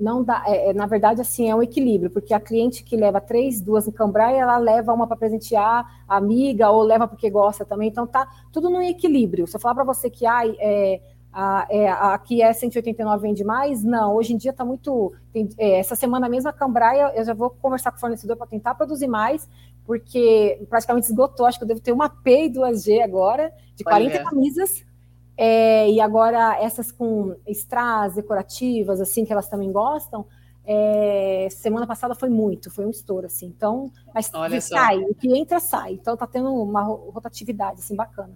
Não 0.00 0.24
dá, 0.24 0.42
é, 0.46 0.70
é, 0.70 0.72
na 0.72 0.86
verdade, 0.86 1.20
assim, 1.20 1.50
é 1.50 1.54
um 1.54 1.62
equilíbrio, 1.62 2.10
porque 2.10 2.32
a 2.32 2.40
cliente 2.40 2.82
que 2.82 2.96
leva 2.96 3.20
três, 3.20 3.60
duas 3.60 3.86
em 3.86 3.92
Cambrai, 3.92 4.38
ela 4.38 4.56
leva 4.56 4.94
uma 4.94 5.06
para 5.06 5.14
presentear 5.14 6.04
a 6.08 6.16
amiga, 6.16 6.70
ou 6.70 6.82
leva 6.82 7.06
porque 7.06 7.28
gosta 7.28 7.66
também, 7.66 7.90
então 7.90 8.06
tá 8.06 8.26
tudo 8.50 8.70
no 8.70 8.80
equilíbrio. 8.80 9.46
Se 9.46 9.56
eu 9.56 9.60
falar 9.60 9.74
para 9.74 9.84
você 9.84 10.08
que 10.08 10.24
ai, 10.24 10.56
é, 10.58 11.02
a, 11.32 11.66
é, 11.70 11.88
aqui 11.88 12.42
é 12.42 12.52
189 12.52 13.22
vende 13.22 13.44
mais? 13.44 13.84
Não, 13.84 14.14
hoje 14.16 14.34
em 14.34 14.36
dia 14.36 14.50
está 14.50 14.64
muito. 14.64 15.14
Tem, 15.32 15.48
é, 15.58 15.78
essa 15.78 15.94
semana 15.94 16.28
mesmo 16.28 16.48
a 16.48 16.52
Cambraia, 16.52 17.12
eu 17.14 17.24
já 17.24 17.34
vou 17.34 17.50
conversar 17.50 17.92
com 17.92 17.98
o 17.98 18.00
fornecedor 18.00 18.36
para 18.36 18.46
tentar 18.46 18.74
produzir 18.74 19.06
mais, 19.06 19.48
porque 19.84 20.64
praticamente 20.68 21.06
esgotou. 21.06 21.46
Acho 21.46 21.58
que 21.58 21.64
eu 21.64 21.68
devo 21.68 21.80
ter 21.80 21.92
uma 21.92 22.08
P 22.08 22.46
e 22.46 22.50
2G 22.50 23.02
agora, 23.02 23.52
de 23.76 23.84
40 23.84 24.16
Olha. 24.16 24.24
camisas. 24.24 24.84
É, 25.36 25.88
e 25.88 26.00
agora 26.00 26.58
essas 26.60 26.92
com 26.92 27.34
strass 27.46 28.14
decorativas, 28.14 29.00
assim, 29.00 29.24
que 29.24 29.32
elas 29.32 29.48
também 29.48 29.72
gostam. 29.72 30.26
É, 30.66 31.48
semana 31.50 31.86
passada 31.86 32.14
foi 32.14 32.28
muito, 32.28 32.70
foi 32.70 32.84
um 32.84 32.90
estouro, 32.90 33.26
assim. 33.26 33.46
Então, 33.46 33.90
mas 34.12 34.30
Olha 34.34 34.60
sai, 34.60 35.00
só. 35.00 35.06
o 35.06 35.14
que 35.14 35.32
entra 35.38 35.60
sai. 35.60 35.92
Então 35.94 36.16
tá 36.16 36.26
tendo 36.26 36.52
uma 36.52 36.82
rotatividade, 36.82 37.80
assim, 37.80 37.94
bacana. 37.94 38.34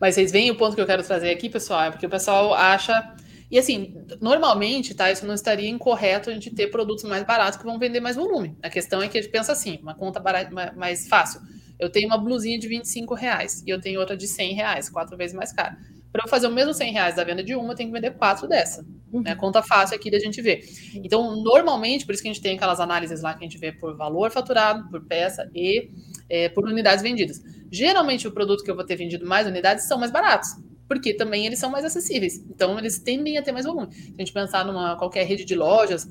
Mas 0.00 0.14
vocês 0.14 0.30
veem 0.32 0.50
o 0.50 0.56
ponto 0.56 0.74
que 0.74 0.80
eu 0.80 0.86
quero 0.86 1.02
trazer 1.02 1.30
aqui, 1.30 1.48
pessoal, 1.48 1.84
é 1.84 1.90
porque 1.90 2.06
o 2.06 2.10
pessoal 2.10 2.54
acha. 2.54 3.14
E 3.50 3.58
assim, 3.58 3.94
normalmente, 4.20 4.94
tá? 4.94 5.10
Isso 5.10 5.26
não 5.26 5.34
estaria 5.34 5.68
incorreto 5.68 6.30
a 6.30 6.32
gente 6.32 6.50
ter 6.50 6.68
produtos 6.68 7.04
mais 7.04 7.22
baratos 7.22 7.58
que 7.58 7.64
vão 7.64 7.78
vender 7.78 8.00
mais 8.00 8.16
volume. 8.16 8.56
A 8.62 8.70
questão 8.70 9.02
é 9.02 9.08
que 9.08 9.18
a 9.18 9.22
gente 9.22 9.30
pensa 9.30 9.52
assim, 9.52 9.78
uma 9.82 9.94
conta 9.94 10.18
barata, 10.18 10.50
mais 10.74 11.06
fácil. 11.06 11.40
Eu 11.78 11.90
tenho 11.90 12.06
uma 12.06 12.16
blusinha 12.16 12.58
de 12.58 12.68
25 12.68 13.14
reais 13.14 13.62
e 13.66 13.70
eu 13.70 13.80
tenho 13.80 14.00
outra 14.00 14.16
de 14.16 14.26
100 14.26 14.54
reais, 14.54 14.88
quatro 14.88 15.16
vezes 15.16 15.34
mais 15.34 15.52
cara. 15.52 15.76
Para 16.12 16.24
eu 16.24 16.28
fazer 16.28 16.46
o 16.46 16.50
mesmo 16.50 16.74
100 16.74 16.92
reais 16.92 17.16
da 17.16 17.24
venda 17.24 17.42
de 17.42 17.54
uma, 17.54 17.72
eu 17.72 17.76
tenho 17.76 17.88
que 17.88 17.94
vender 17.94 18.12
quatro 18.12 18.46
dessa. 18.46 18.84
Uhum. 19.12 19.22
Né? 19.22 19.34
Conta 19.34 19.62
fácil 19.62 19.96
aqui 19.96 20.10
da 20.10 20.18
gente 20.18 20.40
ver. 20.40 20.62
Então, 20.94 21.36
normalmente, 21.42 22.06
por 22.06 22.12
isso 22.12 22.22
que 22.22 22.28
a 22.28 22.32
gente 22.32 22.42
tem 22.42 22.54
aquelas 22.56 22.80
análises 22.80 23.22
lá 23.22 23.34
que 23.34 23.44
a 23.44 23.48
gente 23.48 23.58
vê 23.58 23.72
por 23.72 23.96
valor 23.96 24.30
faturado, 24.30 24.88
por 24.90 25.04
peça 25.04 25.50
e 25.54 25.90
é, 26.32 26.48
por 26.48 26.64
unidades 26.64 27.02
vendidas. 27.02 27.42
Geralmente, 27.70 28.26
o 28.26 28.32
produto 28.32 28.64
que 28.64 28.70
eu 28.70 28.74
vou 28.74 28.84
ter 28.84 28.96
vendido 28.96 29.26
mais 29.26 29.46
unidades 29.46 29.84
são 29.84 29.98
mais 29.98 30.10
baratos, 30.10 30.56
porque 30.88 31.12
também 31.12 31.46
eles 31.46 31.58
são 31.58 31.70
mais 31.70 31.84
acessíveis. 31.84 32.42
Então, 32.48 32.78
eles 32.78 32.98
tendem 32.98 33.36
a 33.36 33.42
ter 33.42 33.52
mais 33.52 33.66
volume. 33.66 33.92
Se 33.92 34.14
a 34.16 34.20
gente 34.22 34.32
pensar 34.32 34.64
numa 34.64 34.96
qualquer 34.96 35.26
rede 35.26 35.44
de 35.44 35.54
lojas, 35.54 36.08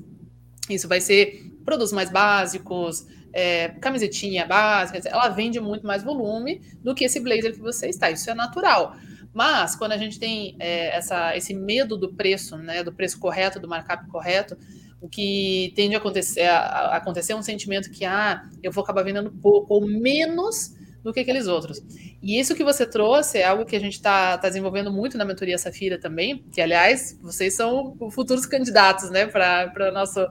isso 0.70 0.86
vai 0.86 1.00
ser 1.00 1.50
produtos 1.64 1.92
mais 1.92 2.08
básicos, 2.08 3.04
é, 3.32 3.70
camisetinha 3.80 4.46
básica, 4.46 5.00
ela 5.08 5.28
vende 5.28 5.58
muito 5.58 5.84
mais 5.84 6.04
volume 6.04 6.60
do 6.84 6.94
que 6.94 7.04
esse 7.04 7.18
blazer 7.18 7.52
que 7.52 7.60
você 7.60 7.88
está. 7.88 8.08
Isso 8.08 8.30
é 8.30 8.34
natural. 8.34 8.94
Mas 9.34 9.74
quando 9.74 9.92
a 9.92 9.96
gente 9.96 10.20
tem 10.20 10.54
é, 10.60 10.96
essa, 10.96 11.36
esse 11.36 11.52
medo 11.52 11.96
do 11.96 12.12
preço, 12.12 12.56
né, 12.58 12.84
do 12.84 12.92
preço 12.92 13.18
correto, 13.18 13.58
do 13.58 13.66
markup 13.66 14.06
correto, 14.06 14.56
o 15.02 15.08
que 15.08 15.72
tende 15.74 15.96
a 15.96 15.98
acontecer, 15.98 16.42
a, 16.42 16.60
a 16.60 16.96
acontecer 16.96 17.32
é 17.32 17.36
um 17.36 17.42
sentimento 17.42 17.90
que 17.90 18.04
ah, 18.04 18.48
eu 18.62 18.70
vou 18.70 18.84
acabar 18.84 19.02
vendendo 19.02 19.32
pouco 19.32 19.74
ou 19.74 19.86
menos 19.86 20.76
do 21.02 21.12
que 21.12 21.18
aqueles 21.18 21.48
outros. 21.48 21.82
E 22.22 22.38
isso 22.38 22.54
que 22.54 22.62
você 22.62 22.86
trouxe 22.86 23.38
é 23.38 23.44
algo 23.44 23.66
que 23.66 23.74
a 23.74 23.80
gente 23.80 23.94
está 23.94 24.38
tá 24.38 24.48
desenvolvendo 24.48 24.92
muito 24.92 25.18
na 25.18 25.24
mentoria 25.24 25.58
Safira 25.58 25.98
também, 25.98 26.44
que, 26.52 26.60
aliás, 26.60 27.18
vocês 27.20 27.54
são 27.54 27.96
futuros 28.12 28.46
candidatos 28.46 29.10
né, 29.10 29.26
para 29.26 29.72
a 29.76 29.90
nossa, 29.90 30.28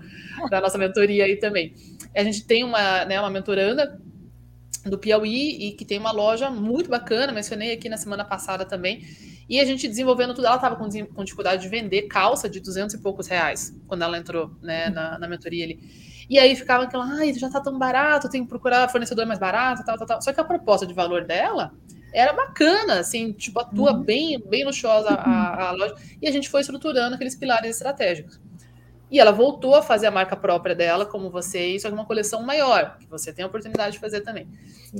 nossa 0.49 0.77
mentoria 0.77 1.25
aí 1.25 1.35
também. 1.35 1.73
A 2.15 2.23
gente 2.23 2.45
tem 2.45 2.63
uma, 2.63 3.03
né, 3.03 3.19
uma 3.19 3.29
mentoranda 3.29 3.99
do 4.85 4.97
Piauí 4.97 5.67
e 5.67 5.71
que 5.73 5.83
tem 5.83 5.99
uma 5.99 6.13
loja 6.13 6.49
muito 6.49 6.89
bacana, 6.89 7.33
mencionei 7.33 7.73
aqui 7.73 7.89
na 7.89 7.97
semana 7.97 8.23
passada 8.23 8.63
também. 8.63 9.01
E 9.49 9.59
a 9.59 9.65
gente 9.65 9.87
desenvolvendo 9.87 10.33
tudo, 10.33 10.47
ela 10.47 10.55
estava 10.55 10.75
com, 10.75 10.87
com, 11.13 11.23
dificuldade 11.23 11.61
de 11.61 11.69
vender 11.69 12.03
calça 12.03 12.49
de 12.49 12.59
200 12.59 12.95
e 12.95 13.01
poucos 13.01 13.27
reais 13.27 13.75
quando 13.87 14.03
ela 14.03 14.17
entrou 14.17 14.51
né, 14.61 14.89
na, 14.89 15.19
na 15.19 15.27
mentoria 15.27 15.65
ali. 15.65 15.79
E 16.29 16.39
aí 16.39 16.55
ficava 16.55 16.83
aquela, 16.83 17.05
ai, 17.05 17.33
já 17.33 17.49
tá 17.49 17.59
tão 17.59 17.77
barato, 17.77 18.29
tem 18.29 18.43
que 18.43 18.49
procurar 18.49 18.89
fornecedor 18.89 19.25
mais 19.25 19.39
barato, 19.39 19.83
tal, 19.83 19.97
tal, 19.97 20.07
tal. 20.07 20.21
Só 20.21 20.31
que 20.31 20.39
a 20.39 20.43
proposta 20.43 20.87
de 20.87 20.93
valor 20.93 21.25
dela 21.25 21.73
era 22.13 22.33
bacana, 22.33 22.99
assim, 22.99 23.33
tipo, 23.33 23.59
atua 23.59 23.93
uhum. 23.93 24.03
bem, 24.03 24.41
bem 24.47 24.65
luxuosa 24.65 25.09
a, 25.09 25.69
a 25.69 25.71
loja. 25.71 25.95
E 26.21 26.27
a 26.27 26.31
gente 26.31 26.49
foi 26.49 26.61
estruturando 26.61 27.15
aqueles 27.15 27.35
pilares 27.35 27.75
estratégicos. 27.77 28.39
E 29.11 29.19
ela 29.19 29.31
voltou 29.31 29.75
a 29.75 29.81
fazer 29.81 30.07
a 30.07 30.11
marca 30.11 30.37
própria 30.37 30.73
dela, 30.73 31.05
como 31.05 31.29
vocês, 31.29 31.81
só 31.81 31.89
uma 31.89 32.05
coleção 32.05 32.41
maior, 32.43 32.97
que 32.97 33.05
você 33.07 33.33
tem 33.33 33.43
a 33.43 33.47
oportunidade 33.47 33.93
de 33.93 33.99
fazer 33.99 34.21
também. 34.21 34.47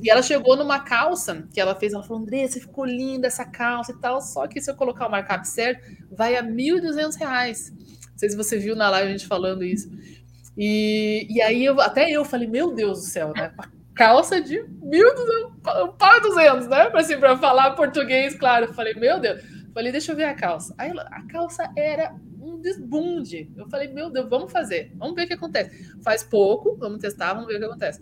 E 0.04 0.10
ela 0.10 0.22
chegou 0.22 0.58
numa 0.58 0.82
calça 0.82 1.48
que 1.54 1.62
ela 1.62 1.74
fez, 1.74 1.94
ela 1.94 2.04
falou, 2.04 2.22
Andressa, 2.22 2.60
ficou 2.60 2.84
linda 2.84 3.28
essa 3.28 3.46
calça 3.46 3.94
e 3.94 3.98
tal, 4.00 4.20
só 4.22 4.46
que 4.48 4.60
se 4.60 4.70
eu 4.70 4.76
colocar 4.76 5.08
o 5.08 5.10
markup 5.10 5.48
certo, 5.48 5.88
vai 6.12 6.36
a 6.36 6.42
R$ 6.42 6.50
1.200. 6.50 7.72
Não 7.72 8.18
sei 8.18 8.30
se 8.30 8.36
você 8.36 8.58
viu 8.58 8.76
na 8.76 8.90
live 8.90 9.08
a 9.08 9.12
gente 9.12 9.26
falando 9.26 9.64
isso. 9.64 9.90
E, 10.58 11.26
e 11.30 11.42
aí 11.42 11.64
eu, 11.64 11.80
até 11.80 12.10
eu 12.10 12.26
falei, 12.26 12.50
meu 12.50 12.74
Deus 12.74 13.00
do 13.00 13.06
céu, 13.06 13.32
né? 13.34 13.54
Calça 13.96 14.42
de 14.42 14.58
1.200, 14.60 15.86
um 15.86 15.92
par 15.94 16.20
200, 16.20 16.68
né? 16.68 16.92
Assim, 16.94 17.18
para 17.18 17.38
falar 17.38 17.72
português, 17.72 18.36
claro. 18.36 18.66
Eu 18.66 18.74
falei, 18.74 18.94
meu 18.94 19.22
Deus. 19.22 19.42
Falei, 19.74 19.92
deixa 19.92 20.12
eu 20.12 20.16
ver 20.18 20.26
a 20.26 20.34
calça. 20.34 20.76
Aí 20.78 20.92
a 20.92 21.22
calça 21.28 21.72
era 21.78 22.14
desbunde. 22.62 23.52
Eu 23.56 23.68
falei, 23.68 23.88
meu 23.88 24.10
Deus, 24.10 24.30
vamos 24.30 24.52
fazer. 24.52 24.92
Vamos 24.96 25.16
ver 25.16 25.24
o 25.24 25.28
que 25.28 25.34
acontece. 25.34 26.00
Faz 26.02 26.24
pouco, 26.24 26.76
vamos 26.78 27.00
testar, 27.00 27.34
vamos 27.34 27.48
ver 27.48 27.56
o 27.56 27.60
que 27.60 27.66
acontece. 27.66 28.02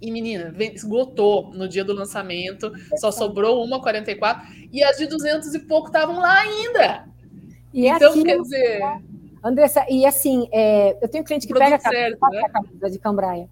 E 0.00 0.10
menina, 0.10 0.54
esgotou 0.74 1.52
no 1.54 1.66
dia 1.68 1.84
do 1.84 1.94
lançamento, 1.94 2.70
só 2.96 3.10
sobrou 3.10 3.64
uma 3.64 3.80
44 3.80 4.46
e 4.70 4.82
as 4.82 4.98
de 4.98 5.06
200 5.06 5.54
e 5.54 5.58
pouco 5.60 5.86
estavam 5.86 6.20
lá 6.20 6.40
ainda. 6.40 7.08
E 7.72 7.88
então, 7.88 8.10
aqui, 8.10 8.22
quer 8.22 8.40
dizer, 8.40 8.80
Andressa, 9.42 9.86
e 9.88 10.04
assim, 10.04 10.48
é, 10.52 10.98
eu 11.00 11.08
tenho 11.08 11.22
um 11.22 11.26
cliente 11.26 11.46
que 11.46 11.54
pega 11.54 11.78
certo, 11.78 12.22
a, 12.22 12.30
né? 12.30 12.42
a 12.44 12.50
camisa 12.50 12.90
de 12.90 12.98
cambraia. 12.98 13.48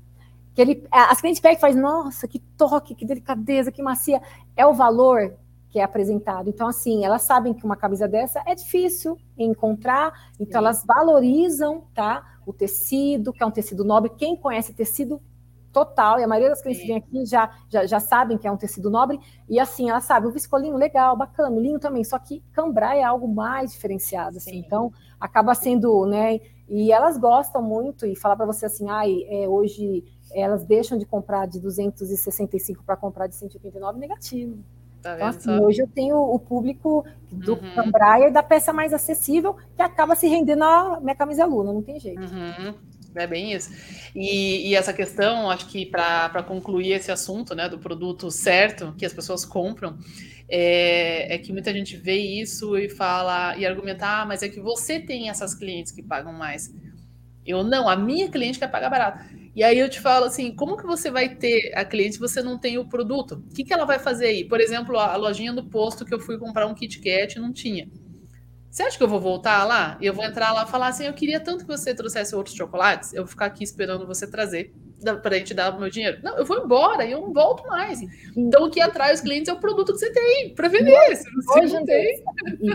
Que 0.54 0.60
ele, 0.60 0.86
as 0.90 1.20
clientes 1.20 1.40
pegam 1.40 1.56
e 1.58 1.60
fazem, 1.60 1.80
nossa, 1.80 2.28
que 2.28 2.38
toque, 2.56 2.94
que 2.94 3.04
delicadeza, 3.04 3.72
que 3.72 3.82
macia. 3.82 4.20
É 4.56 4.66
o 4.66 4.72
valor 4.72 5.34
que 5.74 5.80
é 5.80 5.82
apresentado. 5.82 6.48
Então, 6.48 6.68
assim, 6.68 7.04
elas 7.04 7.22
sabem 7.22 7.52
que 7.52 7.64
uma 7.64 7.74
camisa 7.74 8.06
dessa 8.06 8.40
é 8.46 8.54
difícil 8.54 9.18
encontrar, 9.36 10.30
então 10.38 10.60
Sim. 10.60 10.66
elas 10.66 10.84
valorizam, 10.86 11.82
tá? 11.92 12.38
O 12.46 12.52
tecido, 12.52 13.32
que 13.32 13.42
é 13.42 13.46
um 13.46 13.50
tecido 13.50 13.84
nobre. 13.84 14.12
Quem 14.16 14.36
conhece 14.36 14.72
tecido 14.72 15.20
total, 15.72 16.20
e 16.20 16.22
a 16.22 16.28
maioria 16.28 16.50
das 16.50 16.62
clientes 16.62 16.82
que 16.82 16.86
vem 16.86 16.98
aqui 16.98 17.26
já, 17.26 17.50
já, 17.68 17.84
já, 17.86 17.98
sabem 17.98 18.38
que 18.38 18.46
é 18.46 18.52
um 18.52 18.56
tecido 18.56 18.88
nobre, 18.88 19.18
e 19.48 19.58
assim, 19.58 19.90
elas 19.90 20.04
sabem, 20.04 20.28
o 20.28 20.32
viscolinho 20.32 20.76
legal, 20.76 21.16
bacana, 21.16 21.58
linho 21.58 21.80
também, 21.80 22.04
só 22.04 22.16
que 22.20 22.40
cambrai 22.52 23.00
é 23.00 23.02
algo 23.02 23.26
mais 23.26 23.72
diferenciado, 23.72 24.36
assim, 24.36 24.58
então 24.58 24.92
acaba 25.18 25.52
sendo, 25.56 26.06
né, 26.06 26.38
e 26.68 26.92
elas 26.92 27.18
gostam 27.18 27.60
muito, 27.60 28.06
e 28.06 28.14
falar 28.14 28.36
para 28.36 28.46
você 28.46 28.66
assim, 28.66 28.88
ai, 28.88 29.24
é, 29.28 29.48
hoje 29.48 30.04
elas 30.32 30.64
deixam 30.64 30.96
de 30.96 31.04
comprar 31.04 31.48
de 31.48 31.58
265 31.58 32.84
para 32.84 32.96
comprar 32.96 33.26
de 33.26 33.34
189, 33.34 33.98
negativo. 33.98 34.62
Tá 35.04 35.16
então, 35.16 35.28
assim, 35.28 35.50
hoje 35.60 35.82
eu 35.82 35.86
tenho 35.86 36.16
o 36.16 36.38
público 36.38 37.04
do 37.30 37.52
uhum. 37.52 37.74
Cambraia 37.74 38.28
e 38.28 38.32
da 38.32 38.42
peça 38.42 38.72
mais 38.72 38.94
acessível, 38.94 39.54
que 39.76 39.82
acaba 39.82 40.16
se 40.16 40.26
rendendo 40.26 40.64
a 40.64 40.98
minha 40.98 41.14
camisa 41.14 41.44
Luna, 41.44 41.74
não 41.74 41.82
tem 41.82 42.00
jeito. 42.00 42.22
Uhum. 42.22 42.74
É 43.14 43.26
bem 43.26 43.52
isso. 43.52 43.70
E, 44.14 44.70
e 44.70 44.74
essa 44.74 44.94
questão, 44.94 45.50
acho 45.50 45.66
que 45.66 45.84
para 45.84 46.42
concluir 46.42 46.92
esse 46.92 47.12
assunto 47.12 47.54
né, 47.54 47.68
do 47.68 47.78
produto 47.78 48.30
certo 48.30 48.94
que 48.96 49.04
as 49.04 49.12
pessoas 49.12 49.44
compram, 49.44 49.98
é, 50.48 51.34
é, 51.34 51.38
que 51.38 51.52
muita 51.52 51.70
gente 51.70 51.98
vê 51.98 52.16
isso 52.16 52.74
e 52.78 52.88
fala 52.88 53.58
e 53.58 53.66
argumenta, 53.66 54.06
ah, 54.06 54.24
mas 54.24 54.42
é 54.42 54.48
que 54.48 54.58
você 54.58 54.98
tem 54.98 55.28
essas 55.28 55.54
clientes 55.54 55.92
que 55.92 56.02
pagam 56.02 56.32
mais. 56.32 56.74
Eu 57.46 57.62
não, 57.62 57.90
a 57.90 57.94
minha 57.94 58.30
cliente 58.30 58.58
quer 58.58 58.70
pagar 58.70 58.88
barato. 58.88 59.22
E 59.54 59.62
aí 59.62 59.78
eu 59.78 59.88
te 59.88 60.00
falo 60.00 60.26
assim, 60.26 60.54
como 60.54 60.76
que 60.76 60.84
você 60.84 61.10
vai 61.10 61.28
ter 61.36 61.72
a 61.76 61.84
cliente 61.84 62.14
se 62.14 62.20
você 62.20 62.42
não 62.42 62.58
tem 62.58 62.76
o 62.76 62.88
produto? 62.88 63.42
O 63.50 63.54
que, 63.54 63.62
que 63.62 63.72
ela 63.72 63.84
vai 63.84 64.00
fazer 64.00 64.26
aí? 64.26 64.44
Por 64.48 64.60
exemplo, 64.60 64.98
a 64.98 65.14
lojinha 65.16 65.52
do 65.52 65.64
posto 65.64 66.04
que 66.04 66.12
eu 66.12 66.18
fui 66.18 66.36
comprar 66.38 66.66
um 66.66 66.74
Kit 66.74 67.00
Kat 67.00 67.38
não 67.38 67.52
tinha. 67.52 67.88
Você 68.68 68.82
acha 68.82 68.98
que 68.98 69.04
eu 69.04 69.08
vou 69.08 69.20
voltar 69.20 69.64
lá? 69.64 69.96
E 70.00 70.06
eu 70.06 70.12
vou 70.12 70.24
entrar 70.24 70.52
lá 70.52 70.64
e 70.64 70.68
falar 70.68 70.88
assim, 70.88 71.06
eu 71.06 71.12
queria 71.12 71.38
tanto 71.38 71.64
que 71.64 71.70
você 71.70 71.94
trouxesse 71.94 72.34
outros 72.34 72.56
chocolates, 72.56 73.12
eu 73.12 73.22
vou 73.22 73.28
ficar 73.28 73.46
aqui 73.46 73.62
esperando 73.62 74.04
você 74.04 74.28
trazer 74.28 74.74
para 75.22 75.36
a 75.36 75.38
gente 75.38 75.54
dar 75.54 75.72
o 75.72 75.78
meu 75.78 75.88
dinheiro. 75.88 76.18
Não, 76.24 76.36
eu 76.36 76.44
vou 76.44 76.64
embora 76.64 77.04
e 77.04 77.12
eu 77.12 77.20
não 77.20 77.32
volto 77.32 77.64
mais. 77.68 78.00
Então, 78.36 78.64
o 78.64 78.70
que 78.70 78.80
atrai 78.80 79.14
os 79.14 79.20
clientes 79.20 79.48
é 79.48 79.52
o 79.52 79.60
produto 79.60 79.92
que 79.92 79.98
você 79.98 80.10
tem 80.10 80.52
para 80.54 80.66
vender. 80.66 81.16
Se 81.16 81.30
você 81.30 81.60
não 81.66 81.84
tem... 81.84 82.24
E 82.60 82.70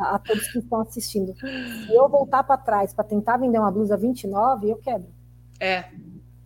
a 0.00 0.18
todos 0.18 0.48
que 0.48 0.58
estão 0.60 0.80
assistindo, 0.80 1.34
se 1.34 1.94
eu 1.94 2.08
voltar 2.08 2.42
para 2.44 2.56
trás 2.56 2.94
para 2.94 3.04
tentar 3.04 3.36
vender 3.36 3.58
uma 3.58 3.70
blusa 3.70 3.96
29, 3.96 4.70
eu 4.70 4.76
quebro. 4.76 5.08
É, 5.60 5.84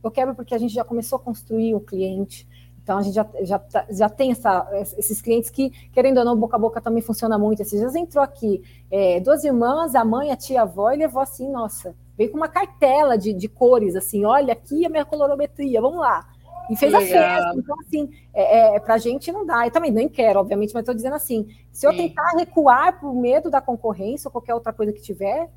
eu 0.03 0.11
quebro 0.11 0.35
porque 0.35 0.55
a 0.55 0.59
gente 0.59 0.75
já 0.75 0.85
começou 0.85 1.17
a 1.17 1.21
construir 1.21 1.75
o 1.75 1.81
cliente. 1.81 2.49
Então 2.83 2.99
a 2.99 3.03
gente 3.03 3.15
já, 3.15 3.29
já, 3.43 3.59
tá, 3.59 3.87
já 3.91 4.09
tem 4.09 4.33
essa, 4.33 4.69
esses 4.97 5.21
clientes 5.21 5.51
que, 5.51 5.71
querendo 5.93 6.19
ou 6.19 6.25
não, 6.25 6.37
boca 6.37 6.57
a 6.57 6.59
boca 6.59 6.81
também 6.81 7.03
funciona 7.03 7.39
muito. 7.39 7.61
Esses 7.61 7.79
dias 7.79 7.95
entrou 7.95 8.25
aqui 8.25 8.63
é, 8.91 9.21
duas 9.21 9.45
irmãs, 9.45 9.95
a 9.95 10.05
mãe, 10.05 10.33
a 10.33 10.37
tia, 10.37 10.61
a 10.61 10.63
avó, 10.63 10.91
e 10.91 10.97
levou 10.97 11.23
assim, 11.23 11.49
nossa, 11.51 11.95
veio 12.17 12.31
com 12.31 12.37
uma 12.37 12.49
cartela 12.49 13.17
de, 13.17 13.33
de 13.33 13.49
cores, 13.49 13.95
assim, 13.95 14.25
olha 14.25 14.53
aqui 14.53 14.85
a 14.85 14.89
minha 14.89 15.05
colorometria, 15.05 15.81
vamos 15.81 16.01
lá. 16.01 16.27
E 16.71 16.77
fez 16.77 16.93
Legal. 16.93 17.03
a 17.03 17.11
festa. 17.11 17.59
Então, 17.59 17.77
assim, 17.81 18.11
é, 18.33 18.77
é, 18.77 18.81
pra 18.81 18.97
gente 18.97 19.33
não 19.33 19.45
dá. 19.45 19.67
Eu 19.67 19.73
também 19.73 19.91
nem 19.91 20.09
quero, 20.09 20.39
obviamente, 20.39 20.73
mas 20.73 20.83
estou 20.83 20.95
dizendo 20.95 21.17
assim: 21.17 21.49
se 21.73 21.85
eu 21.85 21.91
Sim. 21.91 22.09
tentar 22.09 22.31
recuar 22.39 23.01
por 23.01 23.13
medo 23.13 23.51
da 23.51 23.61
concorrência 23.61 24.29
ou 24.29 24.33
qualquer 24.33 24.55
outra 24.55 24.73
coisa 24.73 24.93
que 24.93 25.03
tiver, 25.03 25.51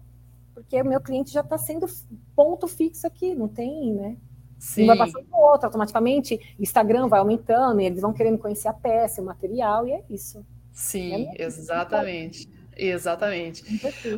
porque 0.54 0.82
o 0.82 0.86
meu 0.86 1.02
cliente 1.02 1.32
já 1.32 1.42
está 1.42 1.58
sendo 1.58 1.88
ponto 2.36 2.68
fixo 2.68 3.08
aqui, 3.08 3.34
não 3.34 3.48
tem, 3.48 3.94
né? 3.94 4.18
Sim. 4.60 4.84
Um 4.84 4.88
vai 4.88 4.98
passando 4.98 5.26
para 5.26 5.38
o 5.38 5.42
outro, 5.42 5.66
automaticamente 5.66 6.56
Instagram 6.60 7.08
vai 7.08 7.20
aumentando 7.20 7.82
e 7.82 7.86
eles 7.86 8.02
vão 8.02 8.14
querendo 8.14 8.38
conhecer 8.38 8.70
a 8.70 8.74
peça, 8.74 9.22
o 9.22 9.26
material, 9.26 9.88
e 9.88 9.92
é 9.92 10.04
isso. 10.10 10.46
Sim, 10.72 11.28
é 11.36 11.44
exatamente. 11.44 12.50
Exatamente. 12.76 13.64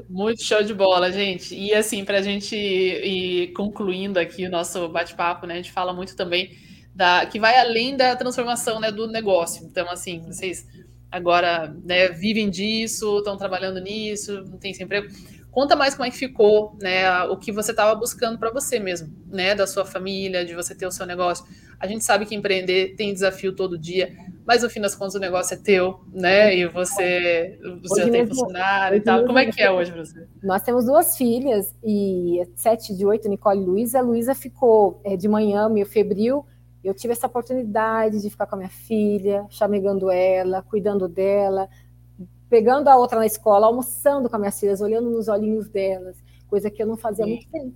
Muito 0.09 0.41
show 0.41 0.63
de 0.63 0.73
bola, 0.73 1.11
gente. 1.11 1.55
E 1.55 1.73
assim, 1.73 2.05
para 2.05 2.19
a 2.19 2.21
gente 2.21 2.55
ir 2.55 3.51
concluindo 3.53 4.19
aqui 4.19 4.45
o 4.45 4.49
nosso 4.49 4.87
bate-papo, 4.87 5.45
né? 5.45 5.55
A 5.55 5.57
gente 5.57 5.71
fala 5.71 5.93
muito 5.93 6.15
também 6.15 6.51
da 6.93 7.25
que 7.25 7.39
vai 7.39 7.57
além 7.57 7.97
da 7.97 8.15
transformação 8.15 8.79
né, 8.79 8.91
do 8.91 9.07
negócio. 9.07 9.65
Então, 9.65 9.89
assim, 9.89 10.21
vocês 10.21 10.65
agora 11.11 11.75
né, 11.83 12.09
vivem 12.09 12.49
disso, 12.49 13.17
estão 13.17 13.35
trabalhando 13.37 13.81
nisso, 13.81 14.43
não 14.45 14.57
tem 14.57 14.73
sem 14.73 14.85
emprego. 14.85 15.07
Conta 15.55 15.73
mais 15.73 15.95
como 15.95 16.05
é 16.05 16.11
que 16.11 16.17
ficou, 16.17 16.75
né? 16.81 17.23
O 17.29 17.37
que 17.37 17.49
você 17.49 17.71
estava 17.71 17.95
buscando 17.95 18.37
para 18.37 18.51
você 18.51 18.77
mesmo, 18.77 19.15
né? 19.31 19.55
Da 19.55 19.65
sua 19.65 19.85
família, 19.85 20.43
de 20.43 20.53
você 20.53 20.75
ter 20.75 20.85
o 20.85 20.91
seu 20.91 21.05
negócio. 21.05 21.45
A 21.79 21.87
gente 21.87 22.03
sabe 22.03 22.25
que 22.25 22.35
empreender 22.35 22.93
tem 22.97 23.13
desafio 23.13 23.55
todo 23.55 23.77
dia, 23.77 24.11
mas 24.45 24.63
no 24.63 24.69
fim 24.69 24.81
das 24.81 24.93
contas 24.95 25.15
o 25.15 25.19
negócio 25.19 25.53
é 25.53 25.57
teu, 25.57 26.01
né? 26.11 26.53
E 26.53 26.67
você, 26.67 27.57
você 27.81 28.11
tem 28.11 28.27
funcionário 28.27 28.97
e 28.97 28.99
tal. 28.99 29.25
Como 29.25 29.39
é 29.39 29.49
que 29.49 29.61
é 29.61 29.71
hoje 29.71 29.93
para 29.93 30.03
você? 30.03 30.27
Nós 30.43 30.61
temos 30.61 30.83
duas 30.83 31.15
filhas, 31.15 31.73
e 31.81 32.45
sete 32.57 32.93
de 32.93 33.05
oito, 33.05 33.29
Nicole 33.29 33.61
e 33.61 33.65
Luísa. 33.65 33.99
A 33.99 34.01
Luísa 34.01 34.35
ficou 34.35 34.99
é, 35.05 35.15
de 35.15 35.29
manhã 35.29 35.69
meio 35.69 35.85
febril. 35.85 36.45
Eu 36.83 36.93
tive 36.93 37.13
essa 37.13 37.27
oportunidade 37.27 38.21
de 38.21 38.29
ficar 38.29 38.45
com 38.45 38.55
a 38.55 38.57
minha 38.57 38.69
filha, 38.69 39.45
chamegando 39.49 40.11
ela, 40.11 40.61
cuidando 40.63 41.07
dela, 41.07 41.69
pegando 42.49 42.87
a 42.87 42.95
outra 42.95 43.19
na 43.19 43.25
escola, 43.25 43.67
almoçando 43.67 44.29
com 44.29 44.35
as 44.35 44.39
minhas 44.39 44.59
filhas, 44.59 44.81
olhando 44.81 45.09
nos 45.09 45.27
olhinhos 45.27 45.67
delas, 45.69 46.15
coisa 46.47 46.69
que 46.69 46.81
eu 46.81 46.87
não 46.87 46.97
fazia 46.97 47.25
há 47.25 47.27
muito 47.27 47.49
tempo. 47.49 47.73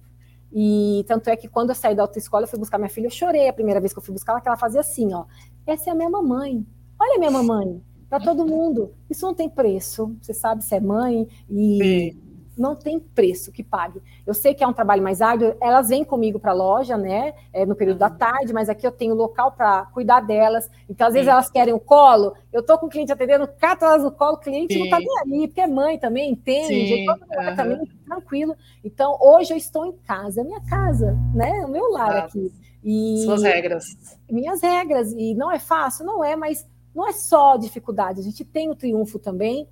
E 0.51 1.03
tanto 1.07 1.29
é 1.29 1.35
que 1.35 1.47
quando 1.47 1.69
eu 1.69 1.75
saí 1.75 1.95
da 1.95 2.03
autoescola, 2.03 2.43
eu 2.43 2.47
fui 2.47 2.59
buscar 2.59 2.77
minha 2.77 2.89
filha, 2.89 3.07
eu 3.07 3.11
chorei 3.11 3.47
a 3.47 3.53
primeira 3.53 3.79
vez 3.79 3.93
que 3.93 3.99
eu 3.99 4.03
fui 4.03 4.13
buscar 4.13 4.33
ela, 4.33 4.41
que 4.41 4.47
ela 4.47 4.57
fazia 4.57 4.79
assim, 4.81 5.13
ó. 5.13 5.25
Essa 5.65 5.89
é 5.89 5.93
a 5.93 5.95
minha 5.95 6.09
mamãe. 6.09 6.65
Olha 6.99 7.15
a 7.15 7.19
minha 7.19 7.31
mamãe. 7.31 7.81
Para 8.09 8.19
todo 8.19 8.45
mundo. 8.45 8.93
Isso 9.09 9.25
não 9.25 9.35
tem 9.35 9.47
preço. 9.47 10.15
Você 10.19 10.33
sabe 10.33 10.63
se 10.63 10.73
é 10.73 10.79
mãe 10.79 11.27
e, 11.49 12.17
não 12.59 12.75
tem 12.75 12.99
preço 12.99 13.51
que 13.51 13.63
pague. 13.63 14.01
Eu 14.25 14.33
sei 14.33 14.53
que 14.53 14.63
é 14.63 14.67
um 14.67 14.73
trabalho 14.73 15.01
mais 15.01 15.21
árduo, 15.21 15.55
elas 15.61 15.89
vêm 15.89 16.03
comigo 16.03 16.39
para 16.39 16.51
a 16.51 16.53
loja, 16.55 16.97
né, 16.97 17.33
é, 17.53 17.65
no 17.65 17.75
período 17.75 17.97
da 17.97 18.09
tarde, 18.09 18.53
mas 18.53 18.69
aqui 18.69 18.85
eu 18.85 18.91
tenho 18.91 19.15
local 19.15 19.51
para 19.51 19.85
cuidar 19.87 20.19
delas. 20.19 20.69
Então, 20.89 21.07
às 21.07 21.13
vezes, 21.13 21.27
Sim. 21.27 21.31
elas 21.31 21.49
querem 21.49 21.73
o 21.73 21.79
colo, 21.79 22.33
eu 22.51 22.61
tô 22.61 22.77
com 22.77 22.87
o 22.87 22.89
cliente 22.89 23.11
atendendo, 23.11 23.47
cato 23.47 23.85
elas 23.85 24.03
no 24.03 24.11
colo, 24.11 24.33
o 24.33 24.39
cliente 24.39 24.73
Sim. 24.73 24.81
não 24.81 24.89
tá 24.89 24.99
nem 24.99 25.41
aí, 25.41 25.47
porque 25.47 25.61
é 25.61 25.67
mãe 25.67 25.97
também, 25.97 26.31
entende, 26.31 27.05
todo 27.05 27.19
mundo 27.19 27.55
também 27.55 27.99
tranquilo. 28.05 28.55
Então, 28.83 29.17
hoje 29.21 29.53
eu 29.53 29.57
estou 29.57 29.85
em 29.85 29.93
casa, 29.93 30.41
é 30.41 30.43
minha 30.43 30.61
casa, 30.61 31.17
né, 31.33 31.65
o 31.65 31.69
meu 31.69 31.91
lar 31.91 32.17
aqui. 32.17 32.51
E 32.83 33.23
Suas 33.25 33.43
regras. 33.43 33.85
Minhas 34.29 34.61
regras. 34.61 35.11
E 35.11 35.35
não 35.35 35.51
é 35.51 35.59
fácil? 35.59 36.05
Não 36.05 36.23
é, 36.23 36.35
mas 36.35 36.65
não 36.95 37.07
é 37.07 37.11
só 37.11 37.57
dificuldade, 37.57 38.19
a 38.19 38.23
gente 38.23 38.43
tem 38.43 38.69
o 38.69 38.75
triunfo 38.75 39.19
também. 39.19 39.67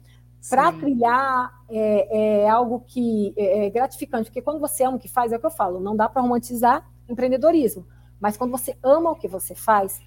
Para 0.50 0.72
trilhar 0.72 1.52
é, 1.70 2.44
é, 2.44 2.50
algo 2.50 2.84
que 2.86 3.34
é, 3.38 3.66
é 3.66 3.70
gratificante, 3.70 4.30
porque 4.30 4.42
quando 4.42 4.60
você 4.60 4.84
ama 4.84 4.98
o 4.98 5.00
que 5.00 5.08
faz, 5.08 5.32
é 5.32 5.38
o 5.38 5.40
que 5.40 5.46
eu 5.46 5.52
falo, 5.52 5.80
não 5.80 5.96
dá 5.96 6.08
para 6.08 6.22
romantizar 6.22 6.90
empreendedorismo, 7.10 7.86
mas 8.20 8.38
quando 8.38 8.52
você 8.52 8.78
ama 8.84 9.12
o 9.12 9.16
que 9.16 9.28
você 9.28 9.54
faz, 9.56 10.00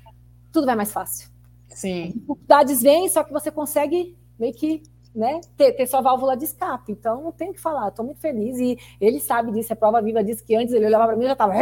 tudo 0.52 0.66
vai 0.66 0.76
mais 0.76 0.92
fácil. 0.92 1.30
Sim. 1.68 2.04
As 2.04 2.12
dificuldades 2.14 2.82
vêm, 2.82 3.08
só 3.08 3.22
que 3.22 3.32
você 3.32 3.50
consegue 3.50 4.16
meio 4.38 4.54
que 4.54 4.82
né, 5.14 5.40
ter, 5.56 5.72
ter 5.72 5.86
sua 5.86 6.00
válvula 6.00 6.36
de 6.36 6.44
escape. 6.44 6.92
Então, 6.92 7.22
não 7.22 7.32
tenho 7.32 7.50
o 7.50 7.54
que 7.54 7.60
falar, 7.60 7.88
estou 7.88 8.04
muito 8.04 8.20
feliz. 8.20 8.58
E 8.58 8.78
ele 9.00 9.20
sabe 9.20 9.52
disso, 9.52 9.72
é 9.72 9.76
prova 9.76 10.00
viva 10.00 10.22
disso, 10.22 10.44
que 10.44 10.54
antes 10.54 10.72
ele 10.72 10.86
olhava 10.86 11.06
para 11.06 11.16
mim 11.16 11.24
e 11.24 11.26
já 11.26 11.32
estava 11.32 11.54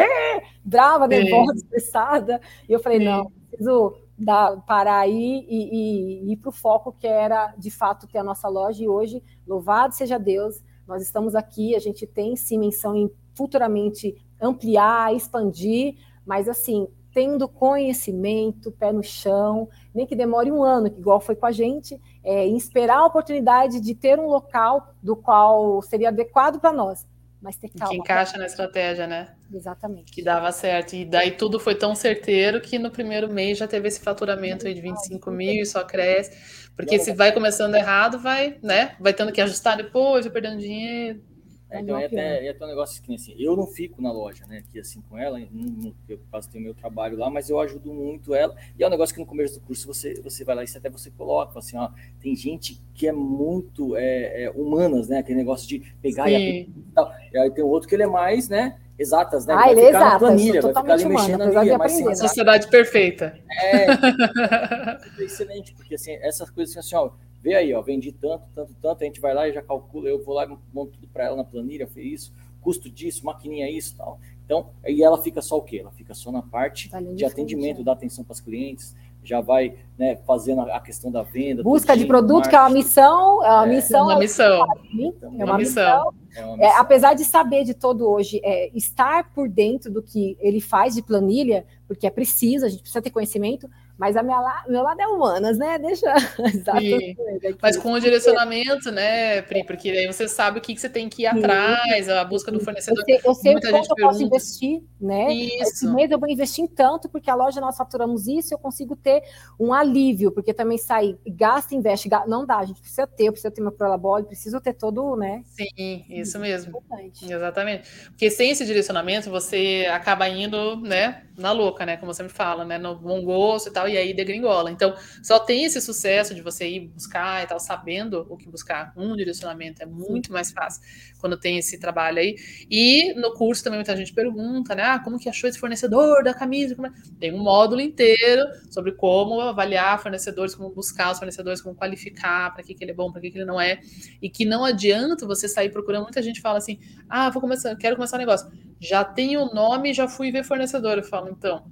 brava, 0.65 1.07
nervosa, 1.07 1.57
estressada. 1.57 2.41
E 2.69 2.73
eu 2.73 2.81
falei, 2.81 2.99
Sim. 2.99 3.05
não, 3.05 3.33
preciso 3.49 3.97
dar, 4.19 4.61
parar 4.63 5.01
aí 5.01 5.47
e, 5.49 5.57
e, 5.57 6.25
e 6.25 6.33
ir 6.33 6.37
para 6.37 6.49
o 6.49 6.53
foco 6.53 6.93
que 6.93 7.07
era, 7.07 7.55
de 7.57 7.71
fato, 7.71 8.07
ter 8.07 8.19
a 8.19 8.25
nossa 8.25 8.49
loja. 8.49 8.83
E 8.83 8.89
hoje, 8.89 9.23
louvado 9.47 9.95
seja 9.95 10.19
Deus, 10.19 10.63
nós 10.87 11.03
estamos 11.03 11.35
aqui, 11.35 11.75
a 11.77 11.79
gente 11.79 12.07
tem 12.07 12.35
sim 12.35 12.59
menção 12.59 12.97
em 12.97 13.11
futuramente 13.35 14.17
ampliar, 14.41 15.15
expandir, 15.15 15.97
mas 16.27 16.49
assim, 16.49 16.89
tendo 17.13 17.49
conhecimento, 17.49 18.73
pé 18.73 18.93
no 18.93 19.03
chão, 19.03 19.69
nem 19.95 20.07
que 20.07 20.17
demore 20.17 20.51
um 20.51 20.63
ano, 20.63 20.87
igual 20.87 21.21
foi 21.21 21.35
com 21.35 21.47
a 21.47 21.53
gente, 21.53 22.01
é, 22.23 22.47
esperar 22.47 22.99
a 22.99 23.07
oportunidade 23.07 23.81
de 23.81 23.95
ter 23.95 24.19
um 24.19 24.27
local 24.27 24.95
do 25.03 25.17
qual 25.17 25.81
seria 25.83 26.09
adequado 26.09 26.61
para 26.61 26.73
nós. 26.73 27.07
Mas 27.41 27.57
ter 27.57 27.69
calma. 27.71 27.95
Que 27.95 28.01
encaixa 28.01 28.37
na 28.37 28.47
estratégia, 28.47 29.07
né? 29.07 29.35
Exatamente. 29.53 30.13
Que 30.13 30.23
dava 30.23 30.51
certo. 30.51 30.95
E 30.95 31.05
daí 31.05 31.31
tudo 31.31 31.61
foi 31.61 31.75
tão 31.75 31.95
certeiro 31.95 32.61
que 32.61 32.79
no 32.79 32.91
primeiro 32.91 33.33
mês 33.33 33.59
já 33.59 33.69
teve 33.69 33.89
esse 33.89 34.01
faturamento 34.01 34.67
aí 34.67 34.75
de 34.75 34.81
25 34.81 35.31
mil 35.31 35.63
e 35.63 35.67
só 35.67 35.85
cresce. 35.85 36.69
Porque 36.75 36.99
se 36.99 37.13
vai 37.13 37.33
começando 37.33 37.75
errado, 37.75 38.19
vai, 38.19 38.59
né? 38.63 38.97
Vai 39.01 39.13
tendo 39.13 39.33
que 39.33 39.41
ajustar 39.41 39.77
depois, 39.77 40.25
vai 40.25 40.33
perdendo 40.33 40.59
dinheiro. 40.59 41.23
É, 41.71 41.81
então, 41.81 41.99
é 41.99 42.07
até, 42.07 42.47
é 42.47 42.51
até 42.51 42.65
um 42.65 42.69
negócio 42.69 43.03
que, 43.03 43.15
assim, 43.15 43.35
eu 43.39 43.55
não 43.55 43.67
fico 43.67 44.01
na 44.01 44.11
loja, 44.11 44.47
né, 44.47 44.59
aqui 44.59 44.81
assim 44.81 45.03
com 45.03 45.19
ela, 45.19 45.39
não, 45.53 45.93
eu 46.09 46.19
quase 46.31 46.49
tenho 46.49 46.65
meu 46.65 46.75
trabalho 46.75 47.19
lá, 47.19 47.29
mas 47.29 47.51
eu 47.51 47.61
ajudo 47.61 47.93
muito 47.93 48.35
ela, 48.35 48.57
e 48.79 48.83
é 48.83 48.87
um 48.87 48.91
negócio 48.91 49.15
que 49.15 49.21
no 49.21 49.27
começo 49.27 49.61
do 49.61 49.67
curso 49.67 49.87
você, 49.87 50.19
você 50.23 50.45
vai 50.45 50.57
lá 50.57 50.65
e 50.65 50.67
até 50.75 50.89
você 50.89 51.11
coloca, 51.11 51.59
assim, 51.59 51.77
ó, 51.77 51.91
tem 52.21 52.35
gente 52.35 52.81
que 52.95 53.07
é 53.07 53.13
muito 53.13 53.97
é, 53.97 54.45
é, 54.45 54.51
humanas, 54.51 55.09
né, 55.09 55.19
aquele 55.19 55.39
negócio 55.39 55.69
de 55.69 55.81
pegar 56.01 56.27
Sim. 56.27 56.35
e 56.35 56.73
tal, 56.95 57.13
e 57.33 57.39
aí 57.39 57.51
tem 57.51 57.63
outro 57.63 57.87
que 57.87 57.95
ele 57.95 58.05
é 58.05 58.09
mais, 58.09 58.49
né, 58.49 58.79
exatas, 58.99 59.45
né, 59.45 59.55
ah, 59.55 59.71
ele 59.71 59.83
é 59.83 59.91
exato, 59.91 60.19
planilha, 60.21 60.63
vai 60.63 60.75
ficar 60.75 60.93
ali 60.95 61.05
mexendo 61.05 61.43
ali, 61.43 61.69
é 61.69 61.77
mais 61.77 61.93
aprender, 61.93 62.17
Sociedade 62.17 62.69
perfeita. 62.69 63.39
É, 63.51 63.91
é 63.91 64.99
excelente, 65.21 65.75
porque 65.75 65.97
assim, 65.97 66.13
essas 66.23 66.49
coisas 66.49 66.75
assim, 66.79 66.97
ó, 66.97 67.11
vê 67.43 67.55
aí, 67.55 67.73
ó, 67.75 67.81
vendi 67.81 68.13
tanto, 68.13 68.45
tanto, 68.55 68.75
tanto, 68.81 69.03
a 69.03 69.07
gente 69.07 69.21
vai 69.21 69.35
lá 69.35 69.49
e 69.49 69.53
já 69.53 69.63
calcula, 69.63 70.09
eu 70.09 70.23
vou 70.23 70.35
lá 70.35 70.45
e 70.45 70.49
monto 70.73 70.93
tudo 70.93 71.09
para 71.09 71.25
ela 71.25 71.37
na 71.37 71.45
planilha, 71.45 71.87
foi 71.87 72.03
isso, 72.03 72.33
custo 72.61 72.91
disso, 72.91 73.25
maquininha 73.25 73.71
isso 73.71 73.97
tal. 73.97 74.19
Então, 74.45 74.71
aí 74.85 75.03
ela 75.03 75.23
fica 75.23 75.43
só 75.43 75.59
o 75.59 75.63
quê? 75.63 75.79
Ela 75.79 75.91
fica 75.91 76.15
só 76.15 76.33
na 76.33 76.43
parte 76.43 76.89
tá 76.89 77.01
de 77.01 77.25
atendimento, 77.25 77.85
da 77.85 77.93
atenção 77.93 78.25
para 78.25 78.33
os 78.33 78.41
clientes, 78.41 78.97
já 79.23 79.41
vai 79.41 79.75
né, 79.99 80.17
fazendo 80.27 80.63
a 80.63 80.81
questão 80.81 81.11
da 81.11 81.23
venda. 81.23 81.63
Busca 81.63 81.97
de 81.97 82.07
produto, 82.07 82.49
que 82.49 82.57
é 82.57 82.61
uma 82.61 82.71
missão. 82.71 83.45
É 83.45 83.51
uma 83.51 83.67
é, 83.67 83.69
missão. 83.69 84.05
Uma 84.05 84.19
missão. 84.19 84.55
É 84.55 84.65
uma 84.65 84.75
missão. 84.95 85.35
É 85.39 85.45
uma 85.45 85.59
missão. 85.59 86.15
É, 86.59 86.69
apesar 86.79 87.15
de 87.15 87.25
saber 87.25 87.65
de 87.65 87.75
todo 87.75 88.09
hoje, 88.09 88.41
é, 88.43 88.71
estar 88.75 89.31
por 89.33 89.49
dentro 89.49 89.93
do 89.93 90.03
que 90.03 90.37
ele 90.41 90.61
faz 90.61 90.95
de 90.95 91.03
planilha, 91.03 91.67
porque 91.87 92.07
é 92.07 92.11
preciso, 92.11 92.65
a 92.65 92.69
gente 92.69 92.81
precisa 92.81 93.03
ter 93.03 93.11
conhecimento, 93.11 93.69
mas 93.99 94.17
a 94.17 94.23
minha, 94.23 94.63
meu 94.69 94.83
lado 94.83 95.01
é 95.01 95.09
humanas, 95.09 95.59
né? 95.59 95.77
Deixa. 95.77 96.07
Mas 97.61 97.77
com 97.77 97.93
o 97.93 98.01
direcionamento, 98.01 98.93
né, 98.93 99.43
Pri? 99.43 99.65
Porque 99.65 99.91
aí 99.91 100.07
você 100.07 100.29
sabe 100.29 100.59
o 100.59 100.63
que, 100.63 100.73
que 100.73 100.81
você 100.81 100.89
tem 100.89 101.09
que 101.09 101.23
ir 101.23 101.27
atrás, 101.27 102.09
a 102.09 102.25
busca 102.25 102.53
do 102.53 102.61
fornecedor. 102.61 103.01
Eu 103.01 103.05
sei, 103.05 103.21
eu 103.25 103.35
sei 103.35 103.53
Muita 103.53 103.71
quanto 103.71 103.91
eu 103.91 104.07
posso 104.07 104.23
investir, 104.23 104.83
né? 105.01 105.33
Isso. 105.33 105.63
Esse 105.63 105.87
mês 105.89 106.11
eu 106.13 106.19
vou 106.19 106.29
investir 106.29 106.65
em 106.65 106.69
tanto, 106.69 107.09
porque 107.09 107.29
a 107.29 107.35
loja 107.35 107.61
nós 107.61 107.77
faturamos 107.77 108.29
isso, 108.29 108.55
eu 108.55 108.59
consigo 108.59 108.95
ter 108.95 109.21
um 109.59 109.73
alívio, 109.73 110.31
porque 110.31 110.55
também 110.55 110.79
sai, 110.79 111.19
gasta, 111.27 111.75
investe, 111.75 112.09
gasta, 112.09 112.29
não 112.29 112.47
dá, 112.47 112.59
a 112.59 112.65
gente 112.65 112.81
precisa 112.81 113.07
ter, 113.07 113.25
eu 113.25 113.33
preciso 113.33 113.53
ter 113.53 113.61
meu 113.61 113.73
prolabore, 113.73 114.27
preciso 114.27 114.61
ter 114.61 114.75
todo, 114.75 115.17
né? 115.17 115.43
Sim, 115.45 116.05
isso 116.09 116.39
mesmo. 116.39 116.81
Exatamente. 117.21 117.89
Porque 118.11 118.31
sem 118.31 118.51
esse 118.51 118.65
direcionamento, 118.65 119.29
você 119.29 119.89
acaba 119.91 120.29
indo, 120.29 120.77
né, 120.77 121.25
na 121.37 121.51
louca, 121.51 121.85
né? 121.85 121.97
Como 121.97 122.13
você 122.13 122.23
me 122.23 122.29
fala, 122.29 122.65
né? 122.65 122.79
No 122.79 122.95
bom 122.95 123.25
gosto 123.25 123.69
e 123.69 123.73
tal 123.73 123.88
e 123.89 123.97
aí 123.97 124.15
degringola. 124.15 124.71
Então, 124.71 124.95
só 125.23 125.39
tem 125.39 125.65
esse 125.65 125.81
sucesso 125.81 126.35
de 126.35 126.43
você 126.43 126.69
ir 126.69 126.89
buscar 126.89 127.43
e 127.43 127.47
tal, 127.47 127.59
sabendo 127.59 128.27
o 128.29 128.37
que 128.37 128.49
buscar. 128.49 128.93
Um 128.97 129.17
direcionamento 129.17 129.83
é 129.83 129.87
muito 129.87 130.33
mais 130.33 130.53
fácil 130.53 130.83
quando 131.21 131.39
tem 131.39 131.59
esse 131.59 131.79
trabalho 131.79 132.19
aí. 132.19 132.37
E 132.71 133.13
no 133.15 133.33
curso 133.35 133.63
também 133.65 133.79
muita 133.79 133.97
gente 133.97 134.13
pergunta, 134.13 134.75
né? 134.75 134.83
Ah, 134.83 134.99
como 134.99 135.19
que 135.19 135.29
achou 135.29 135.49
esse 135.49 135.59
fornecedor 135.59 136.23
da 136.23 136.35
camisa? 136.35 136.75
É? 136.75 136.91
Tem 137.19 137.33
um 137.33 137.43
módulo 137.43 137.81
inteiro 137.81 138.43
sobre 138.71 138.93
como 138.93 139.41
avaliar 139.41 140.01
fornecedores, 140.01 140.55
como 140.55 140.71
buscar 140.71 141.13
os 141.13 141.19
fornecedores, 141.19 141.61
como 141.61 141.75
qualificar, 141.75 142.53
para 142.53 142.63
que, 142.63 142.75
que 142.75 142.85
ele 142.85 142.93
é 142.93 142.95
bom, 142.95 143.11
para 143.11 143.21
que, 143.21 143.31
que 143.31 143.39
ele 143.39 143.45
não 143.45 143.61
é. 143.61 143.81
E 144.21 144.29
que 144.29 144.45
não 144.45 144.65
adianta 144.65 145.27
você 145.27 145.49
sair 145.49 145.71
procurando. 145.71 146.05
Muita 146.05 146.23
gente 146.23 146.41
fala 146.41 146.59
assim: 146.59 146.79
ah, 147.09 147.31
vou 147.31 147.41
começar, 147.41 147.75
quero 147.77 147.97
começar 147.97 148.17
um 148.17 148.21
negócio. 148.21 148.51
Já 148.81 149.05
tenho 149.05 149.43
o 149.43 149.55
nome, 149.55 149.93
já 149.93 150.07
fui 150.07 150.31
ver 150.31 150.45
fornecedor. 150.45 150.99
Eu 150.99 151.05
falo, 151.05 151.29
então, 151.31 151.65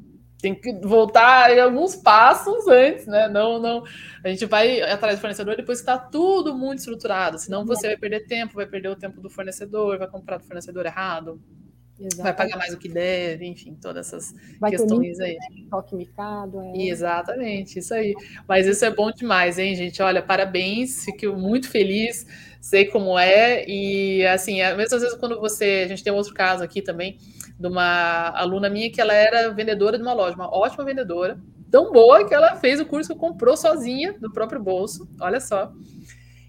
tem 0.47 0.55
que 0.55 0.73
voltar 0.87 1.59
alguns 1.59 1.97
passos 1.97 2.69
antes, 2.69 3.05
né? 3.07 3.29
Não, 3.29 3.59
não. 3.59 3.83
A 4.23 4.29
gente 4.29 4.47
vai 4.47 4.81
atrás 4.81 5.19
do 5.19 5.21
fornecedor 5.21 5.57
depois 5.57 5.81
que 5.81 5.91
está 5.91 5.99
tudo 5.99 6.57
muito 6.57 6.79
estruturado. 6.79 7.37
Senão 7.37 7.67
você 7.67 7.89
vai 7.89 7.97
perder 7.97 8.27
tempo, 8.27 8.55
vai 8.55 8.67
perder 8.67 8.89
o 8.89 8.97
tempo 8.97 9.21
do 9.21 9.29
fornecedor, 9.29 9.99
vai 9.99 10.07
comprar 10.07 10.39
do 10.39 10.45
fornecedor 10.45 10.87
errado, 10.87 11.41
Exatamente. 11.99 12.23
vai 12.23 12.33
pagar 12.33 12.59
mais 12.59 12.71
do 12.71 12.79
que 12.79 12.89
deve, 12.89 13.45
enfim, 13.45 13.77
todas 13.81 14.07
essas 14.07 14.35
vai 14.61 14.71
questões 14.71 15.19
aí. 15.19 15.35
Né? 15.35 15.67
Toque 15.69 15.97
micado, 15.97 16.61
é. 16.61 16.87
Exatamente, 16.87 17.81
isso 17.81 17.93
aí. 17.93 18.15
Mas 18.47 18.69
isso 18.69 18.85
é 18.85 18.91
bom 18.91 19.11
demais, 19.11 19.59
hein, 19.59 19.75
gente? 19.75 20.01
Olha, 20.01 20.23
parabéns, 20.23 21.05
fico 21.05 21.37
muito 21.37 21.69
feliz, 21.69 22.25
sei 22.61 22.85
como 22.85 23.19
é. 23.19 23.65
E 23.67 24.25
assim, 24.27 24.61
é, 24.61 24.77
mesmo 24.77 24.95
às 24.95 25.03
vezes 25.03 25.19
quando 25.19 25.41
você. 25.41 25.83
A 25.85 25.89
gente 25.89 26.05
tem 26.05 26.13
outro 26.13 26.33
caso 26.33 26.63
aqui 26.63 26.81
também 26.81 27.19
de 27.59 27.67
uma 27.67 28.31
aluna 28.31 28.69
minha 28.69 28.91
que 28.91 29.01
ela 29.01 29.15
era 29.15 29.51
vendedora 29.51 29.97
de 29.97 30.03
uma 30.03 30.13
loja, 30.13 30.35
uma 30.35 30.55
ótima 30.55 30.85
vendedora, 30.85 31.39
tão 31.71 31.93
boa 31.93 32.27
que 32.27 32.35
ela 32.35 32.57
fez 32.57 32.81
o 32.81 32.87
curso 32.87 33.13
que 33.13 33.19
comprou 33.19 33.57
sozinha 33.57 34.13
do 34.19 34.33
próprio 34.33 34.63
bolso, 34.63 35.09
olha 35.21 35.41
só. 35.41 35.73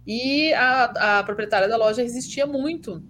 E 0.06 0.54
a, 0.54 1.20
a 1.20 1.24
proprietária 1.24 1.68
da 1.68 1.78
loja 1.78 2.02
resistia 2.02 2.46
muito 2.46 3.04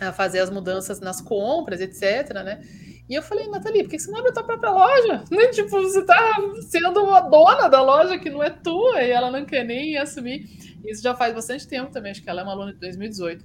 a 0.00 0.12
fazer 0.12 0.40
as 0.40 0.50
mudanças 0.50 1.00
nas 1.00 1.20
compras, 1.20 1.80
etc, 1.80 2.34
né? 2.44 2.60
E 3.08 3.14
eu 3.14 3.22
falei, 3.22 3.46
Nathalie, 3.48 3.82
por 3.82 3.90
que 3.90 3.98
você 3.98 4.10
não 4.10 4.18
abre 4.18 4.30
a 4.30 4.34
tua 4.34 4.44
própria 4.44 4.70
loja? 4.70 5.24
Né? 5.30 5.48
Tipo, 5.48 5.70
você 5.70 6.04
tá 6.04 6.36
sendo 6.68 7.02
uma 7.02 7.20
dona 7.20 7.68
da 7.68 7.82
loja 7.82 8.18
que 8.18 8.30
não 8.30 8.42
é 8.42 8.50
tua, 8.50 9.02
e 9.02 9.10
ela 9.10 9.30
não 9.30 9.44
quer 9.44 9.64
nem 9.64 9.96
assumir. 9.96 10.46
Isso 10.84 11.02
já 11.02 11.14
faz 11.14 11.34
bastante 11.34 11.66
tempo 11.66 11.90
também, 11.90 12.12
acho 12.12 12.22
que 12.22 12.30
ela 12.30 12.40
é 12.40 12.44
uma 12.44 12.52
aluna 12.52 12.72
de 12.72 12.78
2018. 12.80 13.44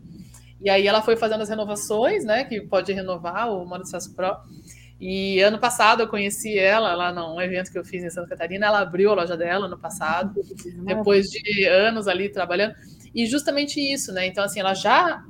E 0.61 0.69
aí 0.69 0.87
ela 0.87 1.01
foi 1.01 1.15
fazendo 1.15 1.41
as 1.41 1.49
renovações, 1.49 2.25
né? 2.25 2.43
Que 2.43 2.61
pode 2.61 2.91
renovar 2.91 3.51
o 3.51 3.65
Modo 3.65 3.85
Sucesso 3.85 4.13
Pro. 4.13 4.35
E 4.99 5.39
ano 5.41 5.59
passado 5.59 6.01
eu 6.01 6.07
conheci 6.07 6.57
ela 6.57 6.95
lá 6.95 7.13
num 7.13 7.39
evento 7.39 7.71
que 7.71 7.77
eu 7.77 7.85
fiz 7.85 8.03
em 8.03 8.09
Santa 8.09 8.29
Catarina. 8.29 8.65
Ela 8.65 8.79
abriu 8.79 9.11
a 9.11 9.15
loja 9.15 9.37
dela 9.37 9.67
no 9.67 9.77
passado, 9.77 10.41
depois 10.83 11.27
de 11.27 11.65
anos 11.65 12.07
ali 12.07 12.29
trabalhando. 12.29 12.75
E 13.13 13.25
justamente 13.25 13.79
isso, 13.79 14.11
né? 14.11 14.25
Então, 14.25 14.43
assim, 14.43 14.59
ela 14.59 14.73
já 14.73 15.23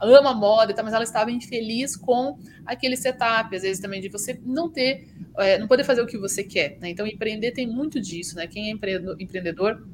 ama 0.00 0.32
moda, 0.32 0.74
mas 0.82 0.94
ela 0.94 1.04
estava 1.04 1.30
infeliz 1.30 1.96
com 1.96 2.38
aquele 2.64 2.96
setup, 2.96 3.54
às 3.54 3.62
vezes 3.62 3.80
também 3.80 4.00
de 4.00 4.08
você 4.08 4.38
não 4.44 4.70
ter, 4.70 5.08
é, 5.38 5.58
não 5.58 5.66
poder 5.66 5.84
fazer 5.84 6.00
o 6.00 6.06
que 6.06 6.16
você 6.16 6.44
quer. 6.44 6.78
Né? 6.80 6.90
Então, 6.90 7.06
empreender 7.06 7.52
tem 7.52 7.66
muito 7.66 8.00
disso, 8.00 8.36
né? 8.36 8.46
Quem 8.46 8.68
é 8.68 8.70
empreendedor 8.70 9.86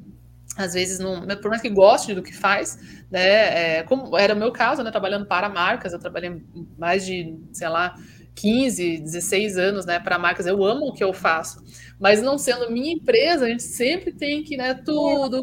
às 0.57 0.73
vezes 0.73 0.99
não, 0.99 1.25
por 1.41 1.49
mais 1.49 1.61
que 1.61 1.69
goste 1.69 2.13
do 2.13 2.21
que 2.21 2.33
faz, 2.35 2.77
né, 3.09 3.79
é, 3.79 3.83
como 3.83 4.17
era 4.17 4.33
o 4.33 4.37
meu 4.37 4.51
caso, 4.51 4.83
né, 4.83 4.91
trabalhando 4.91 5.25
para 5.25 5.49
marcas, 5.49 5.93
eu 5.93 5.99
trabalhei 5.99 6.41
mais 6.77 7.05
de, 7.05 7.37
sei 7.53 7.69
lá, 7.69 7.95
15, 8.35 8.99
16 8.99 9.57
anos, 9.57 9.85
né, 9.85 9.99
para 9.99 10.17
marcas. 10.17 10.45
Eu 10.45 10.63
amo 10.63 10.87
o 10.87 10.93
que 10.93 11.03
eu 11.03 11.13
faço, 11.13 11.63
mas 11.99 12.21
não 12.21 12.37
sendo 12.37 12.71
minha 12.71 12.93
empresa, 12.93 13.45
a 13.45 13.49
gente 13.49 13.63
sempre 13.63 14.11
tem 14.11 14.43
que, 14.43 14.57
né, 14.57 14.73
tudo, 14.73 15.37
é, 15.37 15.41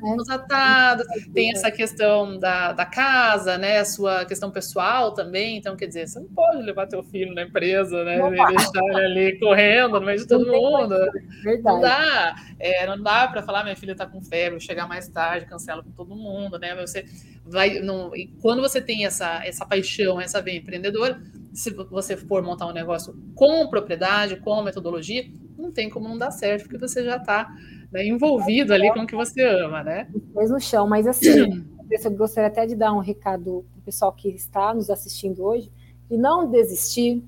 mãos 0.00 0.28
atadas, 0.28 1.16
né? 1.16 1.22
Tem 1.32 1.52
essa 1.52 1.70
questão 1.70 2.38
da, 2.38 2.72
da 2.72 2.84
casa, 2.84 3.58
né, 3.58 3.78
a 3.78 3.84
sua 3.84 4.24
questão 4.24 4.50
pessoal 4.50 5.12
também. 5.12 5.56
Então, 5.56 5.76
quer 5.76 5.86
dizer, 5.86 6.08
você 6.08 6.18
não 6.18 6.28
pode 6.28 6.62
levar 6.62 6.86
teu 6.86 7.02
filho 7.02 7.34
na 7.34 7.42
empresa, 7.42 8.02
né, 8.02 8.16
e 8.16 8.56
deixar 8.56 8.82
ele 8.84 9.04
ali 9.04 9.38
correndo 9.38 10.00
no 10.00 10.06
meio 10.06 10.18
de 10.18 10.26
todo 10.26 10.46
mundo. 10.46 10.96
Verdade. 11.44 11.62
Não 11.62 11.80
dá, 11.80 12.36
é, 12.58 12.86
não 12.86 13.02
dá 13.02 13.28
para 13.28 13.42
falar, 13.42 13.62
minha 13.62 13.76
filha 13.76 13.92
está 13.92 14.06
com 14.06 14.22
febre, 14.22 14.58
chegar 14.58 14.88
mais 14.88 15.08
tarde, 15.08 15.46
cancela 15.46 15.82
com 15.82 15.90
todo 15.90 16.16
mundo, 16.16 16.58
né? 16.58 16.74
Você 16.74 17.04
vai, 17.44 17.78
não, 17.80 18.14
e 18.16 18.28
quando 18.40 18.60
você 18.60 18.80
tem 18.80 19.06
essa, 19.06 19.44
essa 19.44 19.64
paixão, 19.64 20.20
essa 20.20 20.42
veia 20.42 20.58
empreendedora, 20.58 21.20
se 21.52 21.70
você 21.70 22.16
for 22.16 22.42
montar 22.42 22.66
um 22.66 22.72
negócio 22.72 23.16
com 23.34 23.68
propriedade, 23.68 24.36
com 24.36 24.62
metodologia, 24.62 25.24
não 25.56 25.72
tem 25.72 25.90
como 25.90 26.08
não 26.08 26.16
dar 26.16 26.30
certo, 26.30 26.62
porque 26.62 26.78
você 26.78 27.04
já 27.04 27.16
está 27.16 27.48
né, 27.90 28.06
envolvido 28.06 28.72
ali 28.72 28.92
com 28.92 29.00
o 29.00 29.06
que 29.06 29.16
você 29.16 29.42
ama, 29.42 29.82
né? 29.82 30.08
Pôs 30.32 30.50
no 30.50 30.60
chão, 30.60 30.86
mas 30.86 31.06
assim, 31.06 31.66
eu 31.90 32.10
gostaria 32.12 32.48
até 32.48 32.66
de 32.66 32.76
dar 32.76 32.92
um 32.92 33.00
recado 33.00 33.64
para 33.72 33.80
o 33.80 33.82
pessoal 33.82 34.12
que 34.12 34.28
está 34.28 34.72
nos 34.72 34.90
assistindo 34.90 35.42
hoje, 35.42 35.70
e 36.10 36.16
não 36.16 36.50
desistir, 36.50 37.22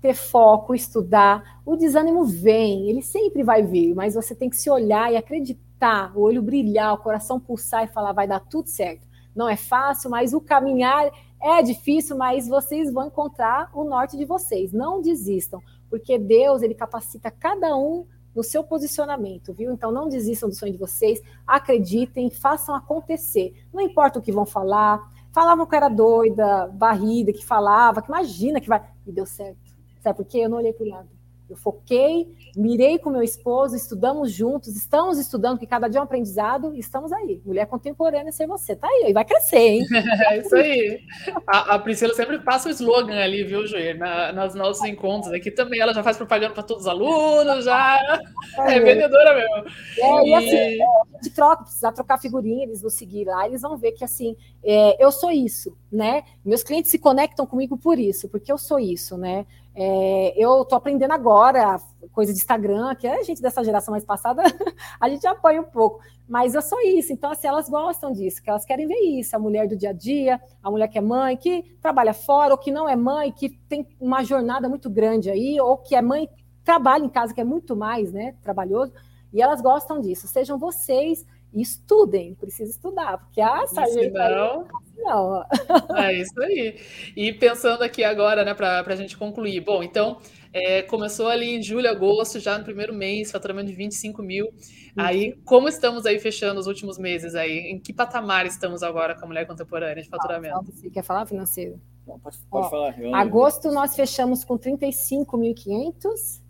ter 0.00 0.14
foco, 0.14 0.74
estudar. 0.74 1.60
O 1.64 1.76
desânimo 1.76 2.24
vem, 2.24 2.88
ele 2.88 3.02
sempre 3.02 3.42
vai 3.42 3.62
vir, 3.62 3.94
mas 3.94 4.14
você 4.14 4.34
tem 4.34 4.48
que 4.48 4.56
se 4.56 4.70
olhar 4.70 5.12
e 5.12 5.16
acreditar, 5.16 6.16
o 6.16 6.22
olho 6.22 6.42
brilhar, 6.42 6.94
o 6.94 6.98
coração 6.98 7.38
pulsar 7.38 7.84
e 7.84 7.88
falar, 7.88 8.12
vai 8.12 8.26
dar 8.26 8.40
tudo 8.40 8.68
certo. 8.68 9.06
Não 9.34 9.48
é 9.48 9.56
fácil, 9.56 10.10
mas 10.10 10.34
o 10.34 10.40
caminhar 10.40 11.10
é 11.42 11.62
difícil, 11.62 12.16
mas 12.16 12.46
vocês 12.46 12.92
vão 12.92 13.06
encontrar 13.06 13.70
o 13.74 13.84
norte 13.84 14.16
de 14.16 14.24
vocês. 14.24 14.72
Não 14.72 15.02
desistam, 15.02 15.60
porque 15.90 16.18
Deus 16.18 16.62
ele 16.62 16.74
capacita 16.74 17.30
cada 17.30 17.76
um 17.76 18.06
no 18.34 18.42
seu 18.42 18.64
posicionamento, 18.64 19.52
viu? 19.52 19.72
Então 19.72 19.92
não 19.92 20.08
desistam 20.08 20.48
do 20.48 20.54
sonho 20.54 20.72
de 20.72 20.78
vocês, 20.78 21.20
acreditem, 21.46 22.30
façam 22.30 22.74
acontecer. 22.74 23.54
Não 23.72 23.80
importa 23.80 24.18
o 24.18 24.22
que 24.22 24.32
vão 24.32 24.46
falar. 24.46 25.10
Falavam 25.32 25.66
que 25.66 25.74
era 25.74 25.88
doida, 25.88 26.68
barrida, 26.68 27.32
que 27.32 27.44
falava, 27.44 28.02
que 28.02 28.08
imagina 28.08 28.60
que 28.60 28.68
vai. 28.68 28.82
E 29.06 29.12
deu 29.12 29.26
certo. 29.26 29.58
Sabe 30.00 30.16
por 30.16 30.26
quê? 30.26 30.38
Eu 30.38 30.48
não 30.50 30.58
olhei 30.58 30.72
para 30.72 30.84
o 30.84 30.88
lado. 30.88 31.08
Eu 31.48 31.56
foquei, 31.56 32.32
mirei 32.56 32.98
com 32.98 33.10
meu 33.10 33.22
esposo, 33.22 33.76
estudamos 33.76 34.32
juntos, 34.32 34.74
estamos 34.76 35.18
estudando, 35.18 35.58
que 35.58 35.66
cada 35.66 35.88
dia 35.88 35.98
é 35.98 36.00
um 36.00 36.04
aprendizado, 36.04 36.74
e 36.74 36.78
estamos 36.78 37.12
aí. 37.12 37.42
Mulher 37.44 37.66
contemporânea 37.66 38.32
ser 38.32 38.46
você. 38.46 38.74
Tá 38.74 38.88
aí, 38.88 39.12
vai 39.12 39.24
crescer, 39.24 39.58
hein? 39.58 39.82
É 40.30 40.38
isso 40.38 40.54
aí. 40.54 41.00
A, 41.46 41.74
a, 41.74 41.78
Priscila 41.78 42.14
sempre 42.14 42.38
passa 42.38 42.68
o 42.68 42.72
slogan 42.72 43.18
ali, 43.18 43.44
viu, 43.44 43.66
Joê? 43.66 43.94
Na, 43.94 44.32
nos 44.32 44.54
nossos 44.54 44.84
encontros 44.84 45.32
aqui 45.32 45.50
também. 45.50 45.80
Ela 45.80 45.92
já 45.92 46.02
faz 46.02 46.16
propaganda 46.16 46.54
para 46.54 46.62
todos 46.62 46.84
os 46.84 46.88
alunos, 46.88 47.64
já 47.64 48.22
é, 48.58 48.76
é 48.76 48.80
vendedora 48.80 49.34
mesmo. 49.34 49.70
É, 49.98 50.24
e, 50.24 50.28
e 50.28 50.34
assim, 50.34 50.56
é, 50.56 50.84
a 50.84 51.22
gente 51.22 51.34
troca, 51.34 51.64
precisar 51.64 51.92
trocar 51.92 52.18
figurinha, 52.18 52.64
eles 52.64 52.80
vão 52.80 52.90
seguir 52.90 53.24
lá, 53.24 53.46
eles 53.46 53.60
vão 53.60 53.76
ver 53.76 53.92
que 53.92 54.04
assim, 54.04 54.36
é, 54.64 55.02
eu 55.02 55.10
sou 55.10 55.30
isso, 55.30 55.76
né? 55.92 56.24
Meus 56.42 56.62
clientes 56.62 56.90
se 56.90 56.98
conectam 56.98 57.44
comigo 57.46 57.76
por 57.76 57.98
isso, 57.98 58.28
porque 58.28 58.50
eu 58.50 58.56
sou 58.56 58.80
isso, 58.80 59.18
né? 59.18 59.46
É, 59.74 60.34
eu 60.36 60.62
estou 60.62 60.76
aprendendo 60.78 61.12
agora 61.12 61.78
coisa 62.12 62.32
de 62.32 62.38
Instagram, 62.38 62.94
que 62.94 63.06
a 63.06 63.22
gente 63.22 63.42
dessa 63.42 63.62
geração 63.62 63.92
mais 63.92 64.04
passada, 64.04 64.42
a 64.98 65.08
gente 65.08 65.26
apanha 65.26 65.60
um 65.60 65.64
pouco. 65.64 66.00
Mas 66.26 66.54
eu 66.54 66.62
sou 66.62 66.80
isso. 66.80 67.12
Então, 67.12 67.30
assim, 67.30 67.46
elas 67.46 67.68
gostam 67.68 68.10
disso, 68.10 68.42
que 68.42 68.48
elas 68.48 68.64
querem 68.64 68.86
ver 68.86 68.98
isso. 69.00 69.36
A 69.36 69.38
mulher 69.38 69.68
do 69.68 69.76
dia 69.76 69.90
a 69.90 69.92
dia, 69.92 70.40
a 70.62 70.70
mulher 70.70 70.88
que 70.88 70.98
é 70.98 71.00
mãe, 71.00 71.36
que 71.36 71.76
trabalha 71.80 72.14
fora, 72.14 72.54
ou 72.54 72.58
que 72.58 72.70
não 72.70 72.88
é 72.88 72.96
mãe, 72.96 73.30
que 73.30 73.50
tem 73.50 73.86
uma 74.00 74.22
jornada 74.22 74.68
muito 74.68 74.88
grande 74.88 75.30
aí, 75.30 75.60
ou 75.60 75.76
que 75.76 75.94
é 75.94 76.00
mãe, 76.00 76.28
trabalha 76.64 77.04
em 77.04 77.08
casa, 77.08 77.34
que 77.34 77.40
é 77.40 77.44
muito 77.44 77.76
mais, 77.76 78.12
né, 78.12 78.34
trabalhoso. 78.42 78.92
E 79.32 79.42
elas 79.42 79.60
gostam 79.60 80.00
disso. 80.00 80.26
Sejam 80.26 80.58
vocês 80.58 81.26
estudem, 81.60 82.34
precisa 82.34 82.70
estudar, 82.70 83.18
porque 83.18 83.40
a 83.40 83.66
sargento 83.66 84.14
não, 84.14 84.66
não. 84.96 85.44
É 85.96 86.14
isso 86.14 86.40
aí. 86.40 86.76
E 87.16 87.32
pensando 87.32 87.82
aqui 87.82 88.02
agora, 88.02 88.44
né, 88.44 88.54
para 88.54 88.84
a 88.84 88.96
gente 88.96 89.16
concluir. 89.16 89.60
Bom, 89.60 89.82
então, 89.82 90.18
é, 90.52 90.82
começou 90.82 91.28
ali 91.28 91.56
em 91.56 91.62
julho, 91.62 91.88
agosto, 91.88 92.38
já 92.38 92.58
no 92.58 92.64
primeiro 92.64 92.94
mês, 92.94 93.30
faturamento 93.30 93.68
de 93.68 93.74
25 93.74 94.22
mil. 94.22 94.46
Uhum. 94.46 94.52
Aí, 94.96 95.32
como 95.44 95.68
estamos 95.68 96.06
aí 96.06 96.18
fechando 96.18 96.60
os 96.60 96.66
últimos 96.66 96.98
meses 96.98 97.34
aí? 97.34 97.70
Em 97.70 97.78
que 97.78 97.92
patamar 97.92 98.46
estamos 98.46 98.82
agora 98.82 99.14
com 99.14 99.24
a 99.24 99.28
mulher 99.28 99.46
contemporânea 99.46 100.02
de 100.02 100.08
faturamento? 100.08 100.62
você 100.72 100.90
quer 100.90 101.02
falar 101.02 101.26
financeiro? 101.26 101.80
Não, 102.06 102.18
pode, 102.18 102.38
pode 102.50 102.66
Ó, 102.66 102.70
falar. 102.70 103.00
Eu... 103.00 103.14
Agosto 103.14 103.70
nós 103.70 103.94
fechamos 103.94 104.44
com 104.44 104.58
35.500 104.58 106.41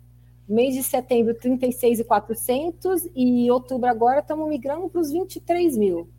Mês 0.47 0.75
de 0.75 0.83
setembro, 0.83 1.33
36,400 1.33 3.07
e 3.15 3.49
outubro 3.49 3.89
agora 3.89 4.19
estamos 4.19 4.47
migrando 4.49 4.89
para 4.89 4.99
os 4.99 5.11
23 5.11 5.77
mil. 5.77 6.09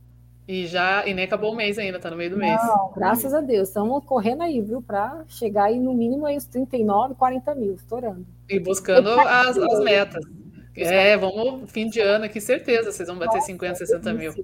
E 0.47 0.66
já, 0.66 1.07
e 1.07 1.14
nem 1.14 1.25
acabou 1.25 1.53
o 1.53 1.57
mês 1.57 1.79
ainda, 1.79 1.99
tá 1.99 2.11
no 2.11 2.16
meio 2.16 2.31
do 2.31 2.37
mês. 2.37 2.61
Não, 2.62 2.93
graças 2.95 3.33
a 3.33 3.41
Deus, 3.41 3.68
estamos 3.68 4.05
correndo 4.05 4.43
aí, 4.43 4.61
viu, 4.61 4.83
para 4.83 5.25
chegar 5.27 5.64
aí 5.64 5.79
no 5.79 5.95
mínimo 5.95 6.27
aí 6.27 6.37
os 6.37 6.45
39, 6.45 7.14
40 7.14 7.55
mil, 7.55 7.75
estourando. 7.75 8.27
E 8.49 8.61
buscando 8.61 9.09
as, 9.09 9.57
as 9.57 9.81
metas. 9.81 10.22
É, 10.77 11.16
vamos, 11.16 11.70
fim 11.70 11.89
de 11.89 12.01
ano 12.01 12.25
aqui, 12.25 12.41
certeza, 12.41 12.93
vocês 12.93 13.09
vão 13.09 13.16
bater 13.16 13.37
Nossa, 13.37 13.47
50, 13.47 13.75
60 13.75 14.12
mil. 14.12 14.35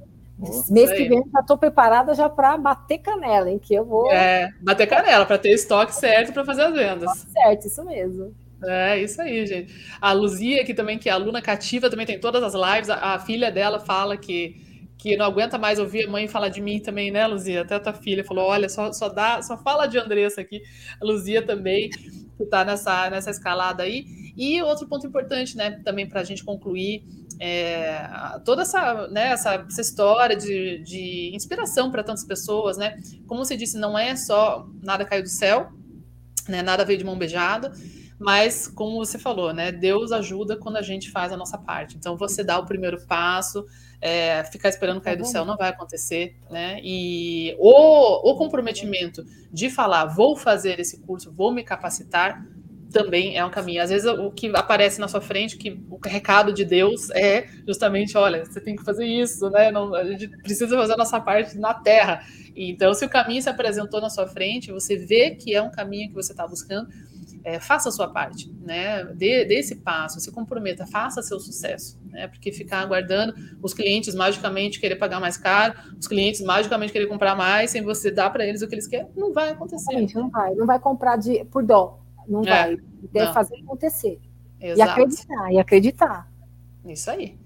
Mês 0.71 0.91
que 0.91 1.07
vem 1.07 1.23
já 1.31 1.41
estou 1.41 1.59
preparada 1.59 2.15
já 2.15 2.29
para 2.29 2.57
bater 2.57 2.99
canela, 2.99 3.51
hein? 3.51 3.59
Que 3.59 3.75
eu 3.75 3.85
vou. 3.85 4.11
É, 4.11 4.49
bater 4.63 4.87
canela, 4.87 5.27
para 5.27 5.37
ter 5.37 5.51
estoque 5.51 5.95
certo 5.95 6.33
para 6.33 6.47
fazer 6.47 6.63
as 6.63 6.73
vendas. 6.73 7.27
Certo, 7.31 7.67
isso 7.67 7.85
mesmo. 7.85 8.35
É, 8.63 9.03
isso 9.03 9.21
aí, 9.21 9.47
gente. 9.47 9.75
A 10.01 10.13
Luzia, 10.13 10.65
que 10.65 10.75
também 10.75 10.99
que 10.99 11.09
é 11.09 11.13
aluna 11.13 11.41
cativa, 11.41 11.89
também 11.89 12.07
tem 12.07 12.21
todas 12.21 12.43
as 12.43 12.55
lives. 12.55 12.91
A, 12.91 13.15
a, 13.15 13.19
filha 13.19 13.51
dela 13.51 13.81
fala 13.81 14.17
que, 14.17 14.57
que 14.99 15.17
não 15.17 15.27
aguenta 15.27 15.59
mais 15.59 15.79
ouvir 15.79 16.07
a 16.07 16.11
mãe 16.11 16.29
falar 16.29 16.49
de 16.49 16.61
mim 16.61 16.79
também, 16.79 17.11
né, 17.11 17.27
Luzia? 17.27 17.63
Até 17.63 17.77
a 17.77 17.81
tua 17.81 17.95
filha 17.95 18.25
falou: 18.25 18.47
olha, 18.49 18.69
só, 18.69 18.93
só 18.93 19.09
dá, 19.09 19.43
só 19.43 19.57
fala 19.57 19.87
de 19.87 19.99
Andressa 19.99 20.43
aqui. 20.43 20.63
A 21.01 21.05
Luzia 21.05 21.43
também, 21.43 21.89
que 21.89 22.43
está 22.43 22.65
nessa, 22.65 23.09
nessa 23.09 23.31
escalada 23.31 23.83
aí. 23.83 24.05
E 24.37 24.63
outro 24.63 24.87
ponto 24.87 25.07
importante, 25.07 25.57
né, 25.57 25.81
também 25.85 26.07
para 26.07 26.21
a 26.21 26.25
gente 26.25 26.45
concluir. 26.45 27.03
É, 27.43 28.07
toda 28.45 28.63
essa, 28.63 29.09
né, 29.09 29.29
essa, 29.29 29.65
essa 29.67 29.81
história 29.81 30.37
de, 30.37 30.83
de 30.85 31.31
inspiração 31.35 31.91
para 31.91 32.03
tantas 32.03 32.25
pessoas, 32.25 32.77
né? 32.77 32.99
Como 33.27 33.43
você 33.43 33.57
disse, 33.57 33.79
não 33.79 33.99
é 33.99 34.15
só 34.15 34.69
nada 34.83 35.07
caiu 35.07 35.23
do 35.23 35.29
céu, 35.31 35.73
né? 36.47 36.63
Nada 36.63 36.85
veio 36.85 36.99
de 36.99 37.05
mão 37.05 37.17
beijada. 37.17 37.73
Mas, 38.21 38.69
como 38.69 38.99
você 38.99 39.19
falou, 39.19 39.55
né? 39.55 39.73
Deus 39.73 40.13
ajuda 40.13 40.55
quando 40.55 40.77
a 40.77 40.83
gente 40.83 41.11
faz 41.11 41.33
a 41.33 41.39
nossa 41.39 41.57
parte. 41.57 41.97
Então, 41.97 42.19
você 42.19 42.45
dá 42.45 42.59
o 42.59 42.67
primeiro 42.67 43.01
passo, 43.07 43.65
é, 43.99 44.45
ficar 44.45 44.69
esperando 44.69 45.01
cair 45.01 45.17
do 45.17 45.25
céu 45.25 45.43
não 45.47 45.57
vai 45.57 45.71
acontecer, 45.71 46.37
né? 46.51 46.79
E 46.85 47.57
o, 47.59 48.31
o 48.31 48.37
comprometimento 48.37 49.25
de 49.51 49.71
falar, 49.71 50.05
vou 50.05 50.37
fazer 50.37 50.79
esse 50.79 51.01
curso, 51.01 51.33
vou 51.33 51.51
me 51.51 51.65
capacitar, 51.65 52.45
também 52.91 53.39
é 53.39 53.45
um 53.45 53.51
caminho. 53.51 53.83
Às 53.83 53.89
vezes 53.89 54.07
o 54.07 54.31
que 54.31 54.49
aparece 54.55 55.01
na 55.01 55.09
sua 55.09 55.21
frente, 55.23 55.57
que 55.57 55.83
o 55.89 55.99
recado 56.05 56.53
de 56.53 56.65
Deus 56.65 57.09
é 57.11 57.47
justamente, 57.67 58.19
olha, 58.19 58.45
você 58.45 58.61
tem 58.61 58.77
que 58.77 58.85
fazer 58.85 59.07
isso, 59.07 59.49
né? 59.49 59.71
Não, 59.71 59.95
a 59.95 60.05
gente 60.05 60.29
precisa 60.29 60.77
fazer 60.77 60.93
a 60.93 60.97
nossa 60.97 61.19
parte 61.21 61.57
na 61.57 61.73
Terra. 61.73 62.23
Então, 62.55 62.93
se 62.93 63.05
o 63.05 63.09
caminho 63.09 63.41
se 63.41 63.49
apresentou 63.49 64.01
na 64.01 64.11
sua 64.11 64.27
frente, 64.27 64.73
você 64.73 64.97
vê 64.97 65.31
que 65.31 65.55
é 65.55 65.63
um 65.63 65.71
caminho 65.71 66.09
que 66.09 66.15
você 66.15 66.33
está 66.33 66.47
buscando, 66.47 66.89
é, 67.43 67.59
faça 67.59 67.89
a 67.89 67.93
sua 67.93 68.09
parte, 68.09 68.53
né? 68.61 69.05
Dê, 69.05 69.45
dê, 69.45 69.55
esse 69.57 69.77
passo, 69.77 70.21
se 70.21 70.31
comprometa, 70.31 70.87
faça 70.87 71.23
seu 71.23 71.41
sucesso, 71.41 71.99
né? 72.07 72.29
Porque 72.29 72.53
ficar 72.53 72.81
aguardando 72.81 73.35
os 73.63 73.73
clientes 73.73 74.15
magicamente 74.15 74.81
querer 74.81 74.97
pagar 74.97 75.21
mais 75.21 75.37
caro, 75.37 75.75
os 75.99 76.07
clientes 76.07 76.41
magicamente 76.41 76.93
querer 76.93 77.07
comprar 77.07 77.35
mais, 77.35 77.71
sem 77.71 77.83
você 77.83 78.11
dar 78.11 78.31
para 78.31 78.47
eles 78.47 78.63
o 78.63 78.69
que 78.69 78.75
eles 78.75 78.87
querem, 78.87 79.09
não 79.17 79.33
vai 79.33 79.51
acontecer. 79.51 79.93
Gente, 79.93 80.15
não 80.15 80.29
vai, 80.29 80.55
não 80.55 80.67
vai 80.67 80.79
comprar 80.79 81.17
de, 81.17 81.45
por 81.47 81.65
dó, 81.65 82.01
não 82.29 82.43
é, 82.43 82.45
vai. 82.45 82.77
Deve 83.13 83.27
não. 83.27 83.35
fazer 83.35 83.57
acontecer. 83.57 84.21
Exato. 84.61 84.79
E 84.79 84.83
acreditar, 84.83 85.53
e 85.53 85.59
acreditar. 85.59 86.33
Isso 86.85 87.11
aí. 87.11 87.39